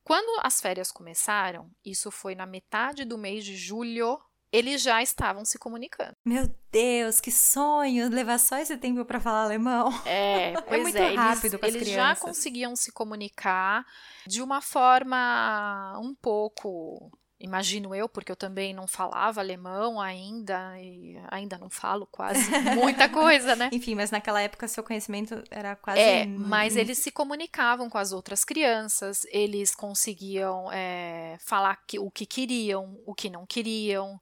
Quando 0.03 0.39
as 0.43 0.61
férias 0.61 0.91
começaram, 0.91 1.69
isso 1.83 2.11
foi 2.11 2.35
na 2.35 2.45
metade 2.45 3.03
do 3.03 3.17
mês 3.17 3.43
de 3.43 3.57
julho, 3.57 4.21
eles 4.51 4.83
já 4.83 5.01
estavam 5.01 5.43
se 5.43 5.57
comunicando. 5.57 6.15
Meu 6.23 6.47
Deus, 6.71 7.19
que 7.19 7.31
sonho 7.31 8.07
levar 8.07 8.37
só 8.37 8.57
esse 8.59 8.77
tempo 8.77 9.03
para 9.03 9.19
falar 9.19 9.43
alemão. 9.43 9.89
É, 10.05 10.53
pois 10.61 10.79
é 10.79 10.83
muito 10.83 10.97
é, 10.97 11.15
rápido 11.15 11.55
eles, 11.55 11.59
com 11.59 11.65
as 11.65 11.73
eles 11.73 11.87
crianças. 11.87 12.19
já 12.19 12.27
conseguiam 12.27 12.75
se 12.75 12.91
comunicar 12.91 13.83
de 14.27 14.43
uma 14.43 14.61
forma 14.61 15.99
um 15.99 16.13
pouco 16.13 17.11
imagino 17.39 17.93
eu, 17.93 18.09
porque 18.09 18.31
eu 18.31 18.35
também 18.35 18.73
não 18.73 18.87
falava 18.87 19.39
alemão 19.39 20.01
ainda, 20.01 20.79
e 20.79 21.17
ainda 21.29 21.57
não 21.57 21.69
falo 21.69 22.07
quase 22.07 22.39
muita 22.75 23.07
coisa, 23.07 23.55
né? 23.55 23.69
Enfim, 23.71 23.95
mas 23.95 24.11
naquela 24.11 24.41
época 24.41 24.67
seu 24.67 24.83
conhecimento 24.83 25.43
era 25.51 25.75
quase. 25.75 25.99
É, 25.99 26.25
mas 26.25 26.75
eles 26.75 26.97
se 26.97 27.11
comunicavam 27.11 27.89
com 27.89 27.97
as 27.97 28.11
outras 28.11 28.43
crianças, 28.43 29.25
eles 29.29 29.75
conseguiam 29.75 30.71
é, 30.71 31.37
falar 31.39 31.77
que, 31.87 31.99
o 31.99 32.09
que 32.09 32.25
queriam, 32.25 32.99
o 33.05 33.13
que 33.13 33.29
não 33.29 33.45
queriam. 33.45 34.19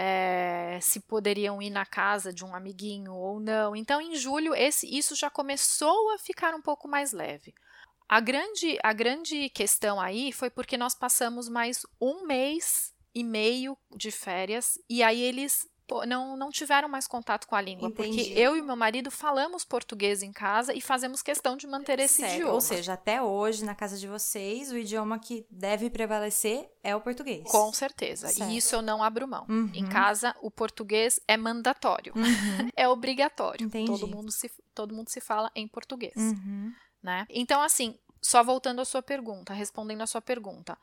É, 0.00 0.78
se 0.80 1.00
poderiam 1.00 1.60
ir 1.60 1.70
na 1.70 1.84
casa 1.84 2.32
de 2.32 2.44
um 2.44 2.54
amiguinho 2.54 3.12
ou 3.12 3.40
não. 3.40 3.74
Então, 3.74 4.00
em 4.00 4.14
julho, 4.14 4.54
esse, 4.54 4.86
isso 4.86 5.16
já 5.16 5.28
começou 5.28 6.14
a 6.14 6.18
ficar 6.18 6.54
um 6.54 6.62
pouco 6.62 6.86
mais 6.86 7.10
leve. 7.10 7.52
A 8.08 8.20
grande, 8.20 8.78
a 8.82 8.92
grande 8.92 9.50
questão 9.50 10.00
aí 10.00 10.32
foi 10.32 10.48
porque 10.48 10.76
nós 10.78 10.94
passamos 10.94 11.48
mais 11.48 11.84
um 12.00 12.26
mês 12.26 12.94
e 13.14 13.22
meio 13.22 13.76
de 13.94 14.10
férias 14.10 14.78
e 14.88 15.02
aí 15.02 15.20
eles 15.20 15.68
não, 16.06 16.36
não 16.36 16.50
tiveram 16.50 16.88
mais 16.88 17.06
contato 17.06 17.46
com 17.46 17.54
a 17.54 17.60
língua, 17.60 17.88
Entendi. 17.88 18.16
porque 18.16 18.38
eu 18.38 18.56
e 18.56 18.62
meu 18.62 18.76
marido 18.76 19.10
falamos 19.10 19.64
português 19.64 20.22
em 20.22 20.32
casa 20.32 20.74
e 20.74 20.80
fazemos 20.80 21.22
questão 21.22 21.56
de 21.56 21.66
manter 21.66 21.98
esse 21.98 22.24
idioma. 22.24 22.52
Ou 22.52 22.60
seja, 22.60 22.92
até 22.92 23.22
hoje, 23.22 23.64
na 23.64 23.74
casa 23.74 23.96
de 23.96 24.06
vocês, 24.06 24.70
o 24.70 24.76
idioma 24.76 25.18
que 25.18 25.46
deve 25.50 25.88
prevalecer 25.88 26.70
é 26.82 26.94
o 26.94 27.00
português. 27.00 27.44
Com 27.44 27.72
certeza. 27.72 28.28
Certo. 28.28 28.50
E 28.50 28.56
isso 28.56 28.74
eu 28.74 28.82
não 28.82 29.02
abro 29.02 29.26
mão. 29.26 29.46
Uhum. 29.48 29.70
Em 29.74 29.86
casa, 29.86 30.34
o 30.42 30.50
português 30.50 31.18
é 31.26 31.36
mandatório. 31.36 32.12
Uhum. 32.14 32.68
é 32.76 32.86
obrigatório. 32.88 33.66
Entendi. 33.66 33.90
Todo 33.90 34.06
mundo 34.06 34.30
se, 34.30 34.50
todo 34.74 34.94
mundo 34.94 35.08
se 35.08 35.20
fala 35.20 35.50
em 35.54 35.66
português. 35.66 36.16
Uhum. 36.16 36.72
Né? 37.02 37.26
Então, 37.30 37.60
assim, 37.60 37.98
só 38.20 38.42
voltando 38.42 38.80
à 38.80 38.84
sua 38.84 39.02
pergunta, 39.02 39.52
respondendo 39.52 40.02
à 40.02 40.06
sua 40.06 40.20
pergunta, 40.20 40.76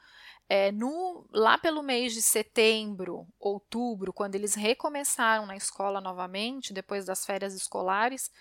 é, 0.47 0.71
no, 0.71 1.25
lá 1.31 1.57
pelo 1.57 1.81
mês 1.81 2.13
de 2.13 2.21
setembro, 2.21 3.27
outubro, 3.39 4.13
quando 4.13 4.35
eles 4.35 4.53
recomeçaram 4.53 5.45
na 5.45 5.55
escola 5.55 5.99
novamente, 5.99 6.73
depois 6.73 7.05
das 7.05 7.25
férias 7.25 7.53
escolares, 7.53 8.31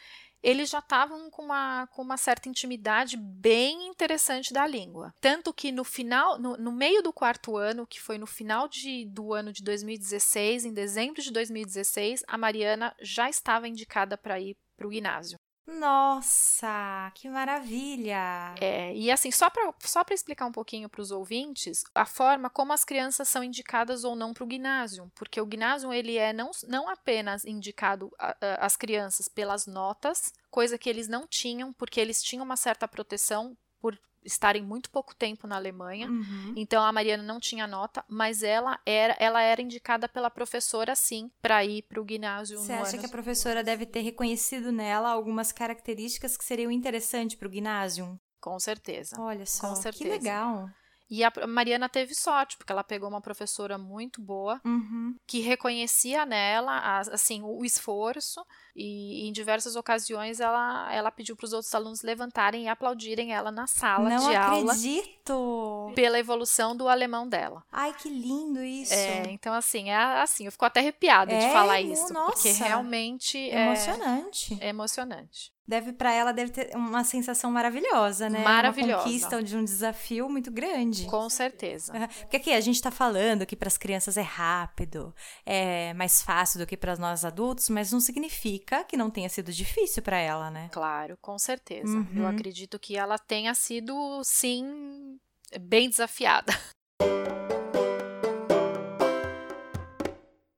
eles 0.42 0.68
já 0.68 0.80
estavam 0.80 1.30
com 1.30 1.42
uma, 1.42 1.86
com 1.86 2.02
uma 2.02 2.18
certa 2.18 2.50
intimidade 2.50 3.16
bem 3.16 3.88
interessante 3.88 4.52
da 4.52 4.66
língua. 4.66 5.14
Tanto 5.18 5.54
que 5.54 5.72
no 5.72 5.84
final, 5.84 6.38
no, 6.38 6.54
no 6.58 6.70
meio 6.70 7.02
do 7.02 7.14
quarto 7.14 7.56
ano, 7.56 7.86
que 7.86 7.98
foi 7.98 8.18
no 8.18 8.26
final 8.26 8.68
de, 8.68 9.06
do 9.06 9.32
ano 9.32 9.50
de 9.50 9.64
2016, 9.64 10.66
em 10.66 10.74
dezembro 10.74 11.22
de 11.22 11.32
2016, 11.32 12.22
a 12.28 12.36
Mariana 12.36 12.94
já 13.00 13.30
estava 13.30 13.66
indicada 13.66 14.18
para 14.18 14.38
ir 14.38 14.54
para 14.76 14.86
o 14.86 14.92
ginásio. 14.92 15.38
Nossa, 15.66 17.10
que 17.14 17.28
maravilha! 17.28 18.54
É, 18.60 18.94
e 18.94 19.10
assim, 19.10 19.30
só 19.30 19.48
para 19.48 19.72
só 19.80 20.04
explicar 20.10 20.44
um 20.44 20.52
pouquinho 20.52 20.90
para 20.90 21.00
os 21.00 21.10
ouvintes, 21.10 21.82
a 21.94 22.04
forma 22.04 22.50
como 22.50 22.72
as 22.74 22.84
crianças 22.84 23.28
são 23.28 23.42
indicadas 23.42 24.04
ou 24.04 24.14
não 24.14 24.34
para 24.34 24.44
o 24.44 24.50
ginásio, 24.50 25.10
porque 25.14 25.40
o 25.40 25.48
ginásio 25.50 25.90
ele 25.90 26.18
é 26.18 26.34
não, 26.34 26.50
não 26.68 26.88
apenas 26.88 27.46
indicado 27.46 28.10
às 28.58 28.76
crianças 28.76 29.26
pelas 29.26 29.66
notas, 29.66 30.34
coisa 30.50 30.76
que 30.76 30.88
eles 30.90 31.08
não 31.08 31.26
tinham, 31.26 31.72
porque 31.72 31.98
eles 31.98 32.22
tinham 32.22 32.44
uma 32.44 32.56
certa 32.56 32.86
proteção 32.86 33.56
por 33.80 33.98
estarem 34.24 34.62
muito 34.62 34.90
pouco 34.90 35.14
tempo 35.14 35.46
na 35.46 35.56
Alemanha. 35.56 36.08
Uhum. 36.08 36.52
Então 36.56 36.82
a 36.82 36.92
Mariana 36.92 37.22
não 37.22 37.38
tinha 37.38 37.66
nota, 37.66 38.04
mas 38.08 38.42
ela 38.42 38.80
era, 38.86 39.16
ela 39.18 39.42
era 39.42 39.60
indicada 39.60 40.08
pela 40.08 40.30
professora 40.30 40.94
sim 40.94 41.30
para 41.42 41.64
ir 41.64 41.82
para 41.82 42.00
o 42.00 42.06
ginásio. 42.08 42.58
Você 42.58 42.72
acha 42.72 42.90
ano... 42.92 43.00
que 43.00 43.06
a 43.06 43.10
professora 43.10 43.62
deve 43.62 43.86
ter 43.86 44.00
reconhecido 44.00 44.72
nela 44.72 45.10
algumas 45.10 45.52
características 45.52 46.36
que 46.36 46.44
seriam 46.44 46.70
interessantes 46.70 47.36
para 47.36 47.48
o 47.48 47.52
ginásio? 47.52 48.18
Com 48.40 48.58
certeza. 48.58 49.16
Olha 49.20 49.46
só, 49.46 49.68
Com 49.68 49.74
que 49.74 49.82
certeza. 49.82 50.10
legal. 50.10 50.68
E 51.10 51.22
a 51.22 51.30
Mariana 51.46 51.88
teve 51.88 52.14
sorte, 52.14 52.56
porque 52.56 52.72
ela 52.72 52.82
pegou 52.82 53.08
uma 53.08 53.20
professora 53.20 53.76
muito 53.76 54.22
boa, 54.22 54.60
Uhum. 54.64 55.14
que 55.26 55.40
reconhecia 55.40 56.24
nela, 56.24 56.98
assim, 56.98 57.42
o 57.42 57.64
esforço, 57.64 58.44
e 58.76 59.28
em 59.28 59.32
diversas 59.32 59.76
ocasiões 59.76 60.40
ela, 60.40 60.92
ela 60.92 61.10
pediu 61.10 61.36
para 61.36 61.46
os 61.46 61.52
outros 61.52 61.74
alunos 61.74 62.02
levantarem 62.02 62.64
e 62.64 62.68
aplaudirem 62.68 63.32
ela 63.32 63.50
na 63.50 63.66
sala 63.66 64.08
Não 64.10 64.28
de 64.30 64.36
aula 64.36 64.72
acredito! 64.72 65.92
pela 65.94 66.18
evolução 66.18 66.76
do 66.76 66.88
alemão 66.88 67.28
dela. 67.28 67.62
Ai, 67.70 67.94
que 67.94 68.08
lindo 68.08 68.62
isso! 68.62 68.92
É, 68.94 69.30
então 69.30 69.52
assim, 69.54 69.90
é 69.90 69.96
assim, 70.20 70.46
eu 70.46 70.52
fico 70.52 70.64
até 70.64 70.80
arrepiada 70.80 71.36
de 71.36 71.44
É, 71.44 71.52
falar 71.52 71.80
no- 71.82 71.92
isso, 71.92 72.12
nossa. 72.12 72.32
porque 72.34 72.50
realmente 72.50 73.38
é, 73.50 73.64
Emocionante. 73.66 74.58
é 74.60 74.68
emocionante. 74.68 75.54
Deve 75.66 75.94
para 75.94 76.12
ela 76.12 76.30
deve 76.30 76.52
ter 76.52 76.76
uma 76.76 77.02
sensação 77.04 77.50
maravilhosa, 77.50 78.28
né? 78.28 78.40
Maravilhosa. 78.44 78.96
Uma 78.96 79.02
conquista 79.04 79.42
de 79.42 79.56
um 79.56 79.64
desafio 79.64 80.28
muito 80.28 80.50
grande. 80.50 81.06
Com 81.06 81.30
certeza. 81.30 81.90
Porque 82.20 82.36
aqui 82.36 82.52
a 82.52 82.60
gente 82.60 82.82
tá 82.82 82.90
falando 82.90 83.46
que 83.46 83.56
para 83.56 83.68
as 83.68 83.78
crianças 83.78 84.18
é 84.18 84.22
rápido, 84.22 85.14
é 85.46 85.94
mais 85.94 86.20
fácil 86.20 86.58
do 86.60 86.66
que 86.66 86.76
para 86.76 86.96
nós 86.96 87.24
adultos, 87.24 87.70
mas 87.70 87.90
não 87.92 87.98
significa 88.00 88.63
que 88.84 88.96
não 88.96 89.10
tenha 89.10 89.28
sido 89.28 89.52
difícil 89.52 90.02
para 90.02 90.18
ela, 90.18 90.50
né? 90.50 90.68
Claro, 90.72 91.16
com 91.20 91.38
certeza. 91.38 91.96
Uhum. 91.96 92.08
Eu 92.16 92.26
acredito 92.26 92.78
que 92.78 92.96
ela 92.96 93.18
tenha 93.18 93.54
sido, 93.54 94.22
sim, 94.24 95.18
bem 95.60 95.88
desafiada. 95.88 96.52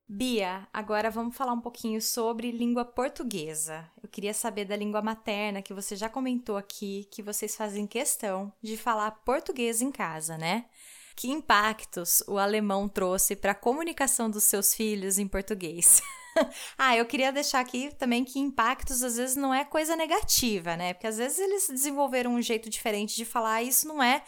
Bia, 0.09 0.67
agora 0.73 1.11
vamos 1.11 1.37
falar 1.37 1.53
um 1.53 1.61
pouquinho 1.61 2.01
sobre 2.01 2.51
língua 2.51 2.87
portuguesa. 2.87 3.87
Eu 4.03 4.09
queria 4.09 4.33
saber 4.33 4.65
da 4.65 4.75
língua 4.75 5.03
materna, 5.03 5.61
que 5.61 5.75
você 5.75 5.95
já 5.95 6.09
comentou 6.09 6.57
aqui, 6.57 7.07
que 7.11 7.23
vocês 7.23 7.55
fazem 7.55 7.87
questão 7.87 8.51
de 8.63 8.79
falar 8.79 9.11
português 9.11 9.83
em 9.83 9.93
casa, 9.93 10.39
né? 10.39 10.65
Que 11.15 11.29
impactos 11.29 12.23
o 12.27 12.39
alemão 12.39 12.89
trouxe 12.89 13.37
para 13.37 13.53
a 13.53 13.55
comunicação 13.55 14.31
dos 14.31 14.45
seus 14.45 14.73
filhos 14.75 15.19
em 15.19 15.29
português? 15.29 16.01
ah, 16.79 16.97
eu 16.97 17.07
queria 17.07 17.33
deixar 17.33 17.61
aqui 17.61 17.95
também 17.97 18.25
que 18.25 18.39
impactos 18.39 19.03
às 19.03 19.17
vezes 19.17 19.37
não 19.37 19.53
é 19.53 19.65
coisa 19.65 19.97
negativa, 19.97 20.77
né? 20.77 20.95
Porque 20.95 21.07
às 21.07 21.19
vezes 21.19 21.39
eles 21.39 21.69
desenvolveram 21.69 22.35
um 22.35 22.43
jeito 22.43 22.71
diferente 22.71 23.17
de 23.17 23.25
falar 23.25 23.63
e 23.63 23.69
isso 23.69 23.89
não 23.89 24.03
é 24.03 24.23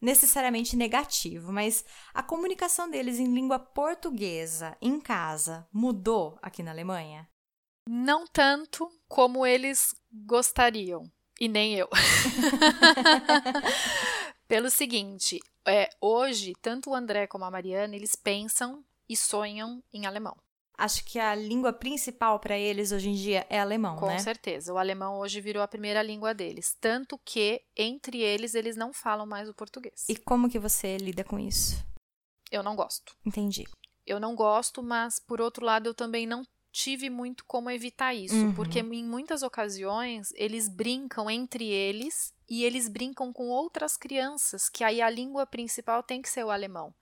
necessariamente 0.00 0.76
negativo, 0.76 1.52
mas 1.52 1.84
a 2.14 2.22
comunicação 2.22 2.90
deles 2.90 3.18
em 3.18 3.34
língua 3.34 3.58
portuguesa 3.58 4.76
em 4.80 4.98
casa 4.98 5.66
mudou 5.72 6.38
aqui 6.40 6.62
na 6.62 6.70
Alemanha? 6.70 7.28
Não 7.86 8.26
tanto 8.26 8.88
como 9.08 9.44
eles 9.44 9.94
gostariam, 10.10 11.02
e 11.40 11.48
nem 11.48 11.74
eu. 11.74 11.88
Pelo 14.46 14.70
seguinte, 14.70 15.40
é, 15.66 15.88
hoje, 16.00 16.52
tanto 16.60 16.90
o 16.90 16.94
André 16.94 17.26
como 17.26 17.44
a 17.44 17.50
Mariana, 17.50 17.94
eles 17.94 18.16
pensam 18.16 18.84
e 19.08 19.16
sonham 19.16 19.82
em 19.92 20.06
alemão. 20.06 20.36
Acho 20.80 21.04
que 21.04 21.18
a 21.18 21.34
língua 21.34 21.74
principal 21.74 22.40
para 22.40 22.56
eles 22.56 22.90
hoje 22.90 23.10
em 23.10 23.14
dia 23.14 23.46
é 23.50 23.60
alemão, 23.60 23.96
Com 23.96 24.06
né? 24.06 24.18
certeza. 24.18 24.72
O 24.72 24.78
alemão 24.78 25.18
hoje 25.18 25.38
virou 25.38 25.62
a 25.62 25.68
primeira 25.68 26.02
língua 26.02 26.32
deles. 26.32 26.74
Tanto 26.80 27.20
que, 27.22 27.60
entre 27.76 28.22
eles, 28.22 28.54
eles 28.54 28.76
não 28.76 28.90
falam 28.90 29.26
mais 29.26 29.46
o 29.46 29.52
português. 29.52 30.08
E 30.08 30.16
como 30.16 30.48
que 30.48 30.58
você 30.58 30.96
lida 30.96 31.22
com 31.22 31.38
isso? 31.38 31.84
Eu 32.50 32.62
não 32.62 32.74
gosto. 32.74 33.14
Entendi. 33.26 33.66
Eu 34.06 34.18
não 34.18 34.34
gosto, 34.34 34.82
mas, 34.82 35.20
por 35.20 35.38
outro 35.38 35.66
lado, 35.66 35.86
eu 35.86 35.92
também 35.92 36.26
não 36.26 36.46
tive 36.72 37.10
muito 37.10 37.44
como 37.44 37.70
evitar 37.70 38.14
isso. 38.14 38.34
Uhum. 38.34 38.54
Porque, 38.54 38.80
em 38.80 39.04
muitas 39.04 39.42
ocasiões, 39.42 40.32
eles 40.34 40.66
brincam 40.66 41.30
entre 41.30 41.66
eles 41.66 42.32
e 42.48 42.64
eles 42.64 42.88
brincam 42.88 43.34
com 43.34 43.48
outras 43.48 43.98
crianças, 43.98 44.70
que 44.70 44.82
aí 44.82 45.02
a 45.02 45.10
língua 45.10 45.46
principal 45.46 46.02
tem 46.02 46.22
que 46.22 46.28
ser 46.30 46.42
o 46.42 46.50
alemão. 46.50 46.94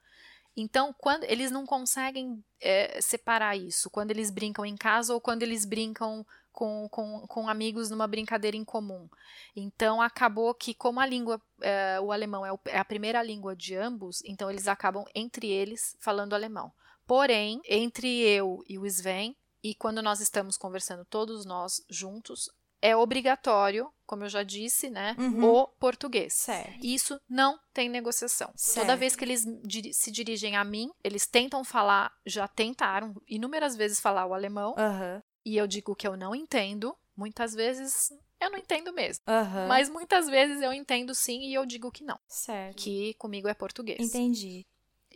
Então, 0.60 0.92
quando 0.98 1.22
eles 1.22 1.52
não 1.52 1.64
conseguem 1.64 2.44
é, 2.60 3.00
separar 3.00 3.56
isso, 3.56 3.88
quando 3.88 4.10
eles 4.10 4.28
brincam 4.28 4.66
em 4.66 4.76
casa 4.76 5.14
ou 5.14 5.20
quando 5.20 5.44
eles 5.44 5.64
brincam 5.64 6.26
com, 6.50 6.88
com, 6.90 7.24
com 7.28 7.48
amigos 7.48 7.88
numa 7.88 8.09
brincadeira 8.09 8.56
em 8.56 8.64
comum. 8.64 9.09
Então 9.54 10.02
acabou 10.02 10.52
que, 10.52 10.74
como 10.74 10.98
a 10.98 11.06
língua, 11.06 11.40
é, 11.62 12.00
o 12.00 12.11
alemão 12.11 12.44
é, 12.44 12.52
o, 12.52 12.59
é 12.64 12.76
a 12.76 12.84
primeira 12.84 13.22
língua 13.22 13.54
de 13.54 13.76
ambos, 13.76 14.20
então 14.24 14.50
eles 14.50 14.66
acabam 14.66 15.04
entre 15.14 15.46
eles 15.46 15.96
falando 16.00 16.34
alemão. 16.34 16.72
Porém, 17.06 17.61
entre 17.64 18.09
eu 18.09 18.64
e 18.68 18.76
o 18.76 18.84
Sven, 18.84 19.36
e 19.62 19.76
quando 19.76 20.02
nós 20.02 20.18
estamos 20.18 20.56
conversando 20.56 21.04
todos 21.04 21.46
nós 21.46 21.84
juntos, 21.88 22.50
é 22.81 22.97
obrigatório, 22.97 23.91
como 24.07 24.24
eu 24.24 24.29
já 24.29 24.43
disse, 24.43 24.89
né, 24.89 25.14
uhum. 25.18 25.45
o 25.45 25.66
português. 25.66 26.33
Certo. 26.35 26.79
Isso 26.83 27.20
não 27.29 27.59
tem 27.72 27.89
negociação. 27.89 28.53
Certo. 28.57 28.87
Toda 28.87 28.97
vez 28.97 29.14
que 29.14 29.24
eles 29.24 29.45
se 29.93 30.11
dirigem 30.11 30.57
a 30.57 30.64
mim, 30.64 30.91
eles 31.05 31.26
tentam 31.26 31.62
falar, 31.64 32.12
já 32.24 32.49
tentaram 32.49 33.14
inúmeras 33.26 33.76
vezes 33.76 34.01
falar 34.01 34.26
o 34.26 34.35
alemão, 34.35 34.70
uhum. 34.70 35.22
e 35.45 35.57
eu 35.57 35.66
digo 35.66 35.95
que 35.95 36.07
eu 36.07 36.16
não 36.16 36.35
entendo. 36.35 36.97
Muitas 37.16 37.53
vezes 37.53 38.11
eu 38.41 38.51
não 38.51 38.59
entendo 38.59 38.93
mesmo. 38.93 39.24
Uhum. 39.26 39.66
Mas 39.66 39.89
muitas 39.89 40.29
vezes 40.29 40.62
eu 40.62 40.72
entendo 40.72 41.14
sim 41.14 41.41
e 41.43 41.55
eu 41.55 41.66
digo 41.66 41.91
que 41.91 42.05
não. 42.05 42.18
Certo. 42.29 42.76
Que 42.76 43.14
comigo 43.14 43.49
é 43.49 43.55
português. 43.55 43.99
Entendi. 44.01 44.64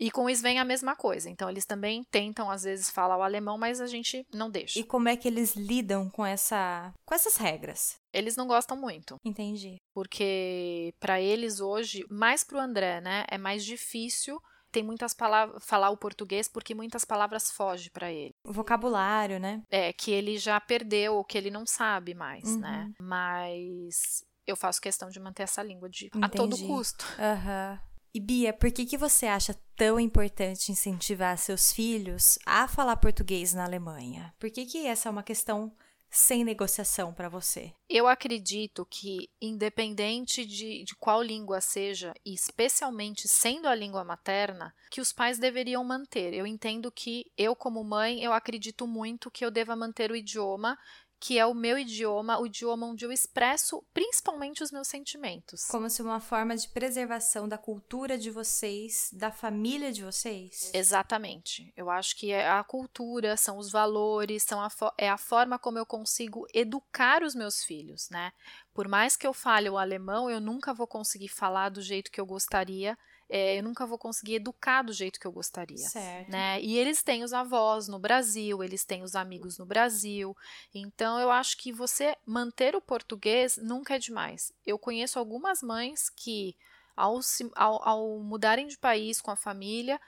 E 0.03 0.11
com 0.11 0.25
o 0.25 0.31
Sven 0.31 0.59
a 0.59 0.65
mesma 0.65 0.97
coisa. 0.97 1.31
Então 1.31 1.49
eles 1.49 1.65
também 1.65 2.03
tentam 2.11 2.51
às 2.51 2.65
vezes 2.65 2.91
falar 2.91 3.17
o 3.17 3.23
alemão, 3.23 3.57
mas 3.57 3.81
a 3.81 3.87
gente 3.87 4.27
não 4.35 4.51
deixa. 4.51 4.81
E 4.81 4.83
como 4.83 5.09
é 5.09 5.17
que 5.17 5.29
eles 5.29 5.55
lidam 5.55 6.11
com 6.11 6.27
essa 6.27 6.93
com 7.07 7.15
essas 7.15 7.37
regras? 7.37 8.01
Eles 8.13 8.35
não 8.35 8.49
gostam 8.49 8.77
muito. 8.77 9.17
Entendi. 9.25 9.77
Porque 9.95 10.93
para 10.99 11.21
eles 11.21 11.61
hoje, 11.61 12.05
mais 12.11 12.43
pro 12.43 12.59
André, 12.59 13.01
né, 13.01 13.25
é 13.31 13.39
mais 13.39 13.65
difícil 13.65 14.41
tem 14.73 14.83
muitas 14.83 15.13
palavras 15.15 15.63
falar 15.65 15.91
o 15.91 15.97
português 15.99 16.49
porque 16.49 16.75
muitas 16.75 17.05
palavras 17.05 17.51
fogem 17.53 17.91
para 17.93 18.11
ele. 18.11 18.35
O 18.45 18.53
vocabulário, 18.53 19.39
né? 19.39 19.63
É, 19.71 19.93
que 19.93 20.11
ele 20.11 20.37
já 20.39 20.59
perdeu 20.61 21.15
ou 21.15 21.25
que 21.25 21.37
ele 21.39 21.51
não 21.51 21.65
sabe 21.67 22.15
mais, 22.15 22.43
Uhum. 22.45 22.59
né? 22.61 22.91
Mas 23.01 24.25
eu 24.47 24.57
faço 24.57 24.81
questão 24.81 25.11
de 25.11 25.21
manter 25.21 25.45
essa 25.45 25.63
língua 25.63 25.89
de 25.89 26.09
a 26.15 26.27
Entendi. 26.27 26.37
todo 26.37 26.67
custo. 26.67 27.05
Aham. 27.19 27.79
E 28.15 28.21
Bia, 28.21 28.53
por 28.53 28.71
que, 28.71 28.85
que 28.85 28.99
você 28.99 29.27
acha 29.27 29.59
tão 29.75 29.99
importante 29.99 30.71
incentivar 30.71 31.39
seus 31.39 31.73
filhos 31.73 32.39
a 32.45 32.69
falar 32.69 32.97
português 32.99 33.55
na 33.55 33.65
Alemanha? 33.65 34.35
Por 34.39 34.51
que, 34.51 34.67
que 34.67 34.87
essa 34.87 35.09
é 35.09 35.11
uma 35.11 35.23
questão 35.23 35.75
sem 36.11 36.45
negociação 36.45 37.15
para 37.15 37.31
você? 37.31 37.73
Eu 37.89 38.07
acredito 38.07 38.87
que, 38.91 39.31
independente 39.41 40.45
de, 40.45 40.85
de 40.85 40.95
qual 40.97 41.23
língua 41.23 41.63
seja, 41.63 42.13
e 42.23 42.35
especialmente 42.35 43.27
sendo 43.27 43.67
a 43.67 43.75
língua 43.75 44.05
materna, 44.05 44.75
que 44.91 45.01
os 45.01 45.11
pais 45.11 45.39
deveriam 45.39 45.83
manter. 45.83 46.35
Eu 46.35 46.47
entendo 46.47 46.93
que 46.93 47.25
eu, 47.35 47.57
como 47.57 47.83
mãe, 47.83 48.23
eu 48.23 48.35
acredito 48.35 48.87
muito 48.87 49.31
que 49.31 49.43
eu 49.43 49.51
deva 49.51 49.75
manter 49.75 50.13
o 50.13 50.17
idioma, 50.17 50.79
que 51.23 51.39
é 51.39 51.47
o 51.47 51.55
meu 51.55 51.79
idioma, 51.79 52.41
o 52.41 52.47
idioma 52.47 52.85
onde 52.85 53.05
eu 53.05 53.13
expresso 53.13 53.81
principalmente 53.95 54.61
os 54.61 54.73
meus 54.73 54.89
sentimentos. 54.89 55.67
Como 55.67 55.89
se 55.89 56.03
uma 56.03 56.19
forma 56.19 56.57
de 56.57 56.69
preservação 56.69 57.49
da 57.49 57.57
cultura 57.57 58.19
de 58.19 58.29
vocês, 58.29 59.09
da 59.13 59.31
família 59.31 59.93
de 59.93 60.03
vocês? 60.03 60.73
Exatamente. 60.75 61.73
Eu 61.77 61.89
acho 61.89 62.17
que 62.17 62.33
é 62.33 62.51
a 62.51 62.65
cultura, 62.65 63.37
são 63.37 63.57
os 63.57 63.71
valores, 63.71 64.43
são 64.43 64.61
a 64.61 64.69
é 64.99 65.09
a 65.09 65.17
forma 65.17 65.61
como 65.61 65.79
eu 65.79 65.87
consigo 65.87 66.45
educar 66.53 67.23
os 67.23 67.37
meus 67.37 67.63
filhos, 67.63 68.11
né? 68.11 68.33
Por 68.75 68.89
mais 68.89 69.17
que 69.17 69.25
eu 69.27 69.33
fale 69.33 69.71
o 69.71 69.79
alemão, 69.79 70.29
eu 70.29 70.41
nunca 70.41 70.75
vou 70.75 70.89
conseguir 70.89 71.29
falar 71.29 71.69
do 71.69 71.81
jeito 71.81 72.11
que 72.11 72.21
eu 72.21 72.27
gostaria. 72.27 72.99
É, 73.35 73.59
eu 73.59 73.63
nunca 73.63 73.87
vou 73.87 73.97
conseguir 73.97 74.35
educar 74.35 74.83
do 74.83 74.93
jeito 74.93 75.19
que 75.19 75.27
eu 75.27 75.33
gostaria. 75.33 75.79
Certo. 75.79 76.31
Né? 76.31 76.61
E 76.61 76.77
eles 76.77 77.03
têm 77.03 77.25
os 77.25 77.33
avós 77.33 77.89
no 77.89 77.99
Brasil, 77.99 78.63
eles 78.63 78.85
têm 78.85 79.03
os 79.03 79.17
amigos 79.17 79.57
no 79.57 79.65
Brasil. 79.65 80.37
Então 80.75 81.19
eu 81.19 81.31
acho 81.31 81.57
que 81.57 81.73
você 81.73 82.15
manter 82.27 82.77
o 82.77 82.81
português 82.83 83.57
nunca 83.57 83.97
é 83.97 83.99
demais. 83.99 84.53
Eu 84.67 84.79
conheço 84.79 85.19
algumas 85.19 85.63
mães 85.63 86.11
que, 86.11 86.55
ao, 86.95 87.21
ao, 87.57 87.89
ao 87.89 88.19
mudarem 88.19 88.67
de 88.67 88.77
país 88.77 89.19
com 89.19 89.31
a 89.31 89.37
família, 89.37 89.99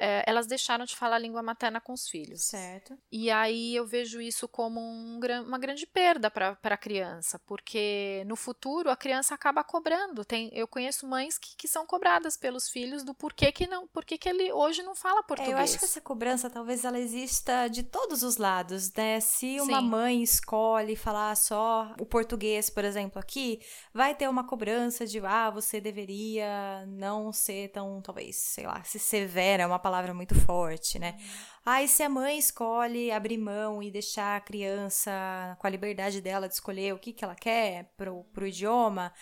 é, 0.00 0.24
elas 0.26 0.46
deixaram 0.46 0.86
de 0.86 0.96
falar 0.96 1.16
a 1.16 1.18
língua 1.18 1.42
materna 1.42 1.78
com 1.78 1.92
os 1.92 2.08
filhos. 2.08 2.44
Certo. 2.44 2.98
E 3.12 3.30
aí 3.30 3.76
eu 3.76 3.86
vejo 3.86 4.18
isso 4.18 4.48
como 4.48 4.80
um, 4.80 5.20
uma 5.46 5.58
grande 5.58 5.86
perda 5.86 6.30
para 6.30 6.56
a 6.62 6.76
criança, 6.76 7.38
porque 7.40 8.24
no 8.26 8.34
futuro 8.34 8.90
a 8.90 8.96
criança 8.96 9.34
acaba 9.34 9.62
cobrando. 9.62 10.24
Tem, 10.24 10.50
eu 10.54 10.66
conheço 10.66 11.06
mães 11.06 11.36
que, 11.36 11.54
que 11.54 11.68
são 11.68 11.86
cobradas 11.86 12.36
pelos 12.36 12.70
filhos 12.70 13.04
do 13.04 13.12
porquê 13.12 13.52
que 13.52 13.66
não, 13.66 13.86
porquê 13.88 14.16
que 14.16 14.28
ele 14.28 14.50
hoje 14.50 14.82
não 14.82 14.94
fala 14.94 15.22
português. 15.22 15.54
É, 15.54 15.60
eu 15.60 15.62
acho 15.62 15.78
que 15.78 15.84
essa 15.84 16.00
cobrança 16.00 16.48
talvez 16.48 16.84
ela 16.84 16.98
exista 16.98 17.68
de 17.68 17.82
todos 17.82 18.22
os 18.22 18.38
lados, 18.38 18.90
né? 18.94 19.20
Se 19.20 19.60
uma 19.60 19.80
Sim. 19.80 19.86
mãe 19.86 20.22
escolhe 20.22 20.96
falar 20.96 21.36
só 21.36 21.94
o 22.00 22.06
português, 22.06 22.70
por 22.70 22.84
exemplo, 22.84 23.20
aqui, 23.20 23.60
vai 23.92 24.14
ter 24.14 24.28
uma 24.28 24.44
cobrança 24.44 25.06
de 25.06 25.20
ah, 25.20 25.50
você 25.50 25.78
deveria 25.78 26.86
não 26.86 27.32
ser 27.32 27.68
tão, 27.68 28.00
talvez, 28.00 28.36
sei 28.36 28.66
lá, 28.66 28.82
se 28.82 28.98
severa 28.98 29.64
é 29.64 29.66
uma 29.66 29.78
palavra 29.78 29.89
muito 30.14 30.34
forte, 30.34 30.98
né? 30.98 31.16
Ah, 31.64 31.86
se 31.86 32.02
a 32.02 32.08
mãe 32.08 32.38
escolhe 32.38 33.10
abrir 33.10 33.38
mão 33.38 33.82
e 33.82 33.90
deixar 33.90 34.36
a 34.36 34.40
criança 34.40 35.56
com 35.58 35.66
a 35.66 35.70
liberdade 35.70 36.20
dela 36.20 36.48
de 36.48 36.54
escolher 36.54 36.94
o 36.94 36.98
que, 36.98 37.12
que 37.12 37.24
ela 37.24 37.34
quer 37.34 37.92
pro, 37.96 38.24
pro 38.32 38.46
idioma, 38.46 39.12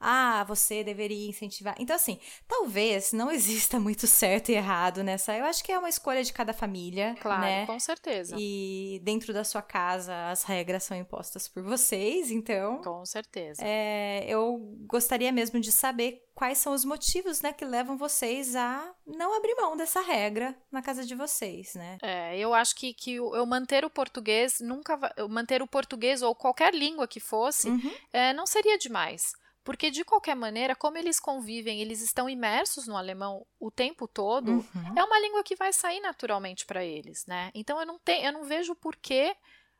ah, 0.00 0.44
você 0.44 0.82
deveria 0.84 1.28
incentivar. 1.28 1.74
Então, 1.78 1.96
assim, 1.96 2.18
talvez 2.46 3.12
não 3.12 3.30
exista 3.32 3.78
muito 3.80 4.06
certo 4.06 4.50
e 4.50 4.54
errado 4.54 5.02
nessa. 5.02 5.36
Eu 5.36 5.44
acho 5.44 5.62
que 5.64 5.72
é 5.72 5.78
uma 5.78 5.88
escolha 5.88 6.22
de 6.22 6.32
cada 6.32 6.52
família, 6.52 7.16
Claro, 7.20 7.40
né? 7.42 7.66
com 7.66 7.78
certeza. 7.78 8.36
E 8.38 9.00
dentro 9.02 9.32
da 9.32 9.44
sua 9.44 9.62
casa 9.62 10.30
as 10.30 10.42
regras 10.42 10.84
são 10.84 10.96
impostas 10.96 11.48
por 11.48 11.62
vocês, 11.62 12.30
então. 12.30 12.80
Com 12.82 13.04
certeza. 13.04 13.62
É, 13.64 14.24
eu 14.28 14.58
gostaria 14.86 15.32
mesmo 15.32 15.60
de 15.60 15.70
saber 15.72 16.24
quais 16.34 16.58
são 16.58 16.72
os 16.72 16.84
motivos, 16.84 17.40
né, 17.40 17.52
que 17.52 17.64
levam 17.64 17.96
vocês 17.98 18.54
a 18.54 18.94
não 19.04 19.36
abrir 19.36 19.56
mão 19.56 19.76
dessa 19.76 20.00
regra 20.00 20.54
na 20.70 20.80
casa 20.80 21.04
de 21.04 21.16
vocês, 21.16 21.74
né? 21.74 21.98
É, 22.00 22.38
eu 22.38 22.54
acho 22.54 22.76
que, 22.76 22.94
que 22.94 23.14
eu 23.16 23.44
manter 23.44 23.84
o 23.84 23.90
português 23.90 24.60
nunca 24.60 24.96
manter 25.28 25.62
o 25.62 25.66
português 25.66 26.22
ou 26.22 26.36
qualquer 26.36 26.72
língua 26.72 27.08
que 27.08 27.18
fosse 27.18 27.68
Uhum. 27.68 27.92
é, 28.12 28.32
não 28.32 28.46
seria 28.46 28.78
demais. 28.78 29.32
Porque, 29.68 29.90
de 29.90 30.02
qualquer 30.02 30.34
maneira, 30.34 30.74
como 30.74 30.96
eles 30.96 31.20
convivem, 31.20 31.82
eles 31.82 32.00
estão 32.00 32.26
imersos 32.26 32.86
no 32.86 32.96
alemão 32.96 33.46
o 33.60 33.70
tempo 33.70 34.08
todo, 34.08 34.50
Uhum. 34.50 34.94
é 34.96 35.04
uma 35.04 35.20
língua 35.20 35.42
que 35.44 35.54
vai 35.54 35.74
sair 35.74 36.00
naturalmente 36.00 36.64
para 36.64 36.82
eles, 36.82 37.26
né? 37.26 37.50
Então, 37.54 37.78
eu 37.78 37.84
não, 37.84 37.98
tenho, 37.98 38.24
eu 38.28 38.32
não 38.32 38.44
vejo 38.44 38.74
por 38.74 38.96
que 38.96 39.36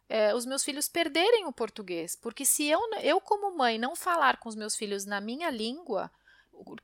é, 0.07 0.34
os 0.34 0.45
meus 0.45 0.62
filhos 0.62 0.89
perderem 0.89 1.47
o 1.47 1.53
português. 1.55 2.14
Porque 2.14 2.45
se 2.45 2.66
eu, 2.66 2.78
eu, 3.03 3.18
como 3.18 3.57
mãe, 3.57 3.78
não 3.78 3.97
falar 3.97 4.36
com 4.36 4.51
os 4.51 4.55
meus 4.55 4.76
filhos 4.76 5.07
na 5.07 5.22
minha 5.22 5.49
língua, 5.49 6.11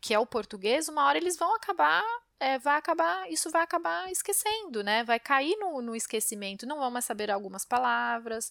que 0.01 0.15
é 0.15 0.19
o 0.19 0.25
português, 0.27 0.89
uma 0.89 1.05
hora 1.05 1.19
eles 1.19 1.37
vão 1.37 1.55
acabar... 1.55 2.03
é, 2.41 2.59
vai 2.59 2.77
acabar, 2.79 3.31
isso 3.31 3.51
vai 3.51 3.63
acabar 3.63 4.11
esquecendo, 4.11 4.83
né? 4.83 5.05
Vai 5.05 5.21
cair 5.21 5.57
no, 5.59 5.83
no 5.83 5.95
esquecimento, 5.95 6.67
não 6.67 6.79
vão 6.79 6.91
mais 6.91 7.05
saber 7.05 7.31
algumas 7.31 7.65
palavras, 7.67 8.51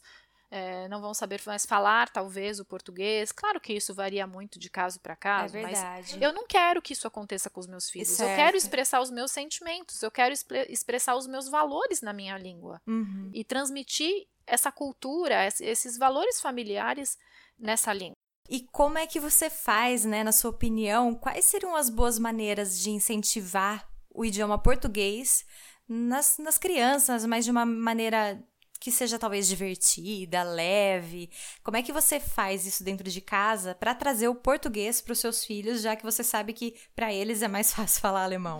é, 0.55 0.87
não 0.87 1.01
vão 1.01 1.15
saber 1.15 1.41
mais 1.47 1.65
falar, 1.65 2.09
talvez, 2.09 2.59
o 2.59 2.65
português. 2.65 3.31
Claro 3.31 3.59
que 3.59 3.73
isso 3.73 3.91
varia 3.93 4.27
muito 4.27 4.59
de 4.59 4.69
caso 4.69 4.99
para 4.99 5.13
É 5.13 5.15
caso, 5.15 5.53
mas 5.59 5.71
verdade. 5.79 6.17
eu 6.23 6.31
não 6.31 6.45
quero 6.45 6.79
que 6.79 6.93
isso 6.93 7.07
aconteça 7.07 7.49
com 7.49 7.59
os 7.59 7.65
meus 7.65 7.89
filhos. 7.89 8.09
Eu 8.11 8.15
Certo. 8.17 8.35
quero 8.35 8.55
expressar 8.57 9.01
os 9.01 9.09
meus 9.09 9.31
sentimentos, 9.31 10.03
eu 10.03 10.11
quero 10.11 10.31
expre- 10.31 10.67
expressar 10.69 11.15
os 11.15 11.25
meus 11.25 11.49
valores 11.49 12.01
na 12.01 12.13
minha 12.13 12.37
língua 12.37 12.79
Uhum. 12.85 13.31
e 13.33 13.43
transmitir 13.43 14.27
essa 14.45 14.71
cultura, 14.71 15.47
esse- 15.47 15.65
esses 15.65 15.97
valores 15.97 16.39
familiares 16.39 17.17
nessa 17.57 17.91
língua. 17.91 18.15
E 18.49 18.59
como 18.71 18.97
é 18.99 19.07
que 19.07 19.19
você 19.19 19.49
faz, 19.49 20.05
né, 20.05 20.23
na 20.23 20.31
sua 20.31 20.51
opinião, 20.51 21.15
quais 21.15 21.45
seriam 21.45 21.75
as 21.75 21.89
boas 21.89 22.19
maneiras 22.19 22.77
de 22.79 22.91
incentivar 22.91 23.87
o 24.13 24.23
idioma 24.23 24.61
português 24.61 25.45
nas, 25.87 26.37
nas 26.37 26.57
crianças, 26.59 27.25
mas 27.25 27.43
de 27.45 27.51
uma 27.51 27.65
maneira 27.65 28.39
que 28.83 28.91
seja 28.91 29.17
talvez 29.17 29.47
divertida, 29.47 30.43
leve? 30.43 31.29
Como 31.63 31.77
é 31.77 31.81
que 31.81 31.93
você 31.93 32.19
faz 32.19 32.65
isso 32.65 32.83
dentro 32.83 33.09
de 33.09 33.21
casa 33.21 33.73
para 33.73 33.95
trazer 33.95 34.27
o 34.27 34.35
português 34.35 34.99
para 34.99 35.13
os 35.13 35.19
seus 35.19 35.45
filhos, 35.45 35.81
já 35.81 35.95
que 35.95 36.03
você 36.03 36.21
sabe 36.21 36.51
que 36.51 36.75
para 36.93 37.13
eles 37.13 37.41
é 37.41 37.47
mais 37.47 37.71
fácil 37.73 38.01
falar 38.01 38.25
alemão? 38.25 38.57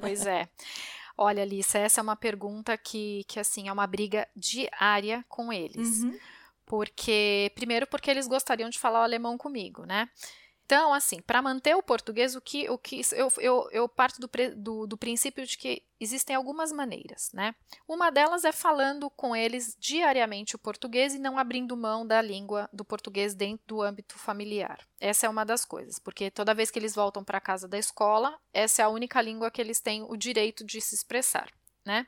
Pois 0.00 0.24
é. 0.24 0.48
Olha, 1.14 1.42
Alissa, 1.42 1.76
essa 1.78 2.00
é 2.00 2.02
uma 2.02 2.16
pergunta 2.16 2.74
que, 2.78 3.22
que 3.28 3.38
assim, 3.38 3.68
é 3.68 3.72
uma 3.72 3.86
briga 3.86 4.26
diária 4.34 5.22
com 5.28 5.52
eles. 5.52 6.04
Uhum. 6.04 6.18
Porque, 6.64 7.52
primeiro, 7.54 7.86
porque 7.86 8.10
eles 8.10 8.26
gostariam 8.26 8.70
de 8.70 8.78
falar 8.78 9.00
o 9.00 9.04
alemão 9.04 9.36
comigo, 9.36 9.84
né? 9.84 10.08
Então, 10.70 10.94
assim, 10.94 11.20
para 11.20 11.42
manter 11.42 11.74
o 11.74 11.82
português, 11.82 12.36
o 12.36 12.40
que, 12.40 12.70
o 12.70 12.78
que 12.78 13.02
eu, 13.10 13.32
eu, 13.38 13.68
eu 13.72 13.88
parto 13.88 14.20
do, 14.20 14.30
do, 14.54 14.86
do 14.86 14.96
princípio 14.96 15.44
de 15.44 15.58
que 15.58 15.82
existem 15.98 16.36
algumas 16.36 16.70
maneiras, 16.70 17.28
né? 17.34 17.56
Uma 17.88 18.08
delas 18.08 18.44
é 18.44 18.52
falando 18.52 19.10
com 19.10 19.34
eles 19.34 19.76
diariamente 19.80 20.54
o 20.54 20.60
português 20.60 21.12
e 21.12 21.18
não 21.18 21.36
abrindo 21.36 21.76
mão 21.76 22.06
da 22.06 22.22
língua 22.22 22.70
do 22.72 22.84
português 22.84 23.34
dentro 23.34 23.66
do 23.66 23.82
âmbito 23.82 24.16
familiar. 24.16 24.78
Essa 25.00 25.26
é 25.26 25.28
uma 25.28 25.44
das 25.44 25.64
coisas, 25.64 25.98
porque 25.98 26.30
toda 26.30 26.54
vez 26.54 26.70
que 26.70 26.78
eles 26.78 26.94
voltam 26.94 27.24
para 27.24 27.40
casa 27.40 27.66
da 27.66 27.76
escola, 27.76 28.38
essa 28.52 28.82
é 28.82 28.84
a 28.84 28.90
única 28.90 29.20
língua 29.20 29.50
que 29.50 29.60
eles 29.60 29.80
têm 29.80 30.04
o 30.04 30.16
direito 30.16 30.62
de 30.62 30.80
se 30.80 30.94
expressar, 30.94 31.50
né? 31.84 32.06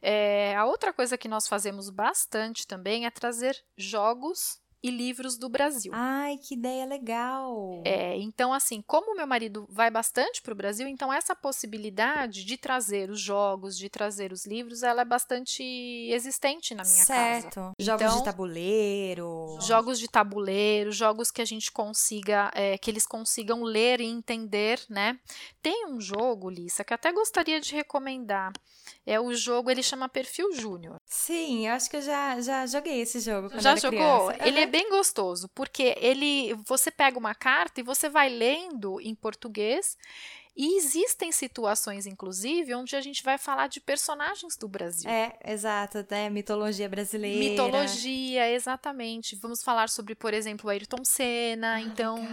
É, 0.00 0.56
a 0.56 0.64
outra 0.64 0.90
coisa 0.94 1.18
que 1.18 1.28
nós 1.28 1.46
fazemos 1.46 1.90
bastante 1.90 2.66
também 2.66 3.04
é 3.04 3.10
trazer 3.10 3.62
jogos 3.76 4.58
e 4.82 4.90
livros 4.90 5.36
do 5.36 5.48
Brasil. 5.48 5.92
Ai, 5.94 6.38
que 6.38 6.54
ideia 6.54 6.84
legal! 6.86 7.82
É, 7.84 8.16
então 8.16 8.52
assim, 8.52 8.82
como 8.86 9.14
meu 9.14 9.26
marido 9.26 9.66
vai 9.68 9.90
bastante 9.90 10.40
para 10.40 10.52
o 10.52 10.56
Brasil, 10.56 10.88
então 10.88 11.12
essa 11.12 11.34
possibilidade 11.34 12.44
de 12.44 12.56
trazer 12.56 13.10
os 13.10 13.20
jogos, 13.20 13.76
de 13.76 13.88
trazer 13.88 14.32
os 14.32 14.46
livros, 14.46 14.82
ela 14.82 15.02
é 15.02 15.04
bastante 15.04 15.62
existente 16.10 16.74
na 16.74 16.82
minha 16.82 17.04
certo. 17.04 17.10
casa. 17.10 17.40
Certo. 17.42 17.72
Jogos 17.78 18.02
então, 18.02 18.18
de 18.18 18.24
tabuleiro. 18.24 19.58
Jogos 19.60 19.98
de 19.98 20.08
tabuleiro, 20.08 20.92
jogos 20.92 21.30
que 21.30 21.42
a 21.42 21.44
gente 21.44 21.70
consiga, 21.70 22.50
é, 22.54 22.78
que 22.78 22.90
eles 22.90 23.06
consigam 23.06 23.62
ler 23.62 24.00
e 24.00 24.06
entender, 24.06 24.80
né? 24.88 25.18
Tem 25.62 25.86
um 25.86 26.00
jogo, 26.00 26.48
Lissa, 26.48 26.84
que 26.84 26.92
eu 26.92 26.96
até 26.96 27.12
gostaria 27.12 27.60
de 27.60 27.74
recomendar. 27.74 28.52
É 29.10 29.18
o 29.18 29.34
jogo, 29.34 29.72
ele 29.72 29.82
chama 29.82 30.08
Perfil 30.08 30.52
Júnior. 30.52 31.00
Sim, 31.04 31.66
eu 31.66 31.74
acho 31.74 31.90
que 31.90 31.96
eu 31.96 32.00
já, 32.00 32.40
já 32.40 32.64
joguei 32.64 33.00
esse 33.00 33.18
jogo. 33.18 33.50
já 33.60 33.74
jogou? 33.74 34.28
Criança. 34.28 34.46
Ele 34.46 34.60
é 34.60 34.66
bem 34.66 34.88
gostoso, 34.88 35.48
porque 35.52 35.96
ele 36.00 36.54
você 36.64 36.92
pega 36.92 37.18
uma 37.18 37.34
carta 37.34 37.80
e 37.80 37.82
você 37.82 38.08
vai 38.08 38.28
lendo 38.28 39.00
em 39.00 39.12
português 39.12 39.98
e 40.56 40.76
existem 40.76 41.30
situações, 41.30 42.06
inclusive, 42.06 42.74
onde 42.74 42.96
a 42.96 43.00
gente 43.00 43.22
vai 43.22 43.38
falar 43.38 43.68
de 43.68 43.80
personagens 43.80 44.56
do 44.56 44.68
Brasil. 44.68 45.08
É, 45.08 45.38
exato, 45.46 46.04
né? 46.10 46.28
Mitologia 46.28 46.88
brasileira. 46.88 47.38
Mitologia, 47.38 48.50
exatamente. 48.50 49.36
Vamos 49.36 49.62
falar 49.62 49.88
sobre, 49.88 50.14
por 50.14 50.34
exemplo, 50.34 50.68
Ayrton 50.68 51.04
Senna. 51.04 51.74
Ah, 51.74 51.80
então, 51.80 52.28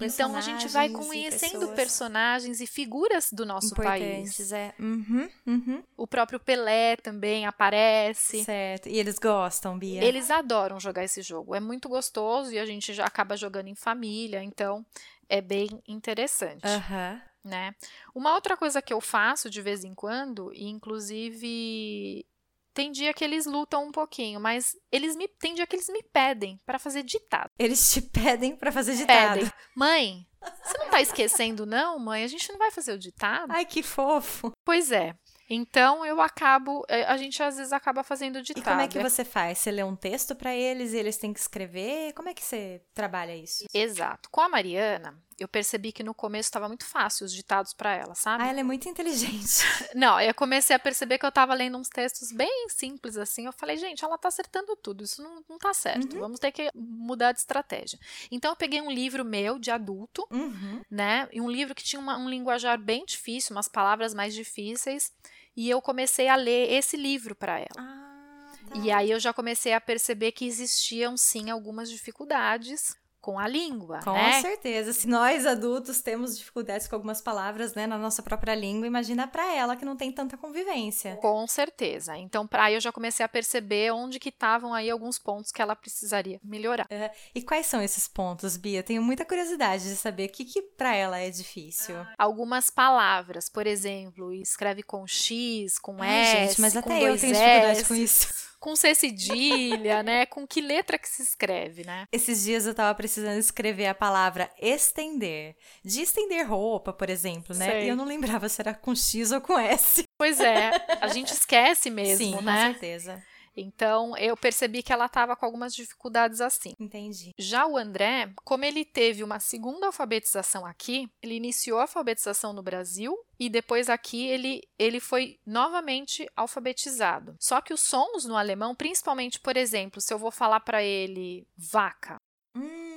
então 0.00 0.36
a 0.36 0.40
gente 0.40 0.68
vai 0.68 0.88
conhecendo 0.90 1.68
personagens 1.68 2.60
e 2.60 2.66
figuras 2.66 3.32
do 3.32 3.46
nosso 3.46 3.74
país. 3.74 4.52
É. 4.52 4.74
Uhum, 4.78 5.28
uhum. 5.46 5.82
O 5.96 6.06
próprio 6.06 6.38
Pelé 6.38 6.96
também 6.96 7.46
aparece. 7.46 8.44
Certo. 8.44 8.88
E 8.88 8.98
eles 8.98 9.18
gostam, 9.18 9.78
Bia? 9.78 10.04
Eles 10.04 10.30
adoram 10.30 10.78
jogar 10.78 11.04
esse 11.04 11.22
jogo. 11.22 11.54
É 11.54 11.60
muito 11.60 11.88
gostoso 11.88 12.52
e 12.52 12.58
a 12.58 12.66
gente 12.66 12.92
já 12.92 13.04
acaba 13.04 13.36
jogando 13.36 13.68
em 13.68 13.74
família, 13.74 14.42
então 14.42 14.84
é 15.28 15.40
bem 15.40 15.68
interessante. 15.86 16.66
Uhum 16.66 17.20
né? 17.44 17.74
Uma 18.14 18.34
outra 18.34 18.56
coisa 18.56 18.82
que 18.82 18.92
eu 18.92 19.00
faço 19.00 19.50
de 19.50 19.62
vez 19.62 19.82
em 19.82 19.94
quando, 19.94 20.52
e 20.52 20.66
inclusive 20.66 22.26
tem 22.74 22.92
dia 22.92 23.12
que 23.12 23.24
eles 23.24 23.44
lutam 23.44 23.86
um 23.86 23.90
pouquinho, 23.90 24.38
mas 24.38 24.76
eles 24.92 25.16
me 25.16 25.26
tem 25.26 25.54
dia 25.54 25.66
que 25.66 25.74
eles 25.74 25.88
me 25.88 26.02
pedem 26.02 26.60
para 26.64 26.78
fazer 26.78 27.02
ditado. 27.02 27.50
Eles 27.58 27.90
te 27.90 28.02
pedem 28.12 28.54
para 28.54 28.70
fazer 28.70 28.94
ditado. 28.94 29.38
Pedem. 29.38 29.52
Mãe, 29.74 30.26
você 30.62 30.78
não 30.78 30.88
tá 30.88 31.00
esquecendo 31.00 31.66
não, 31.66 31.98
mãe? 31.98 32.22
A 32.22 32.28
gente 32.28 32.48
não 32.52 32.58
vai 32.58 32.70
fazer 32.70 32.92
o 32.92 32.98
ditado? 32.98 33.50
Ai, 33.50 33.64
que 33.64 33.82
fofo. 33.82 34.52
Pois 34.64 34.92
é. 34.92 35.16
Então 35.48 36.04
eu 36.04 36.20
acabo, 36.20 36.84
eh, 36.88 37.04
a 37.04 37.16
gente 37.16 37.42
às 37.42 37.56
vezes 37.56 37.72
acaba 37.72 38.02
fazendo 38.02 38.42
ditado. 38.42 38.62
E 38.62 38.68
como 38.68 38.80
é 38.80 38.88
que 38.88 38.98
você 38.98 39.24
faz? 39.24 39.58
Você 39.58 39.70
lê 39.70 39.82
um 39.82 39.96
texto 39.96 40.34
para 40.34 40.54
eles 40.54 40.92
e 40.92 40.98
eles 40.98 41.16
têm 41.16 41.32
que 41.32 41.40
escrever? 41.40 42.12
Como 42.12 42.28
é 42.28 42.34
que 42.34 42.42
você 42.42 42.82
trabalha 42.94 43.34
isso? 43.34 43.64
Exato. 43.72 44.28
Com 44.30 44.40
a 44.40 44.48
Mariana, 44.48 45.18
eu 45.38 45.46
percebi 45.46 45.92
que 45.92 46.02
no 46.02 46.12
começo 46.12 46.48
estava 46.48 46.66
muito 46.66 46.84
fácil 46.84 47.24
os 47.24 47.32
ditados 47.32 47.72
para 47.72 47.94
ela, 47.94 48.14
sabe? 48.14 48.42
Ah, 48.42 48.48
ela 48.48 48.60
é 48.60 48.62
muito 48.64 48.88
inteligente. 48.88 49.62
Não, 49.94 50.20
eu 50.20 50.34
comecei 50.34 50.74
a 50.74 50.78
perceber 50.78 51.16
que 51.16 51.24
eu 51.24 51.28
estava 51.28 51.54
lendo 51.54 51.78
uns 51.78 51.88
textos 51.88 52.32
bem 52.32 52.68
simples 52.68 53.16
assim. 53.16 53.46
Eu 53.46 53.52
falei, 53.52 53.76
gente, 53.76 54.04
ela 54.04 54.16
está 54.16 54.28
acertando 54.28 54.76
tudo, 54.76 55.04
isso 55.04 55.22
não, 55.22 55.44
não 55.48 55.58
tá 55.58 55.72
certo. 55.72 56.14
Uhum. 56.14 56.20
Vamos 56.20 56.40
ter 56.40 56.50
que 56.50 56.70
mudar 56.74 57.32
de 57.32 57.38
estratégia. 57.38 57.98
Então 58.30 58.50
eu 58.50 58.56
peguei 58.56 58.80
um 58.80 58.90
livro 58.90 59.24
meu 59.24 59.58
de 59.58 59.70
adulto, 59.70 60.26
uhum. 60.30 60.82
né? 60.90 61.28
E 61.32 61.40
um 61.40 61.48
livro 61.48 61.74
que 61.74 61.84
tinha 61.84 62.00
uma, 62.00 62.18
um 62.18 62.28
linguajar 62.28 62.78
bem 62.78 63.04
difícil, 63.04 63.54
umas 63.54 63.68
palavras 63.68 64.12
mais 64.12 64.34
difíceis. 64.34 65.12
E 65.58 65.68
eu 65.68 65.82
comecei 65.82 66.28
a 66.28 66.36
ler 66.36 66.72
esse 66.72 66.96
livro 66.96 67.34
para 67.34 67.58
ela. 67.58 67.66
Ah, 67.76 68.52
tá. 68.68 68.78
E 68.78 68.92
aí 68.92 69.10
eu 69.10 69.18
já 69.18 69.32
comecei 69.32 69.72
a 69.72 69.80
perceber 69.80 70.30
que 70.30 70.46
existiam 70.46 71.16
sim 71.16 71.50
algumas 71.50 71.90
dificuldades 71.90 72.96
com 73.20 73.38
a 73.38 73.46
língua, 73.46 74.00
com 74.02 74.12
né? 74.12 74.40
certeza. 74.40 74.92
Se 74.92 75.06
nós 75.06 75.44
adultos 75.44 76.00
temos 76.00 76.38
dificuldades 76.38 76.86
com 76.86 76.94
algumas 76.94 77.20
palavras, 77.20 77.74
né, 77.74 77.86
na 77.86 77.98
nossa 77.98 78.22
própria 78.22 78.54
língua, 78.54 78.86
imagina 78.86 79.26
para 79.26 79.54
ela 79.54 79.76
que 79.76 79.84
não 79.84 79.96
tem 79.96 80.12
tanta 80.12 80.36
convivência. 80.36 81.16
Com 81.16 81.46
certeza. 81.46 82.16
Então, 82.16 82.46
para 82.46 82.64
aí 82.64 82.74
eu 82.74 82.80
já 82.80 82.92
comecei 82.92 83.24
a 83.24 83.28
perceber 83.28 83.92
onde 83.92 84.18
que 84.18 84.28
estavam 84.28 84.72
aí 84.72 84.88
alguns 84.88 85.18
pontos 85.18 85.50
que 85.50 85.60
ela 85.60 85.74
precisaria 85.74 86.40
melhorar. 86.42 86.86
E 87.34 87.42
quais 87.42 87.66
são 87.66 87.82
esses 87.82 88.06
pontos, 88.06 88.56
Bia? 88.56 88.82
Tenho 88.82 89.02
muita 89.02 89.24
curiosidade 89.24 89.84
de 89.84 89.96
saber 89.96 90.28
o 90.28 90.32
que 90.32 90.44
que 90.44 90.62
para 90.62 90.94
ela 90.94 91.18
é 91.18 91.30
difícil. 91.30 91.94
Algumas 92.16 92.70
palavras, 92.70 93.48
por 93.48 93.66
exemplo, 93.66 94.32
escreve 94.32 94.82
com 94.82 95.06
X, 95.06 95.78
com 95.78 95.96
Ai, 96.00 96.08
S, 96.08 96.32
gente, 96.32 96.60
mas 96.60 96.72
com 96.72 96.78
até 96.78 96.96
eu 96.96 97.18
tenho 97.18 97.32
dificuldade 97.32 97.80
S. 97.80 97.88
com 97.88 97.94
isso 97.94 98.47
com 98.58 98.74
C 98.74 98.94
cedilha, 98.94 100.02
né? 100.02 100.26
Com 100.26 100.46
que 100.46 100.60
letra 100.60 100.98
que 100.98 101.08
se 101.08 101.22
escreve, 101.22 101.84
né? 101.84 102.04
Esses 102.12 102.44
dias 102.44 102.66
eu 102.66 102.74
tava 102.74 102.94
precisando 102.94 103.38
escrever 103.38 103.86
a 103.86 103.94
palavra 103.94 104.50
estender. 104.60 105.56
De 105.84 106.02
estender 106.02 106.48
roupa, 106.48 106.92
por 106.92 107.08
exemplo, 107.08 107.56
né? 107.56 107.70
Sei. 107.70 107.84
E 107.84 107.88
eu 107.88 107.96
não 107.96 108.04
lembrava 108.04 108.48
se 108.48 108.60
era 108.60 108.74
com 108.74 108.94
X 108.94 109.32
ou 109.32 109.40
com 109.40 109.58
S. 109.58 110.02
Pois 110.18 110.40
é, 110.40 110.70
a 111.00 111.08
gente 111.08 111.32
esquece 111.32 111.90
mesmo, 111.90 112.38
Sim, 112.38 112.42
né? 112.42 112.66
com 112.66 112.72
certeza. 112.72 113.22
Então, 113.60 114.16
eu 114.16 114.36
percebi 114.36 114.82
que 114.82 114.92
ela 114.92 115.06
estava 115.06 115.36
com 115.36 115.44
algumas 115.44 115.74
dificuldades 115.74 116.40
assim. 116.40 116.74
Entendi. 116.78 117.32
Já 117.38 117.66
o 117.66 117.76
André, 117.76 118.32
como 118.44 118.64
ele 118.64 118.84
teve 118.84 119.22
uma 119.22 119.40
segunda 119.40 119.86
alfabetização 119.86 120.64
aqui, 120.64 121.10
ele 121.22 121.34
iniciou 121.34 121.78
a 121.78 121.82
alfabetização 121.82 122.52
no 122.52 122.62
Brasil 122.62 123.16
e 123.38 123.48
depois 123.48 123.88
aqui 123.88 124.26
ele, 124.26 124.62
ele 124.78 125.00
foi 125.00 125.38
novamente 125.46 126.28
alfabetizado. 126.36 127.36
Só 127.40 127.60
que 127.60 127.72
os 127.72 127.80
sons 127.80 128.24
no 128.24 128.36
alemão, 128.36 128.74
principalmente, 128.74 129.40
por 129.40 129.56
exemplo, 129.56 130.00
se 130.00 130.12
eu 130.12 130.18
vou 130.18 130.30
falar 130.30 130.60
para 130.60 130.82
ele 130.82 131.46
vaca, 131.56 132.18
Hum, 132.58 132.87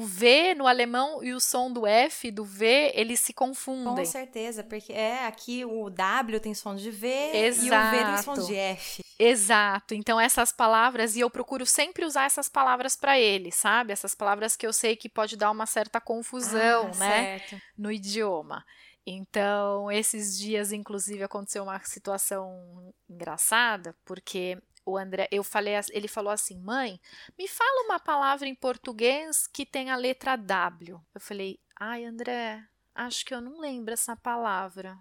o 0.00 0.06
V 0.06 0.54
no 0.54 0.66
alemão 0.66 1.22
e 1.22 1.32
o 1.32 1.40
som 1.40 1.72
do 1.72 1.86
F 1.86 2.30
do 2.30 2.44
V, 2.44 2.92
eles 2.94 3.20
se 3.20 3.32
confundem. 3.32 4.04
com 4.04 4.04
certeza, 4.10 4.64
porque 4.64 4.92
é 4.92 5.26
aqui 5.26 5.64
o 5.64 5.90
W 5.90 6.40
tem 6.40 6.54
som 6.54 6.74
de 6.74 6.90
V 6.90 7.08
e 7.08 7.28
o 7.28 7.32
V 7.32 7.32
tem 7.32 7.46
Exato. 7.48 8.22
som 8.22 8.46
de 8.46 8.54
F. 8.56 9.02
Exato. 9.18 9.94
Então 9.94 10.18
essas 10.20 10.50
palavras 10.52 11.14
e 11.16 11.20
eu 11.20 11.28
procuro 11.30 11.66
sempre 11.66 12.04
usar 12.04 12.24
essas 12.24 12.48
palavras 12.48 12.96
para 12.96 13.18
ele, 13.18 13.52
sabe? 13.52 13.92
Essas 13.92 14.14
palavras 14.14 14.56
que 14.56 14.66
eu 14.66 14.72
sei 14.72 14.96
que 14.96 15.08
pode 15.08 15.36
dar 15.36 15.50
uma 15.50 15.66
certa 15.66 16.00
confusão, 16.00 16.90
Ah, 16.94 16.98
né, 16.98 17.38
Certo. 17.38 17.62
no 17.76 17.92
idioma. 17.92 18.64
Então, 19.06 19.90
esses 19.90 20.38
dias 20.38 20.72
inclusive 20.72 21.22
aconteceu 21.22 21.62
uma 21.64 21.80
situação 21.80 22.92
engraçada, 23.08 23.94
porque 24.04 24.58
o 24.90 24.96
André, 24.96 25.28
eu 25.30 25.42
falei, 25.42 25.74
ele 25.90 26.08
falou 26.08 26.32
assim: 26.32 26.58
"Mãe, 26.60 27.00
me 27.38 27.46
fala 27.48 27.84
uma 27.84 27.98
palavra 27.98 28.48
em 28.48 28.54
português 28.54 29.46
que 29.46 29.64
tem 29.64 29.90
a 29.90 29.96
letra 29.96 30.36
W". 30.36 31.00
Eu 31.14 31.20
falei: 31.20 31.58
"Ai, 31.78 32.04
André, 32.04 32.62
acho 32.94 33.24
que 33.24 33.34
eu 33.34 33.40
não 33.40 33.60
lembro 33.60 33.94
essa 33.94 34.16
palavra". 34.16 34.98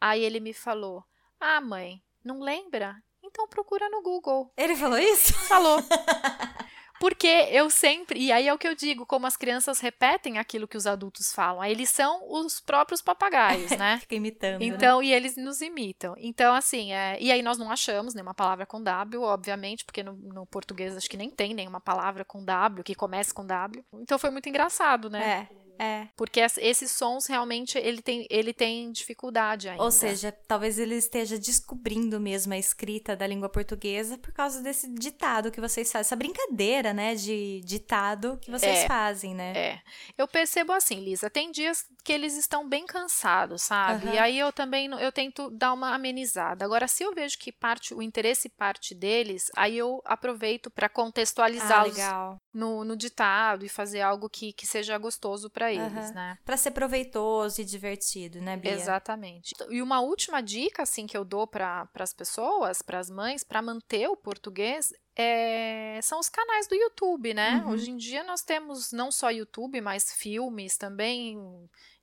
Aí 0.00 0.22
ele 0.22 0.40
me 0.40 0.52
falou: 0.52 1.04
"Ah, 1.40 1.60
mãe, 1.60 2.02
não 2.24 2.40
lembra? 2.40 3.02
Então 3.22 3.48
procura 3.48 3.88
no 3.88 4.02
Google". 4.02 4.52
Ele 4.56 4.76
falou 4.76 4.98
isso? 4.98 5.32
Falou. 5.34 5.78
Porque 6.98 7.26
eu 7.26 7.68
sempre. 7.70 8.20
E 8.20 8.32
aí 8.32 8.48
é 8.48 8.54
o 8.54 8.58
que 8.58 8.66
eu 8.66 8.74
digo, 8.74 9.04
como 9.06 9.26
as 9.26 9.36
crianças 9.36 9.80
repetem 9.80 10.38
aquilo 10.38 10.68
que 10.68 10.76
os 10.76 10.86
adultos 10.86 11.32
falam. 11.32 11.60
Aí 11.60 11.72
eles 11.72 11.90
são 11.90 12.22
os 12.30 12.60
próprios 12.60 13.02
papagaios, 13.02 13.70
né? 13.72 13.98
Fica 14.00 14.14
imitando. 14.14 14.60
né? 14.60 14.66
Então, 14.66 15.02
e 15.02 15.12
eles 15.12 15.36
nos 15.36 15.60
imitam. 15.60 16.14
Então, 16.18 16.54
assim, 16.54 16.92
é, 16.92 17.16
e 17.20 17.30
aí 17.30 17.42
nós 17.42 17.58
não 17.58 17.70
achamos 17.70 18.14
nenhuma 18.14 18.34
palavra 18.34 18.66
com 18.66 18.82
W, 18.82 19.22
obviamente, 19.22 19.84
porque 19.84 20.02
no, 20.02 20.12
no 20.12 20.46
português 20.46 20.96
acho 20.96 21.08
que 21.08 21.16
nem 21.16 21.30
tem 21.30 21.54
nenhuma 21.54 21.80
palavra 21.80 22.24
com 22.24 22.44
W, 22.44 22.82
que 22.84 22.94
comece 22.94 23.32
com 23.32 23.46
W. 23.46 23.84
Então 23.94 24.18
foi 24.18 24.30
muito 24.30 24.48
engraçado, 24.48 25.10
né? 25.10 25.48
É, 25.50 25.65
é. 25.78 26.08
Porque 26.16 26.40
es- 26.40 26.58
esses 26.58 26.90
sons 26.90 27.26
realmente 27.26 27.78
ele 27.78 28.00
tem, 28.02 28.26
ele 28.30 28.52
tem 28.52 28.90
dificuldade 28.92 29.68
ainda. 29.68 29.82
Ou 29.82 29.90
seja, 29.90 30.32
talvez 30.46 30.78
ele 30.78 30.94
esteja 30.96 31.38
descobrindo 31.38 32.18
mesmo 32.20 32.52
a 32.52 32.58
escrita 32.58 33.14
da 33.16 33.26
língua 33.26 33.48
portuguesa 33.48 34.18
por 34.18 34.32
causa 34.32 34.62
desse 34.62 34.88
ditado 34.92 35.50
que 35.50 35.60
vocês 35.60 35.90
fazem, 35.90 36.00
essa 36.06 36.16
brincadeira, 36.16 36.92
né, 36.92 37.14
de 37.14 37.60
ditado 37.64 38.38
que 38.40 38.50
vocês 38.50 38.78
É. 38.78 38.86
fazem, 38.86 39.34
né? 39.34 39.52
É. 39.56 39.80
Eu 40.16 40.26
percebo 40.28 40.72
assim, 40.72 41.00
Lisa, 41.00 41.28
tem 41.30 41.50
dias 41.50 41.84
que 42.04 42.12
eles 42.12 42.36
estão 42.36 42.68
bem 42.68 42.86
cansados, 42.86 43.62
sabe? 43.62 44.06
Aham. 44.06 44.14
E 44.14 44.18
aí 44.18 44.38
eu 44.38 44.52
também 44.52 44.90
eu 45.00 45.12
tento 45.12 45.50
dar 45.50 45.72
uma 45.72 45.94
amenizada. 45.94 46.64
Agora, 46.64 46.86
se 46.88 47.02
eu 47.02 47.14
vejo 47.14 47.38
que 47.38 47.50
parte 47.52 47.92
o 47.94 48.02
interesse 48.02 48.48
parte 48.48 48.94
deles, 48.94 49.46
aí 49.56 49.76
eu 49.78 50.00
aproveito 50.04 50.70
para 50.70 50.86
Ah, 50.86 50.88
contextualizá-los 50.88 51.96
legal. 51.96 52.40
No, 52.56 52.84
no 52.84 52.96
ditado 52.96 53.64
e 53.64 53.68
fazer 53.68 54.00
algo 54.00 54.28
que, 54.28 54.52
que 54.52 54.66
seja 54.66 54.96
gostoso 54.96 55.50
para 55.50 55.70
eles, 55.70 56.08
uhum. 56.08 56.14
né? 56.14 56.38
Para 56.44 56.56
ser 56.56 56.70
proveitoso 56.70 57.60
e 57.60 57.64
divertido, 57.64 58.40
né, 58.40 58.56
Bia? 58.56 58.72
Exatamente. 58.72 59.54
E 59.68 59.82
uma 59.82 60.00
última 60.00 60.40
dica, 60.40 60.82
assim, 60.82 61.06
que 61.06 61.16
eu 61.16 61.24
dou 61.24 61.46
para 61.46 61.86
as 61.94 62.14
pessoas, 62.14 62.80
para 62.80 62.98
as 62.98 63.10
mães, 63.10 63.44
para 63.44 63.60
manter 63.60 64.08
o 64.08 64.16
português 64.16 64.92
é, 65.18 65.98
são 66.02 66.20
os 66.20 66.28
canais 66.28 66.66
do 66.66 66.74
YouTube, 66.74 67.32
né? 67.32 67.62
Uhum. 67.64 67.72
Hoje 67.72 67.90
em 67.90 67.96
dia 67.96 68.22
nós 68.22 68.42
temos 68.42 68.92
não 68.92 69.10
só 69.10 69.30
YouTube, 69.30 69.80
mas 69.80 70.12
filmes 70.12 70.76
também. 70.76 71.38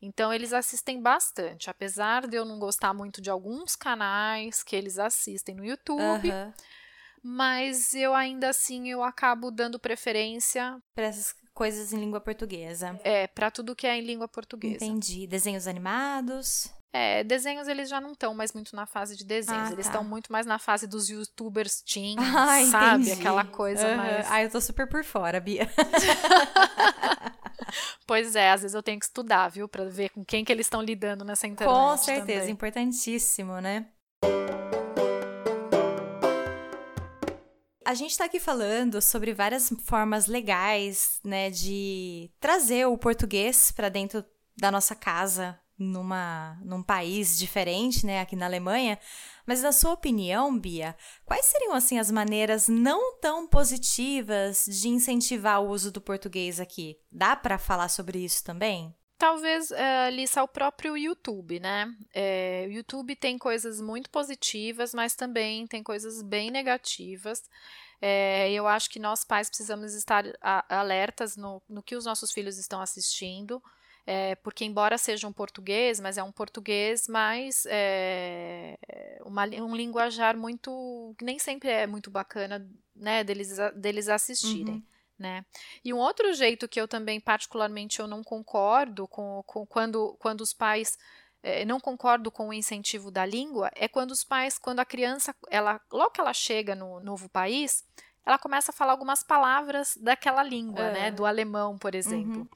Então 0.02 0.34
eles 0.34 0.52
assistem 0.52 1.00
bastante. 1.00 1.70
Apesar 1.70 2.28
de 2.28 2.36
eu 2.36 2.44
não 2.44 2.58
gostar 2.58 2.92
muito 2.92 3.22
de 3.22 3.30
alguns 3.30 3.76
canais 3.76 4.64
que 4.64 4.76
eles 4.76 4.98
assistem 4.98 5.54
no 5.56 5.64
YouTube. 5.64 6.32
Uhum. 6.32 6.54
Mas 7.24 7.94
eu 7.94 8.14
ainda 8.14 8.50
assim 8.50 8.90
eu 8.90 9.02
acabo 9.02 9.50
dando 9.50 9.80
preferência 9.80 10.78
para 10.94 11.06
essas 11.06 11.34
coisas 11.54 11.94
em 11.94 12.00
língua 12.00 12.20
portuguesa. 12.20 13.00
É, 13.04 13.28
para 13.28 13.50
tudo 13.50 13.76
que 13.76 13.88
é 13.88 13.98
em 13.98 14.02
língua 14.02 14.28
portuguesa. 14.28 14.84
Entendi. 14.84 15.26
Desenhos 15.26 15.68
animados? 15.68 16.70
É, 16.96 17.24
desenhos 17.24 17.68
eles 17.68 17.90
já 17.90 18.00
não 18.00 18.12
estão 18.12 18.36
mais 18.36 18.54
muito 18.54 18.76
na 18.76 18.86
fase 18.86 19.16
de 19.16 19.26
desenhos, 19.26 19.70
ah, 19.70 19.74
eles 19.74 19.88
estão 19.88 20.04
tá. 20.04 20.08
muito 20.08 20.32
mais 20.32 20.46
na 20.46 20.60
fase 20.60 20.86
dos 20.86 21.10
youtubers 21.10 21.82
teen, 21.82 22.16
ah, 22.22 22.64
sabe? 22.70 23.06
Entendi. 23.06 23.20
Aquela 23.20 23.44
coisa 23.44 23.88
uhum. 23.88 23.98
mais. 23.98 24.32
Ah, 24.32 24.44
eu 24.44 24.50
tô 24.52 24.62
super 24.62 24.88
por 24.88 25.04
fora, 25.04 25.40
Bia. 25.40 25.68
pois 28.06 28.36
é, 28.36 28.52
às 28.52 28.62
vezes 28.62 28.76
eu 28.76 28.84
tenho 28.84 29.00
que 29.00 29.06
estudar, 29.06 29.48
viu, 29.48 29.68
para 29.68 29.86
ver 29.86 30.10
com 30.10 30.24
quem 30.24 30.46
que 30.46 30.52
eles 30.52 30.68
estão 30.68 30.84
lidando 30.84 31.26
nessa 31.26 31.48
internet. 31.48 31.76
Com 31.76 31.98
certeza, 31.98 32.42
também. 32.42 32.54
importantíssimo, 32.54 33.60
né? 33.60 33.88
A 37.86 37.94
gente 37.94 38.12
está 38.12 38.26
aqui 38.26 38.40
falando 38.40 39.02
sobre 39.02 39.34
várias 39.34 39.74
formas 39.84 40.28
legais, 40.28 41.20
né, 41.24 41.50
de 41.50 42.32
trazer 42.40 42.88
o 42.88 42.98
português 42.98 43.72
para 43.72 43.90
dentro 43.90 44.24
da 44.56 44.72
nossa 44.72 44.96
casa, 44.96 45.60
numa, 45.78 46.58
num 46.64 46.82
país 46.82 47.38
diferente, 47.38 48.06
né, 48.06 48.22
aqui 48.22 48.36
na 48.36 48.46
Alemanha. 48.46 48.98
Mas 49.46 49.62
na 49.62 49.72
sua 49.72 49.92
opinião, 49.92 50.58
Bia, 50.58 50.96
quais 51.26 51.46
seriam 51.46 51.74
assim 51.74 52.00
as 52.00 52.10
maneiras 52.10 52.68
não 52.68 53.20
tão 53.20 53.48
positivas 53.48 54.66
de 54.66 54.88
incentivar 54.88 55.62
o 55.62 55.70
uso 55.70 55.92
do 55.92 56.00
português 56.00 56.60
aqui? 56.60 56.98
Dá 57.12 57.36
para 57.36 57.58
falar 57.58 57.90
sobre 57.90 58.20
isso 58.24 58.44
também? 58.44 58.96
Talvez, 59.24 59.72
é, 59.72 60.12
Lissa, 60.12 60.44
o 60.44 60.48
próprio 60.50 60.98
YouTube, 60.98 61.58
né? 61.58 61.96
É, 62.14 62.66
o 62.68 62.72
YouTube 62.74 63.16
tem 63.16 63.38
coisas 63.38 63.80
muito 63.80 64.10
positivas, 64.10 64.94
mas 64.94 65.16
também 65.16 65.66
tem 65.66 65.82
coisas 65.82 66.22
bem 66.22 66.52
negativas. 66.52 67.42
É, 68.02 68.52
eu 68.52 68.68
acho 68.68 68.90
que 68.90 69.00
nós 69.00 69.24
pais 69.24 69.48
precisamos 69.48 69.94
estar 69.94 70.26
alertas 70.68 71.38
no, 71.38 71.62
no 71.70 71.82
que 71.82 71.96
os 71.96 72.04
nossos 72.04 72.34
filhos 72.34 72.58
estão 72.58 72.82
assistindo 72.82 73.64
é, 74.06 74.36
porque 74.36 74.66
embora 74.66 74.98
seja 74.98 75.28
um 75.28 75.34
português, 75.34 76.00
mas 76.00 76.18
é 76.18 76.24
um 76.24 76.32
português 76.32 77.08
mais 77.08 77.66
é, 77.68 78.78
uma, 79.24 79.46
um 79.46 79.74
linguajar 79.76 80.36
muito 80.36 81.16
nem 81.22 81.40
sempre 81.40 81.70
é 81.70 81.88
muito 81.88 82.12
bacana, 82.12 82.68
né, 82.94 83.24
deles 83.24 83.56
deles 83.76 84.10
assistirem. 84.10 84.76
Uhum. 84.76 84.84
Né? 85.18 85.46
E 85.86 85.94
um 85.94 85.98
outro 85.98 86.34
jeito 86.34 86.68
que 86.68 86.82
eu 86.82 86.88
também 86.88 87.20
particularmente 87.20 88.00
eu 88.00 88.08
não 88.08 88.24
concordo 88.24 89.08
com, 89.08 89.44
com 89.46 89.66
quando, 89.66 90.18
quando 90.20 90.42
os 90.42 90.54
pais 90.54 90.98
é, 91.44 91.66
não 91.66 91.80
concordo 91.80 92.32
com 92.32 92.50
o 92.50 92.54
incentivo 92.54 93.12
da 93.12 93.26
língua 93.26 93.70
é 93.76 93.88
quando 93.88 94.12
os 94.12 94.24
pais, 94.24 94.58
quando 94.58 94.80
a 94.80 94.86
criança, 94.86 95.36
ela 95.50 95.80
logo 95.92 96.12
que 96.12 96.22
ela 96.22 96.34
chega 96.34 96.74
no 96.74 97.00
novo 97.02 97.30
país, 97.30 97.84
ela 98.26 98.38
começa 98.38 98.72
a 98.72 98.74
falar 98.74 98.94
algumas 98.94 99.22
palavras 99.22 99.98
daquela 100.00 100.42
língua, 100.44 100.92
né, 100.92 101.00
é. 101.00 101.02
né? 101.04 101.12
Do 101.12 101.26
alemão, 101.26 101.78
por 101.78 101.94
exemplo. 101.94 102.42
Uhum. 102.42 102.48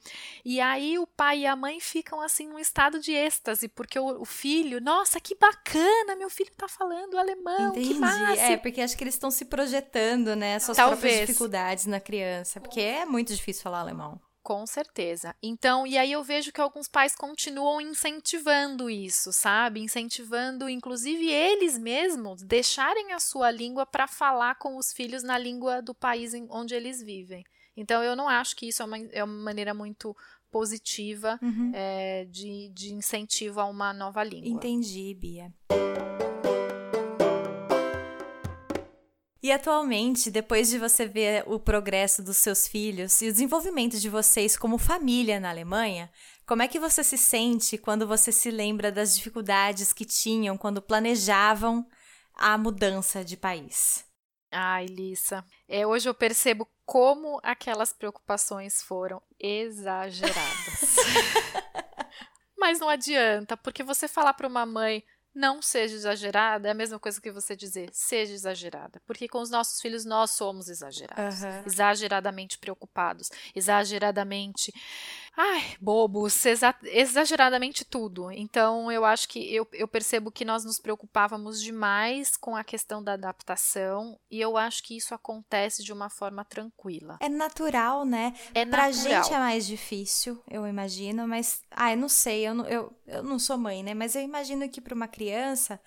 E 0.45 0.61
aí 0.61 0.97
o 0.97 1.05
pai 1.05 1.39
e 1.39 1.47
a 1.47 1.55
mãe 1.55 1.79
ficam 1.79 2.21
assim 2.21 2.47
num 2.47 2.59
estado 2.59 2.99
de 2.99 3.11
êxtase, 3.11 3.67
porque 3.67 3.99
o, 3.99 4.21
o 4.21 4.25
filho, 4.25 4.79
nossa, 4.79 5.19
que 5.19 5.35
bacana, 5.35 6.15
meu 6.15 6.29
filho 6.29 6.51
tá 6.55 6.67
falando 6.67 7.17
alemão, 7.17 7.71
Entendi. 7.71 7.93
que 7.95 7.99
massa. 7.99 8.41
É, 8.41 8.57
porque 8.57 8.81
acho 8.81 8.97
que 8.97 9.03
eles 9.03 9.15
estão 9.15 9.29
se 9.29 9.45
projetando, 9.45 10.35
né, 10.35 10.57
suas 10.59 10.77
Talvez. 10.77 10.99
próprias 10.99 11.27
dificuldades 11.27 11.85
na 11.85 11.99
criança, 11.99 12.61
porque 12.61 12.79
é 12.79 13.05
muito 13.05 13.33
difícil 13.33 13.63
falar 13.63 13.81
alemão. 13.81 14.19
Com 14.47 14.65
certeza. 14.65 15.35
Então, 15.43 15.85
e 15.85 15.97
aí 15.97 16.13
eu 16.13 16.23
vejo 16.23 16.53
que 16.53 16.61
alguns 16.61 16.87
pais 16.87 17.13
continuam 17.13 17.81
incentivando 17.81 18.89
isso, 18.89 19.33
sabe? 19.33 19.81
Incentivando, 19.81 20.69
inclusive, 20.69 21.29
eles 21.29 21.77
mesmos 21.77 22.43
deixarem 22.43 23.11
a 23.11 23.19
sua 23.19 23.51
língua 23.51 23.85
para 23.85 24.07
falar 24.07 24.55
com 24.55 24.77
os 24.77 24.93
filhos 24.93 25.21
na 25.21 25.37
língua 25.37 25.81
do 25.81 25.93
país 25.93 26.31
onde 26.49 26.73
eles 26.73 27.03
vivem. 27.03 27.43
Então, 27.75 28.01
eu 28.01 28.15
não 28.15 28.29
acho 28.29 28.55
que 28.55 28.69
isso 28.69 28.81
é 28.81 28.85
uma, 28.85 28.97
é 28.97 29.21
uma 29.21 29.43
maneira 29.43 29.73
muito 29.73 30.15
positiva 30.49 31.37
uhum. 31.41 31.73
é, 31.75 32.23
de, 32.31 32.69
de 32.69 32.93
incentivo 32.93 33.59
a 33.59 33.65
uma 33.65 33.91
nova 33.91 34.23
língua. 34.23 34.47
Entendi, 34.47 35.13
Bia. 35.13 35.53
E 39.41 39.51
atualmente, 39.51 40.31
depois 40.31 40.69
de 40.69 40.79
você 40.79 41.05
ver 41.05 41.43
o 41.45 41.59
progresso 41.59 42.23
dos 42.23 42.37
seus 42.37 42.67
filhos 42.67 43.21
e 43.21 43.27
o 43.27 43.31
desenvolvimento 43.31 43.99
de 43.99 44.09
vocês 44.09 44.57
como 44.57 44.77
família 44.77 45.39
na 45.39 45.49
Alemanha, 45.49 46.11
como 46.45 46.61
é 46.61 46.67
que 46.67 46.79
você 46.79 47.03
se 47.03 47.17
sente 47.17 47.77
quando 47.77 48.07
você 48.07 48.31
se 48.31 48.49
lembra 48.49 48.91
das 48.91 49.15
dificuldades 49.15 49.93
que 49.93 50.05
tinham 50.05 50.57
quando 50.57 50.81
planejavam 50.81 51.85
a 52.33 52.57
mudança 52.57 53.23
de 53.23 53.37
país? 53.37 54.05
Ai, 54.51 54.85
Lissa, 54.85 55.45
é, 55.67 55.85
hoje 55.85 56.07
eu 56.07 56.13
percebo 56.13 56.67
como 56.85 57.39
aquelas 57.43 57.91
preocupações 57.91 58.81
foram 58.81 59.21
exageradas. 59.37 60.95
Mas 62.57 62.79
não 62.79 62.89
adianta, 62.89 63.57
porque 63.57 63.83
você 63.83 64.07
falar 64.07 64.33
para 64.33 64.47
uma 64.47 64.65
mãe, 64.65 65.03
não 65.37 65.61
seja 65.61 65.95
exagerada 65.95 66.67
é 66.67 66.71
a 66.71 66.73
mesma 66.73 66.97
coisa 66.97 67.21
que 67.21 67.31
você 67.31 67.55
dizer 67.55 67.89
seja 67.93 68.33
exagerada. 68.33 68.99
Porque 69.05 69.27
com 69.27 69.39
os 69.39 69.51
nossos 69.51 69.79
filhos 69.79 70.03
nós 70.03 70.31
somos 70.31 70.67
exagerados, 70.67 71.43
uhum. 71.43 71.63
exageradamente 71.65 72.57
preocupados, 72.57 73.29
exageradamente 73.55 74.73
ai, 75.37 75.77
bobos, 75.79 76.43
exa 76.45 76.75
exageradamente 76.83 77.85
tudo. 77.85 78.31
Então, 78.31 78.91
eu 78.91 79.05
acho 79.05 79.29
que 79.29 79.53
eu, 79.53 79.67
eu 79.71 79.87
percebo 79.87 80.31
que 80.31 80.43
nós 80.43 80.65
nos 80.65 80.79
preocupávamos 80.79 81.61
demais 81.61 82.35
com 82.35 82.55
a 82.55 82.63
questão 82.63 83.03
da 83.03 83.13
adaptação 83.13 84.19
e 84.31 84.41
eu 84.41 84.57
acho 84.57 84.81
que 84.83 84.97
isso 84.97 85.13
acontece 85.13 85.83
de 85.83 85.93
uma 85.93 86.09
forma 86.09 86.43
tranquila. 86.43 87.17
É 87.21 87.29
natural, 87.29 88.03
né? 88.03 88.33
É 88.55 88.65
pra 88.65 88.87
natural. 88.87 89.23
gente 89.23 89.33
é 89.33 89.37
mais 89.37 89.67
difícil, 89.67 90.41
eu 90.49 90.65
imagino, 90.65 91.27
mas, 91.27 91.61
ah, 91.69 91.91
eu 91.91 91.97
não 91.97 92.09
sei, 92.09 92.47
eu 92.47 92.55
não, 92.55 92.65
eu, 92.65 92.91
eu 93.05 93.21
não 93.21 93.37
sou 93.37 93.57
mãe, 93.57 93.83
né? 93.83 93.93
Mas 93.93 94.15
eu 94.15 94.23
imagino 94.23 94.67
que 94.67 94.81
para 94.81 94.95
uma 94.95 95.07
criança 95.07 95.79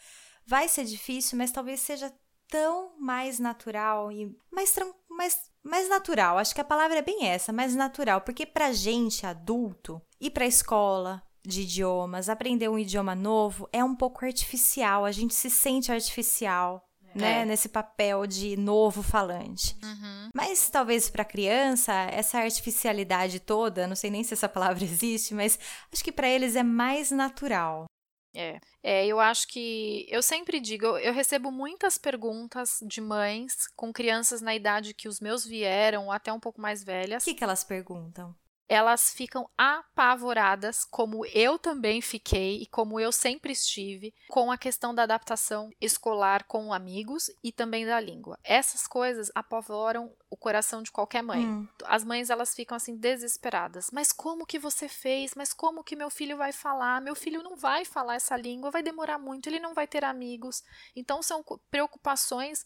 vai 0.46 0.68
ser 0.68 0.84
difícil, 0.84 1.36
mas 1.36 1.50
talvez 1.50 1.80
seja 1.80 2.12
tão 2.46 2.92
mais 2.98 3.38
natural 3.38 4.12
e 4.12 4.36
mais, 4.50 4.74
mais, 5.08 5.49
mais 5.62 5.88
natural. 5.88 6.38
Acho 6.38 6.54
que 6.54 6.60
a 6.60 6.64
palavra 6.64 6.98
é 6.98 7.02
bem 7.02 7.26
essa, 7.26 7.52
mais 7.52 7.74
natural. 7.74 8.20
Porque 8.20 8.46
pra 8.46 8.72
gente, 8.72 9.26
adulto, 9.26 10.00
ir 10.20 10.30
pra 10.30 10.46
escola 10.46 11.22
de 11.44 11.62
idiomas, 11.62 12.28
aprender 12.28 12.68
um 12.68 12.78
idioma 12.78 13.14
novo, 13.14 13.68
é 13.72 13.82
um 13.82 13.94
pouco 13.94 14.24
artificial. 14.24 15.04
A 15.04 15.12
gente 15.12 15.34
se 15.34 15.50
sente 15.50 15.92
artificial. 15.92 16.84
Né, 17.12 17.40
é. 17.40 17.44
nesse 17.44 17.68
papel 17.68 18.24
de 18.24 18.56
novo 18.56 19.02
falante. 19.02 19.76
Uhum. 19.82 20.28
Mas 20.32 20.70
talvez 20.70 21.10
para 21.10 21.24
criança, 21.24 21.92
essa 21.92 22.38
artificialidade 22.38 23.40
toda, 23.40 23.88
não 23.88 23.96
sei 23.96 24.10
nem 24.12 24.22
se 24.22 24.32
essa 24.32 24.48
palavra 24.48 24.84
existe, 24.86 25.34
mas 25.34 25.58
acho 25.92 26.04
que 26.04 26.12
para 26.12 26.28
eles 26.28 26.54
é 26.54 26.62
mais 26.62 27.10
natural. 27.10 27.86
É, 28.34 28.60
é, 28.82 29.06
eu 29.06 29.18
acho 29.18 29.48
que 29.48 30.06
eu 30.08 30.22
sempre 30.22 30.60
digo, 30.60 30.86
eu, 30.86 30.98
eu, 30.98 31.12
recebo 31.12 31.50
muitas 31.50 31.98
perguntas 31.98 32.78
de 32.82 33.00
mães 33.00 33.66
com 33.74 33.92
crianças 33.92 34.40
na 34.40 34.54
idade 34.54 34.94
que 34.94 35.08
os 35.08 35.20
meus 35.20 35.44
vieram, 35.44 36.12
até 36.12 36.32
um 36.32 36.38
pouco 36.38 36.60
mais 36.60 36.84
velhas. 36.84 37.22
O 37.22 37.26
que, 37.26 37.34
que 37.34 37.42
elas 37.42 37.64
perguntam? 37.64 38.34
Elas 38.70 39.12
ficam 39.12 39.50
apavoradas, 39.58 40.84
como 40.84 41.26
eu 41.26 41.58
também 41.58 42.00
fiquei 42.00 42.62
e 42.62 42.66
como 42.66 43.00
eu 43.00 43.10
sempre 43.10 43.52
estive, 43.52 44.14
com 44.28 44.52
a 44.52 44.56
questão 44.56 44.94
da 44.94 45.02
adaptação 45.02 45.72
escolar 45.80 46.44
com 46.44 46.72
amigos 46.72 47.32
e 47.42 47.50
também 47.50 47.84
da 47.84 47.98
língua. 47.98 48.38
Essas 48.44 48.86
coisas 48.86 49.28
apavoram 49.34 50.14
o 50.30 50.36
coração 50.36 50.84
de 50.84 50.92
qualquer 50.92 51.20
mãe. 51.20 51.44
Hum. 51.44 51.68
As 51.84 52.04
mães 52.04 52.30
elas 52.30 52.54
ficam 52.54 52.76
assim 52.76 52.96
desesperadas. 52.96 53.90
Mas 53.92 54.12
como 54.12 54.46
que 54.46 54.56
você 54.56 54.88
fez? 54.88 55.32
Mas 55.34 55.52
como 55.52 55.82
que 55.82 55.96
meu 55.96 56.08
filho 56.08 56.36
vai 56.36 56.52
falar? 56.52 57.00
Meu 57.00 57.16
filho 57.16 57.42
não 57.42 57.56
vai 57.56 57.84
falar 57.84 58.14
essa 58.14 58.36
língua, 58.36 58.70
vai 58.70 58.84
demorar 58.84 59.18
muito, 59.18 59.48
ele 59.48 59.58
não 59.58 59.74
vai 59.74 59.88
ter 59.88 60.04
amigos. 60.04 60.62
Então 60.94 61.20
são 61.24 61.44
preocupações 61.68 62.64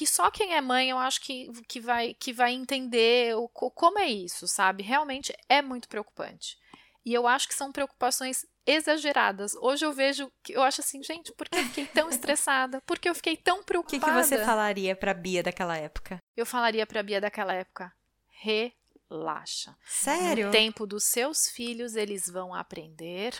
que 0.00 0.06
só 0.06 0.30
quem 0.30 0.54
é 0.54 0.62
mãe 0.62 0.88
eu 0.88 0.96
acho 0.96 1.20
que, 1.20 1.52
que, 1.68 1.78
vai, 1.78 2.14
que 2.14 2.32
vai 2.32 2.52
entender 2.52 3.36
o, 3.36 3.46
como 3.46 3.98
é 3.98 4.06
isso, 4.06 4.48
sabe? 4.48 4.82
Realmente 4.82 5.30
é 5.46 5.60
muito 5.60 5.86
preocupante. 5.90 6.56
E 7.04 7.12
eu 7.12 7.26
acho 7.26 7.46
que 7.46 7.54
são 7.54 7.70
preocupações 7.70 8.46
exageradas. 8.64 9.54
Hoje 9.56 9.84
eu 9.84 9.92
vejo, 9.92 10.32
eu 10.48 10.62
acho 10.62 10.80
assim, 10.80 11.02
gente, 11.02 11.32
por 11.32 11.46
que 11.46 11.58
eu 11.58 11.64
fiquei 11.64 11.84
tão 11.84 12.08
estressada? 12.08 12.80
Por 12.86 12.98
que 12.98 13.10
eu 13.10 13.14
fiquei 13.14 13.36
tão 13.36 13.62
preocupada? 13.62 13.98
O 13.98 14.00
que, 14.00 14.22
que 14.22 14.26
você 14.26 14.42
falaria 14.42 14.96
pra 14.96 15.12
Bia 15.12 15.42
daquela 15.42 15.76
época? 15.76 16.18
Eu 16.34 16.46
falaria 16.46 16.86
pra 16.86 17.02
Bia 17.02 17.20
daquela 17.20 17.52
época, 17.52 17.92
relaxa. 18.30 19.76
Sério? 19.84 20.46
No 20.46 20.52
tempo 20.52 20.86
dos 20.86 21.04
seus 21.04 21.46
filhos, 21.50 21.94
eles 21.94 22.26
vão 22.26 22.54
aprender 22.54 23.38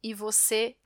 e 0.00 0.14
você 0.14 0.76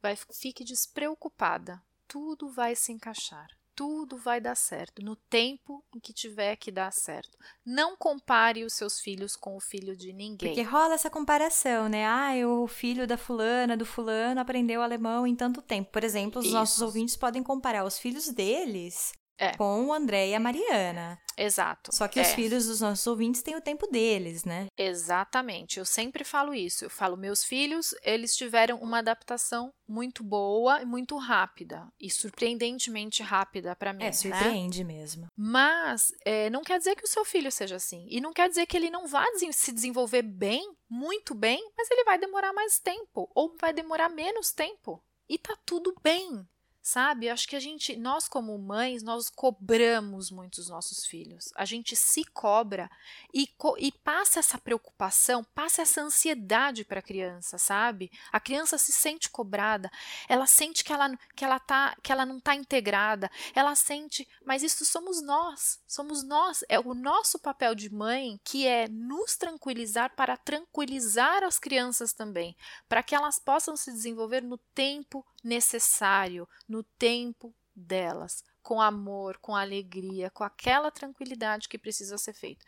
vai 0.00 0.16
fique 0.16 0.64
despreocupada. 0.64 1.82
Tudo 2.08 2.48
vai 2.48 2.74
se 2.74 2.92
encaixar 2.92 3.48
tudo 3.74 4.16
vai 4.16 4.40
dar 4.40 4.54
certo 4.54 5.02
no 5.02 5.16
tempo 5.16 5.84
em 5.94 6.00
que 6.00 6.12
tiver 6.12 6.56
que 6.56 6.70
dar 6.70 6.92
certo. 6.92 7.36
Não 7.64 7.96
compare 7.96 8.64
os 8.64 8.72
seus 8.72 9.00
filhos 9.00 9.36
com 9.36 9.56
o 9.56 9.60
filho 9.60 9.96
de 9.96 10.12
ninguém. 10.12 10.50
Porque 10.50 10.62
rola 10.62 10.94
essa 10.94 11.10
comparação, 11.10 11.88
né? 11.88 12.06
Ah, 12.06 12.32
o 12.46 12.66
filho 12.66 13.06
da 13.06 13.16
fulana, 13.16 13.76
do 13.76 13.86
fulano 13.86 14.40
aprendeu 14.40 14.82
alemão 14.82 15.26
em 15.26 15.34
tanto 15.34 15.60
tempo. 15.60 15.90
Por 15.90 16.04
exemplo, 16.04 16.40
os 16.40 16.46
Isso. 16.46 16.54
nossos 16.54 16.80
ouvintes 16.80 17.16
podem 17.16 17.42
comparar 17.42 17.84
os 17.84 17.98
filhos 17.98 18.28
deles 18.28 19.12
é. 19.38 19.56
com 19.56 19.86
o 19.86 19.92
André 19.92 20.28
e 20.28 20.34
a 20.34 20.40
Mariana. 20.40 21.18
Exato. 21.36 21.94
Só 21.94 22.06
que 22.06 22.20
é. 22.20 22.22
os 22.22 22.28
filhos 22.28 22.66
dos 22.66 22.80
nossos 22.80 23.06
ouvintes 23.06 23.42
têm 23.42 23.56
o 23.56 23.60
tempo 23.60 23.86
deles, 23.86 24.44
né? 24.44 24.68
Exatamente. 24.76 25.78
Eu 25.78 25.84
sempre 25.84 26.24
falo 26.24 26.54
isso. 26.54 26.84
Eu 26.84 26.90
falo, 26.90 27.16
meus 27.16 27.44
filhos, 27.44 27.94
eles 28.02 28.36
tiveram 28.36 28.78
uma 28.78 28.98
adaptação 28.98 29.72
muito 29.86 30.22
boa 30.22 30.80
e 30.80 30.84
muito 30.84 31.16
rápida. 31.16 31.86
E 32.00 32.10
surpreendentemente 32.10 33.22
rápida 33.22 33.74
para 33.74 33.92
mim. 33.92 34.04
É, 34.04 34.06
né? 34.06 34.12
surpreende 34.12 34.84
né? 34.84 34.94
mesmo. 34.94 35.26
Mas 35.36 36.12
é, 36.24 36.48
não 36.50 36.62
quer 36.62 36.78
dizer 36.78 36.94
que 36.94 37.04
o 37.04 37.10
seu 37.10 37.24
filho 37.24 37.50
seja 37.50 37.76
assim. 37.76 38.06
E 38.08 38.20
não 38.20 38.32
quer 38.32 38.48
dizer 38.48 38.66
que 38.66 38.76
ele 38.76 38.90
não 38.90 39.06
vá 39.06 39.24
se 39.52 39.72
desenvolver 39.72 40.22
bem, 40.22 40.74
muito 40.88 41.34
bem, 41.34 41.60
mas 41.76 41.90
ele 41.90 42.04
vai 42.04 42.18
demorar 42.18 42.52
mais 42.52 42.78
tempo. 42.78 43.28
Ou 43.34 43.56
vai 43.60 43.72
demorar 43.72 44.08
menos 44.08 44.52
tempo. 44.52 45.02
E 45.28 45.38
tá 45.38 45.56
tudo 45.64 45.94
bem 46.02 46.46
sabe? 46.84 47.30
Acho 47.30 47.48
que 47.48 47.56
a 47.56 47.60
gente, 47.60 47.96
nós 47.96 48.28
como 48.28 48.58
mães, 48.58 49.02
nós 49.02 49.30
cobramos 49.30 50.30
muito 50.30 50.58
os 50.58 50.68
nossos 50.68 51.06
filhos. 51.06 51.50
A 51.56 51.64
gente 51.64 51.96
se 51.96 52.24
cobra 52.24 52.90
e, 53.32 53.48
e 53.78 53.90
passa 53.90 54.38
essa 54.38 54.58
preocupação, 54.58 55.42
passa 55.42 55.80
essa 55.80 56.02
ansiedade 56.02 56.84
para 56.84 56.98
a 56.98 57.02
criança, 57.02 57.56
sabe? 57.56 58.12
A 58.30 58.38
criança 58.38 58.76
se 58.76 58.92
sente 58.92 59.30
cobrada, 59.30 59.90
ela 60.28 60.46
sente 60.46 60.84
que 60.84 60.92
ela, 60.92 61.10
que 61.34 61.42
ela, 61.42 61.58
tá, 61.58 61.96
que 62.02 62.12
ela 62.12 62.26
não 62.26 62.36
está 62.36 62.54
integrada, 62.54 63.30
ela 63.54 63.74
sente, 63.74 64.28
mas 64.44 64.62
isso 64.62 64.84
somos 64.84 65.22
nós, 65.22 65.80
somos 65.88 66.22
nós, 66.22 66.62
é 66.68 66.78
o 66.78 66.92
nosso 66.92 67.38
papel 67.38 67.74
de 67.74 67.90
mãe 67.90 68.38
que 68.44 68.66
é 68.66 68.88
nos 68.88 69.36
tranquilizar 69.36 70.14
para 70.14 70.36
tranquilizar 70.36 71.42
as 71.44 71.58
crianças 71.58 72.12
também, 72.12 72.54
para 72.86 73.02
que 73.02 73.14
elas 73.14 73.38
possam 73.38 73.74
se 73.74 73.90
desenvolver 73.90 74.42
no 74.42 74.58
tempo 74.74 75.24
necessário, 75.44 76.48
no 76.74 76.82
tempo 76.82 77.54
delas, 77.72 78.42
com 78.60 78.80
amor, 78.80 79.38
com 79.38 79.54
alegria, 79.54 80.28
com 80.28 80.42
aquela 80.42 80.90
tranquilidade 80.90 81.68
que 81.68 81.78
precisa 81.78 82.18
ser 82.18 82.32
feita. 82.32 82.66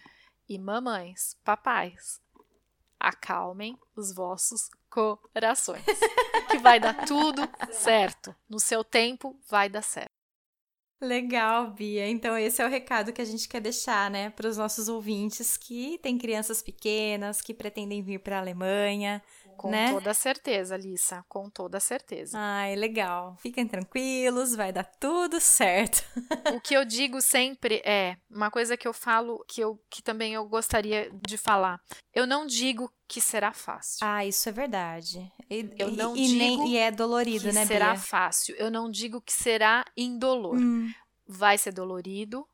E 0.48 0.56
mamães, 0.60 1.36
papais, 1.42 2.20
acalmem 3.00 3.76
os 3.96 4.14
vossos 4.14 4.70
corações, 4.88 5.82
que 6.48 6.58
vai 6.58 6.78
dar 6.78 7.04
tudo 7.04 7.42
certo. 7.72 8.32
No 8.48 8.60
seu 8.60 8.84
tempo 8.84 9.36
vai 9.48 9.68
dar 9.68 9.82
certo. 9.82 10.14
Legal, 11.00 11.72
Bia. 11.72 12.08
Então, 12.08 12.38
esse 12.38 12.62
é 12.62 12.64
o 12.64 12.70
recado 12.70 13.12
que 13.12 13.20
a 13.20 13.24
gente 13.24 13.48
quer 13.48 13.60
deixar, 13.60 14.08
né, 14.08 14.30
para 14.30 14.48
os 14.48 14.56
nossos 14.56 14.88
ouvintes 14.88 15.56
que 15.56 15.98
têm 15.98 16.16
crianças 16.16 16.62
pequenas, 16.62 17.42
que 17.42 17.52
pretendem 17.52 18.04
vir 18.04 18.20
para 18.20 18.36
a 18.36 18.40
Alemanha, 18.40 19.20
com 19.56 19.70
né? 19.70 19.92
toda 19.92 20.12
certeza, 20.14 20.76
Lissa, 20.76 21.24
com 21.28 21.48
toda 21.50 21.80
certeza. 21.80 22.38
Ai, 22.38 22.76
legal. 22.76 23.36
Fiquem 23.40 23.66
tranquilos, 23.66 24.54
vai 24.54 24.72
dar 24.72 24.84
tudo 24.84 25.40
certo. 25.40 26.04
o 26.54 26.60
que 26.60 26.74
eu 26.74 26.84
digo 26.84 27.20
sempre 27.20 27.82
é 27.84 28.16
uma 28.30 28.50
coisa 28.50 28.76
que 28.76 28.86
eu 28.86 28.92
falo 28.92 29.44
que 29.48 29.60
eu 29.60 29.80
que 29.90 30.02
também 30.02 30.34
eu 30.34 30.46
gostaria 30.46 31.10
de 31.26 31.36
falar. 31.36 31.80
Eu 32.14 32.26
não 32.26 32.46
digo 32.46 32.92
que 33.08 33.20
será 33.20 33.52
fácil. 33.52 33.98
Ah, 34.02 34.24
isso 34.24 34.48
é 34.48 34.52
verdade. 34.52 35.32
E, 35.50 35.70
eu 35.78 35.90
não 35.90 36.16
e, 36.16 36.26
digo 36.26 36.38
nem, 36.38 36.68
e 36.68 36.76
é 36.76 36.90
dolorido, 36.90 37.48
que 37.48 37.52
né, 37.52 37.66
será 37.66 37.92
Bia? 37.92 38.00
fácil. 38.00 38.54
Eu 38.56 38.70
não 38.70 38.90
digo 38.90 39.20
que 39.20 39.32
será 39.32 39.84
indolor. 39.96 40.56
Hum. 40.56 40.92
Vai 41.26 41.58
ser 41.58 41.72
dolorido, 41.72 42.46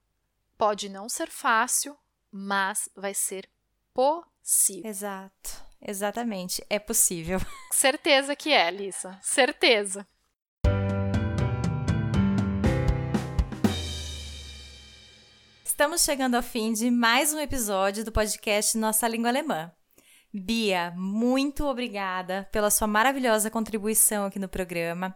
pode 0.56 0.88
não 0.88 1.08
ser 1.08 1.28
fácil, 1.28 1.96
mas 2.30 2.88
vai 2.94 3.12
ser 3.14 3.48
possível. 3.92 4.88
Exato. 4.88 5.71
Exatamente, 5.84 6.64
é 6.70 6.78
possível. 6.78 7.40
Certeza 7.72 8.36
que 8.36 8.52
é, 8.52 8.70
Lisa. 8.70 9.18
Certeza. 9.20 10.06
Estamos 15.64 16.02
chegando 16.02 16.36
ao 16.36 16.42
fim 16.42 16.72
de 16.72 16.90
mais 16.90 17.34
um 17.34 17.40
episódio 17.40 18.04
do 18.04 18.12
podcast 18.12 18.78
Nossa 18.78 19.08
Língua 19.08 19.30
Alemã. 19.30 19.72
Bia, 20.34 20.94
muito 20.96 21.66
obrigada 21.66 22.48
pela 22.50 22.70
sua 22.70 22.86
maravilhosa 22.86 23.50
contribuição 23.50 24.24
aqui 24.24 24.38
no 24.38 24.48
programa. 24.48 25.14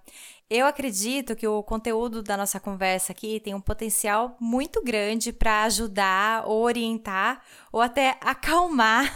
Eu 0.49 0.67
acredito 0.67 1.35
que 1.35 1.49
o 1.49 1.63
conteúdo 1.63 2.23
da 2.23 2.37
nossa 2.37 2.61
conversa 2.61 3.13
aqui 3.13 3.41
tem 3.41 3.55
um 3.55 3.61
potencial 3.61 4.37
muito 4.39 4.83
grande 4.85 5.33
para 5.33 5.65
ajudar, 5.65 6.47
orientar 6.47 7.43
ou 7.73 7.81
até 7.81 8.19
acalmar 8.21 9.11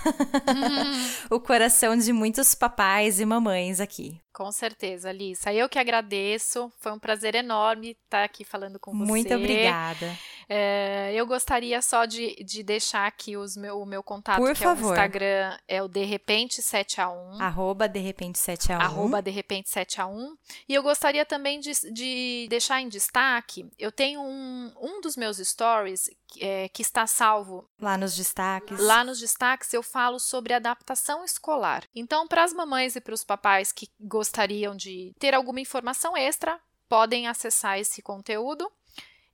o 1.31 1.39
coração 1.39 1.97
de 1.97 2.13
muitos 2.13 2.55
papais 2.55 3.21
e 3.21 3.27
mamães 3.27 3.79
aqui. 3.79 4.19
Com 4.33 4.51
certeza, 4.51 5.11
Alissa. 5.11 5.53
Eu 5.53 5.69
que 5.69 5.79
agradeço. 5.79 6.73
Foi 6.81 6.93
um 6.93 6.99
prazer 6.99 7.35
enorme 7.35 7.97
estar 8.05 8.25
aqui 8.25 8.43
falando 8.43 8.81
com 8.81 8.91
você. 8.91 9.05
Muito 9.05 9.35
obrigada. 9.35 10.17
É, 10.53 11.13
eu 11.15 11.25
gostaria 11.29 11.81
só 11.81 12.05
de, 12.07 12.35
de 12.43 12.65
deixar 12.65 13.07
aqui 13.07 13.37
os 13.37 13.57
meu, 13.57 13.81
o 13.81 13.87
meu 13.87 14.03
contato, 14.03 14.39
Por 14.39 14.53
que 14.53 14.65
favor. 14.65 14.83
é 14.83 14.89
o 14.89 14.91
Instagram, 14.91 15.59
é 15.69 15.81
o 15.81 15.87
de 15.87 16.05
repente 16.05 16.61
7 16.61 17.01
a 17.01 17.09
1. 17.09 17.41
Arroba 17.41 17.89
de 17.89 18.01
repente 18.01 18.37
7 18.37 18.73
a 18.73 18.79
1. 18.79 18.81
Arroba 18.81 19.23
de 19.23 19.31
repente 19.31 19.71
7 19.71 20.01
a 20.01 20.07
1. 20.09 20.37
E 20.69 20.75
eu 20.75 20.83
gostaria 20.83 21.25
também 21.25 21.61
de, 21.61 21.71
de 21.93 22.49
deixar 22.51 22.81
em 22.81 22.89
destaque, 22.89 23.71
eu 23.79 23.93
tenho 23.93 24.21
um, 24.21 24.73
um 24.81 25.01
dos 25.01 25.17
meus 25.17 25.37
stories 25.37 26.11
é, 26.41 26.69
que 26.71 26.83
está 26.83 27.07
salvo. 27.07 27.65
Lá 27.81 27.97
nos 27.97 28.17
destaques. 28.17 28.77
Lá 28.81 29.05
nos 29.05 29.21
destaques 29.21 29.73
eu 29.73 29.85
falo 29.85 30.19
sobre 30.19 30.53
adaptação 30.53 31.25
escolar. 31.25 31.85
Então, 31.95 32.27
para 32.27 32.43
as 32.43 32.53
mamães 32.53 32.97
e 32.97 33.01
para 33.01 33.15
os 33.15 33.23
papais 33.23 33.71
que 33.71 33.89
gostariam 34.01 34.75
de 34.75 35.15
ter 35.17 35.33
alguma 35.33 35.61
informação 35.61 36.17
extra, 36.17 36.59
podem 36.89 37.29
acessar 37.29 37.79
esse 37.79 38.03
conteúdo. 38.03 38.69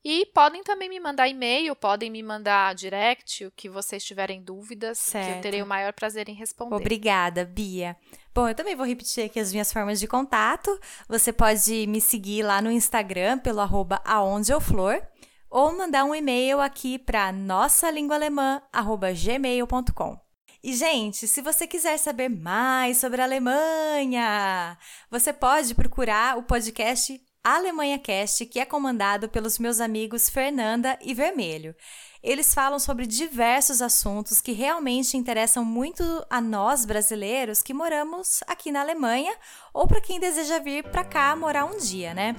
E 0.08 0.24
podem 0.26 0.62
também 0.62 0.88
me 0.88 1.00
mandar 1.00 1.26
e-mail, 1.26 1.74
podem 1.74 2.08
me 2.08 2.22
mandar 2.22 2.76
direct, 2.76 3.44
o 3.44 3.50
que 3.50 3.68
vocês 3.68 4.04
tiverem 4.04 4.40
dúvidas, 4.40 5.00
certo. 5.00 5.26
que 5.26 5.32
eu 5.32 5.40
terei 5.40 5.60
o 5.60 5.66
maior 5.66 5.92
prazer 5.92 6.28
em 6.28 6.32
responder. 6.32 6.76
Obrigada, 6.76 7.44
Bia. 7.44 7.96
Bom, 8.32 8.48
eu 8.48 8.54
também 8.54 8.76
vou 8.76 8.86
repetir 8.86 9.24
aqui 9.24 9.40
as 9.40 9.50
minhas 9.50 9.72
formas 9.72 9.98
de 9.98 10.06
contato. 10.06 10.70
Você 11.08 11.32
pode 11.32 11.88
me 11.88 12.00
seguir 12.00 12.44
lá 12.44 12.62
no 12.62 12.70
Instagram 12.70 13.40
pelo 13.40 13.58
arroba 13.58 14.00
aondeeuflor 14.04 15.02
ou 15.50 15.76
mandar 15.76 16.04
um 16.04 16.14
e-mail 16.14 16.60
aqui 16.60 17.00
para 17.00 17.32
nossalinguaalemã@gmail.com. 17.32 20.20
E, 20.62 20.72
gente, 20.72 21.26
se 21.26 21.42
você 21.42 21.66
quiser 21.66 21.98
saber 21.98 22.28
mais 22.28 22.98
sobre 22.98 23.20
a 23.20 23.24
Alemanha, 23.24 24.78
você 25.10 25.32
pode 25.32 25.74
procurar 25.74 26.38
o 26.38 26.44
podcast 26.44 27.20
Alemanha 27.48 27.96
Cast, 27.96 28.44
que 28.46 28.58
é 28.58 28.64
comandado 28.64 29.28
pelos 29.28 29.56
meus 29.56 29.78
amigos 29.80 30.28
Fernanda 30.28 30.98
e 31.00 31.14
Vermelho. 31.14 31.76
Eles 32.20 32.52
falam 32.52 32.80
sobre 32.80 33.06
diversos 33.06 33.80
assuntos 33.80 34.40
que 34.40 34.50
realmente 34.50 35.16
interessam 35.16 35.64
muito 35.64 36.02
a 36.28 36.40
nós 36.40 36.84
brasileiros 36.84 37.62
que 37.62 37.72
moramos 37.72 38.40
aqui 38.48 38.72
na 38.72 38.80
Alemanha 38.80 39.32
ou 39.72 39.86
para 39.86 40.00
quem 40.00 40.18
deseja 40.18 40.58
vir 40.58 40.82
para 40.90 41.04
cá 41.04 41.36
morar 41.36 41.66
um 41.66 41.78
dia, 41.78 42.12
né? 42.12 42.34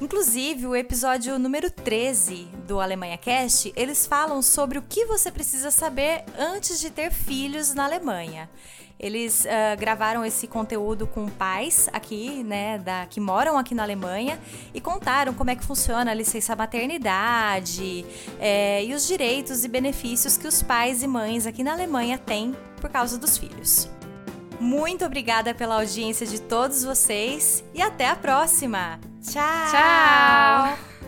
Inclusive, 0.00 0.66
o 0.66 0.74
episódio 0.74 1.38
número 1.38 1.70
13 1.70 2.48
do 2.66 2.80
Alemanha 2.80 3.18
Cast, 3.18 3.70
eles 3.76 4.06
falam 4.06 4.40
sobre 4.40 4.78
o 4.78 4.82
que 4.88 5.04
você 5.04 5.30
precisa 5.30 5.70
saber 5.70 6.24
antes 6.38 6.80
de 6.80 6.88
ter 6.88 7.12
filhos 7.12 7.74
na 7.74 7.84
Alemanha. 7.84 8.48
Eles 9.00 9.46
uh, 9.46 9.80
gravaram 9.80 10.22
esse 10.26 10.46
conteúdo 10.46 11.06
com 11.06 11.26
pais 11.26 11.88
aqui, 11.90 12.44
né, 12.44 12.76
da, 12.78 13.06
que 13.06 13.18
moram 13.18 13.56
aqui 13.56 13.74
na 13.74 13.82
Alemanha 13.82 14.38
e 14.74 14.80
contaram 14.80 15.32
como 15.32 15.50
é 15.50 15.56
que 15.56 15.64
funciona 15.64 16.10
a 16.10 16.14
licença 16.14 16.54
maternidade 16.54 18.04
é, 18.38 18.84
e 18.84 18.92
os 18.92 19.06
direitos 19.06 19.64
e 19.64 19.68
benefícios 19.68 20.36
que 20.36 20.46
os 20.46 20.62
pais 20.62 21.02
e 21.02 21.06
mães 21.06 21.46
aqui 21.46 21.64
na 21.64 21.72
Alemanha 21.72 22.18
têm 22.18 22.54
por 22.78 22.90
causa 22.90 23.16
dos 23.16 23.38
filhos. 23.38 23.88
Muito 24.60 25.06
obrigada 25.06 25.54
pela 25.54 25.76
audiência 25.76 26.26
de 26.26 26.38
todos 26.38 26.84
vocês 26.84 27.64
e 27.72 27.80
até 27.80 28.10
a 28.10 28.16
próxima! 28.16 29.00
Tchau! 29.22 29.70
Tchau! 29.70 30.99